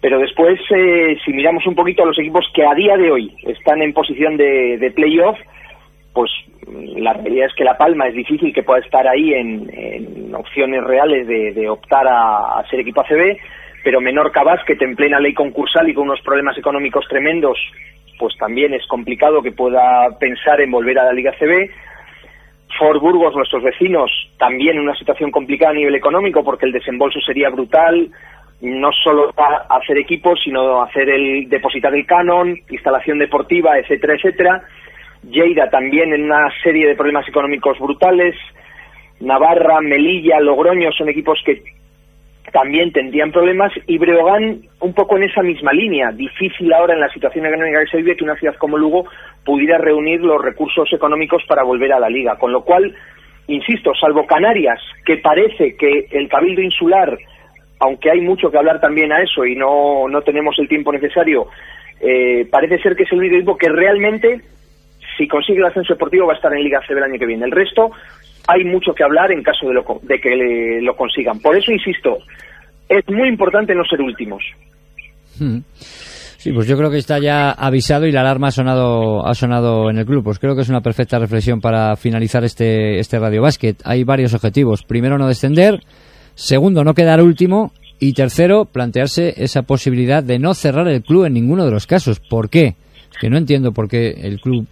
Pero 0.00 0.18
después, 0.18 0.60
eh, 0.76 1.16
si 1.24 1.32
miramos 1.32 1.66
un 1.66 1.74
poquito 1.74 2.02
a 2.02 2.06
los 2.06 2.18
equipos 2.18 2.46
que 2.52 2.66
a 2.66 2.74
día 2.74 2.96
de 2.96 3.10
hoy 3.10 3.34
están 3.44 3.80
en 3.80 3.94
posición 3.94 4.36
de, 4.36 4.76
de 4.78 4.90
playoff, 4.90 5.38
pues 6.14 6.30
la 6.96 7.12
realidad 7.12 7.46
es 7.46 7.54
que 7.54 7.64
La 7.64 7.76
Palma 7.76 8.06
es 8.06 8.14
difícil 8.14 8.54
que 8.54 8.62
pueda 8.62 8.80
estar 8.80 9.06
ahí 9.06 9.34
en, 9.34 10.32
opciones 10.34 10.82
reales 10.84 11.26
de, 11.26 11.68
optar 11.68 12.06
a, 12.08 12.62
ser 12.70 12.80
equipo 12.80 13.02
ACB, 13.02 13.36
pero 13.82 14.00
Menorca 14.00 14.42
Basket 14.42 14.78
en 14.80 14.96
plena 14.96 15.20
ley 15.20 15.34
concursal 15.34 15.88
y 15.88 15.94
con 15.94 16.04
unos 16.04 16.20
problemas 16.22 16.56
económicos 16.56 17.04
tremendos, 17.08 17.58
pues 18.18 18.36
también 18.38 18.72
es 18.74 18.86
complicado 18.86 19.42
que 19.42 19.52
pueda 19.52 20.08
pensar 20.18 20.60
en 20.60 20.70
volver 20.70 20.98
a 20.98 21.04
la 21.04 21.12
Liga 21.12 21.32
CB. 21.38 21.70
Fort 22.78 23.00
Burgos, 23.00 23.36
nuestros 23.36 23.62
vecinos, 23.62 24.10
también 24.38 24.76
en 24.76 24.82
una 24.82 24.96
situación 24.96 25.30
complicada 25.30 25.72
a 25.72 25.74
nivel 25.74 25.94
económico 25.94 26.42
porque 26.42 26.66
el 26.66 26.72
desembolso 26.72 27.20
sería 27.20 27.48
brutal, 27.50 28.10
no 28.60 28.90
solo 28.92 29.32
a 29.36 29.76
hacer 29.76 29.98
equipos, 29.98 30.40
sino 30.42 30.82
hacer 30.82 31.08
el 31.08 31.48
depositar 31.48 31.94
el 31.94 32.06
canon, 32.06 32.56
instalación 32.68 33.18
deportiva, 33.18 33.78
etcétera, 33.78 34.14
etcétera. 34.14 34.62
Lleida 35.30 35.70
también 35.70 36.12
en 36.12 36.24
una 36.24 36.48
serie 36.62 36.86
de 36.86 36.96
problemas 36.96 37.28
económicos 37.28 37.78
brutales. 37.78 38.34
Navarra, 39.20 39.80
Melilla, 39.80 40.40
Logroño 40.40 40.90
son 40.92 41.08
equipos 41.08 41.40
que 41.44 41.62
también 42.52 42.92
tendrían 42.92 43.32
problemas 43.32 43.72
y 43.86 43.98
Breogán 43.98 44.60
un 44.80 44.94
poco 44.94 45.16
en 45.16 45.24
esa 45.24 45.42
misma 45.42 45.72
línea. 45.72 46.12
Difícil 46.12 46.72
ahora 46.72 46.94
en 46.94 47.00
la 47.00 47.08
situación 47.08 47.46
económica 47.46 47.80
que 47.80 47.90
se 47.90 47.96
vive 47.96 48.16
que 48.16 48.24
una 48.24 48.36
ciudad 48.36 48.54
como 48.56 48.78
Lugo 48.78 49.06
pudiera 49.44 49.78
reunir 49.78 50.20
los 50.20 50.40
recursos 50.40 50.88
económicos 50.92 51.42
para 51.48 51.64
volver 51.64 51.92
a 51.92 51.98
la 51.98 52.08
liga. 52.08 52.36
Con 52.36 52.52
lo 52.52 52.62
cual, 52.62 52.94
insisto, 53.48 53.92
salvo 54.00 54.26
Canarias, 54.26 54.80
que 55.04 55.16
parece 55.16 55.76
que 55.76 56.06
el 56.12 56.28
Cabildo 56.28 56.62
Insular, 56.62 57.18
aunque 57.80 58.10
hay 58.10 58.20
mucho 58.20 58.50
que 58.50 58.58
hablar 58.58 58.80
también 58.80 59.12
a 59.12 59.20
eso 59.20 59.44
y 59.44 59.56
no, 59.56 60.06
no 60.08 60.22
tenemos 60.22 60.56
el 60.58 60.68
tiempo 60.68 60.92
necesario, 60.92 61.48
eh, 62.00 62.46
parece 62.50 62.78
ser 62.78 62.94
que 62.94 63.02
es 63.02 63.12
el 63.12 63.18
único 63.18 63.36
equipo 63.36 63.56
que 63.56 63.68
realmente, 63.68 64.40
si 65.16 65.26
consigue 65.28 65.58
el 65.58 65.66
ascenso 65.66 65.94
deportivo, 65.94 66.26
va 66.26 66.32
a 66.32 66.36
estar 66.36 66.52
en 66.52 66.62
Liga 66.64 66.80
C 66.86 66.94
del 66.94 67.04
año 67.04 67.18
que 67.18 67.26
viene. 67.26 67.44
El 67.44 67.50
resto, 67.52 67.90
hay 68.46 68.64
mucho 68.64 68.92
que 68.94 69.04
hablar 69.04 69.32
en 69.32 69.42
caso 69.42 69.66
de, 69.68 69.74
lo, 69.74 69.84
de 70.02 70.20
que 70.20 70.30
le- 70.36 70.82
lo 70.82 70.94
consigan. 70.96 71.40
Por 71.40 71.56
eso, 71.56 71.72
insisto, 71.72 72.18
es 72.88 73.04
muy 73.08 73.28
importante 73.28 73.74
no 73.74 73.84
ser 73.84 74.00
últimos. 74.00 74.42
Hmm. 75.38 75.58
Sí, 76.36 76.52
pues 76.52 76.66
yo 76.66 76.76
creo 76.76 76.90
que 76.90 76.98
está 76.98 77.18
ya 77.18 77.52
avisado 77.52 78.06
y 78.06 78.12
la 78.12 78.20
alarma 78.20 78.48
ha 78.48 78.50
sonado, 78.50 79.26
ha 79.26 79.32
sonado 79.34 79.88
en 79.88 79.96
el 79.96 80.04
club. 80.04 80.22
Pues 80.22 80.38
creo 80.38 80.54
que 80.54 80.60
es 80.60 80.68
una 80.68 80.82
perfecta 80.82 81.18
reflexión 81.18 81.58
para 81.60 81.96
finalizar 81.96 82.44
este, 82.44 82.98
este 82.98 83.18
Radio 83.18 83.40
Basket. 83.40 83.76
Hay 83.84 84.04
varios 84.04 84.34
objetivos. 84.34 84.82
Primero, 84.82 85.16
no 85.16 85.26
descender. 85.26 85.80
Segundo, 86.34 86.84
no 86.84 86.92
quedar 86.92 87.22
último. 87.22 87.72
Y 87.98 88.12
tercero, 88.12 88.66
plantearse 88.66 89.32
esa 89.42 89.62
posibilidad 89.62 90.22
de 90.22 90.38
no 90.38 90.52
cerrar 90.52 90.86
el 90.88 91.02
club 91.02 91.24
en 91.24 91.32
ninguno 91.32 91.64
de 91.64 91.70
los 91.70 91.86
casos. 91.86 92.20
¿Por 92.20 92.50
qué? 92.50 92.74
Que 93.18 93.30
no 93.30 93.38
entiendo 93.38 93.72
por 93.72 93.88
qué 93.88 94.10
el 94.10 94.38
club 94.40 94.66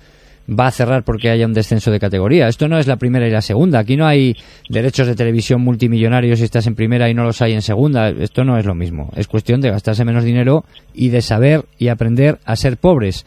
va 0.58 0.66
a 0.66 0.70
cerrar 0.70 1.04
porque 1.04 1.30
haya 1.30 1.46
un 1.46 1.52
descenso 1.52 1.90
de 1.90 2.00
categoría. 2.00 2.48
Esto 2.48 2.68
no 2.68 2.78
es 2.78 2.86
la 2.86 2.96
primera 2.96 3.26
y 3.26 3.30
la 3.30 3.42
segunda. 3.42 3.78
Aquí 3.78 3.96
no 3.96 4.06
hay 4.06 4.36
derechos 4.68 5.06
de 5.06 5.14
televisión 5.14 5.60
multimillonarios 5.60 6.38
si 6.38 6.44
estás 6.44 6.66
en 6.66 6.74
primera 6.74 7.08
y 7.08 7.14
no 7.14 7.24
los 7.24 7.42
hay 7.42 7.52
en 7.52 7.62
segunda. 7.62 8.08
Esto 8.10 8.44
no 8.44 8.58
es 8.58 8.64
lo 8.64 8.74
mismo. 8.74 9.10
Es 9.16 9.28
cuestión 9.28 9.60
de 9.60 9.70
gastarse 9.70 10.04
menos 10.04 10.24
dinero 10.24 10.64
y 10.94 11.08
de 11.08 11.22
saber 11.22 11.64
y 11.78 11.88
aprender 11.88 12.38
a 12.44 12.56
ser 12.56 12.76
pobres. 12.76 13.26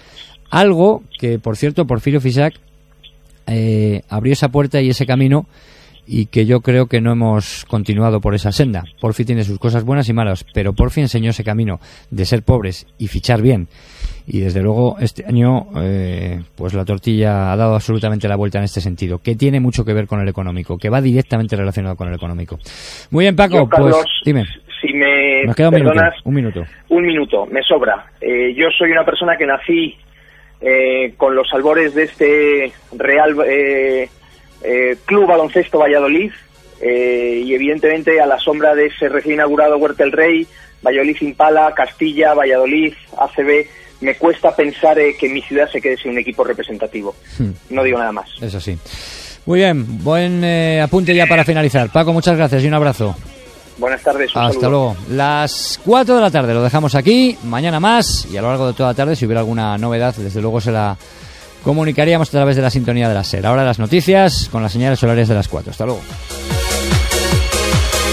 Algo 0.49 1.03
que, 1.19 1.39
por 1.39 1.57
cierto, 1.57 1.85
Porfirio 1.85 2.21
Fisac 2.21 2.55
eh, 3.47 4.01
abrió 4.09 4.33
esa 4.33 4.49
puerta 4.49 4.81
y 4.81 4.89
ese 4.89 5.05
camino 5.05 5.47
y 6.07 6.27
que 6.27 6.45
yo 6.45 6.61
creo 6.61 6.87
que 6.87 7.01
no 7.01 7.11
hemos 7.11 7.65
continuado 7.65 8.21
por 8.21 8.35
esa 8.35 8.51
senda. 8.51 8.83
Porfi 8.99 9.25
tiene 9.25 9.43
sus 9.43 9.59
cosas 9.59 9.83
buenas 9.83 10.07
y 10.09 10.13
malas, 10.13 10.45
pero 10.53 10.73
Porfi 10.73 11.01
enseñó 11.01 11.31
ese 11.31 11.43
camino 11.43 11.79
de 12.11 12.25
ser 12.25 12.43
pobres 12.43 12.85
y 12.97 13.07
fichar 13.07 13.41
bien. 13.41 13.67
Y 14.27 14.39
desde 14.41 14.61
luego 14.61 14.97
este 14.99 15.23
año, 15.25 15.67
eh, 15.77 16.39
pues 16.55 16.73
la 16.73 16.83
tortilla 16.83 17.51
ha 17.51 17.55
dado 17.55 17.75
absolutamente 17.75 18.27
la 18.27 18.35
vuelta 18.35 18.57
en 18.57 18.63
este 18.63 18.81
sentido, 18.81 19.19
que 19.19 19.35
tiene 19.35 19.59
mucho 19.59 19.83
que 19.85 19.93
ver 19.93 20.07
con 20.07 20.19
el 20.19 20.27
económico, 20.27 20.77
que 20.77 20.89
va 20.89 21.01
directamente 21.01 21.55
relacionado 21.55 21.95
con 21.95 22.07
el 22.07 22.15
económico. 22.15 22.57
Muy 23.11 23.25
bien, 23.25 23.35
Paco, 23.35 23.57
Yo, 23.57 23.67
Carlos, 23.67 23.97
pues 23.97 24.07
dime. 24.25 24.43
Si 24.81 24.93
me 24.93 25.43
Nos 25.45 25.55
queda 25.55 25.69
un 25.69 25.75
minuto, 25.75 26.01
un 26.25 26.33
minuto. 26.33 26.61
un 26.89 27.05
minuto, 27.05 27.45
me 27.45 27.61
sobra. 27.61 28.05
Eh, 28.19 28.53
yo 28.55 28.67
soy 28.77 28.91
una 28.91 29.05
persona 29.05 29.37
que 29.37 29.45
nací 29.45 29.95
eh, 30.61 31.13
con 31.17 31.35
los 31.35 31.47
albores 31.53 31.93
de 31.93 32.03
este 32.03 32.71
Real 32.97 33.35
eh, 33.47 34.09
eh, 34.63 34.95
Club 35.05 35.27
Baloncesto 35.27 35.79
Valladolid 35.79 36.31
eh, 36.81 37.41
y 37.43 37.53
evidentemente 37.53 38.19
a 38.19 38.25
la 38.25 38.37
sombra 38.39 38.73
de 38.75 38.87
ese 38.87 39.09
recién 39.09 39.35
inaugurado 39.35 39.77
Huerta 39.77 40.03
el 40.03 40.11
Rey, 40.11 40.47
Valladolid 40.83 41.17
Impala, 41.21 41.73
Castilla, 41.75 42.33
Valladolid, 42.33 42.93
ACB, 43.17 43.67
me 44.05 44.15
cuesta 44.15 44.55
pensar 44.55 44.99
eh, 44.99 45.15
que 45.19 45.27
mi 45.27 45.41
ciudad 45.41 45.67
se 45.71 45.81
quede 45.81 45.97
sin 45.97 46.11
un 46.11 46.19
equipo 46.19 46.43
representativo. 46.43 47.15
Hmm. 47.39 47.49
No 47.71 47.83
digo 47.83 47.97
nada 47.97 48.11
más. 48.11 48.29
Eso 48.39 48.59
sí. 48.61 48.77
Muy 49.47 49.59
bien, 49.59 50.03
buen 50.03 50.43
eh, 50.43 50.79
apunte 50.81 51.13
ya 51.15 51.25
para 51.25 51.43
finalizar. 51.43 51.89
Paco, 51.91 52.13
muchas 52.13 52.37
gracias 52.37 52.63
y 52.63 52.67
un 52.67 52.75
abrazo. 52.75 53.15
Buenas 53.77 54.01
tardes. 54.03 54.33
un 54.35 54.41
Hasta 54.43 54.53
saludo. 54.61 54.69
luego. 54.69 54.95
Las 55.09 55.79
4 55.83 56.15
de 56.15 56.21
la 56.21 56.31
tarde 56.31 56.53
lo 56.53 56.61
dejamos 56.63 56.93
aquí. 56.95 57.35
Mañana 57.43 57.79
más 57.79 58.27
y 58.31 58.37
a 58.37 58.41
lo 58.41 58.49
largo 58.49 58.67
de 58.67 58.73
toda 58.73 58.89
la 58.89 58.95
tarde, 58.95 59.15
si 59.15 59.25
hubiera 59.25 59.41
alguna 59.41 59.77
novedad, 59.77 60.15
desde 60.15 60.41
luego 60.41 60.61
se 60.61 60.71
la 60.71 60.95
comunicaríamos 61.63 62.29
a 62.29 62.31
través 62.31 62.55
de 62.55 62.61
la 62.61 62.69
sintonía 62.69 63.09
de 63.09 63.15
la 63.15 63.23
SER. 63.23 63.45
Ahora 63.45 63.65
las 63.65 63.79
noticias 63.79 64.49
con 64.51 64.61
las 64.61 64.71
señales 64.71 65.01
horarias 65.03 65.27
de 65.27 65.35
las 65.35 65.47
4. 65.47 65.71
Hasta 65.71 65.85
luego. 65.85 66.01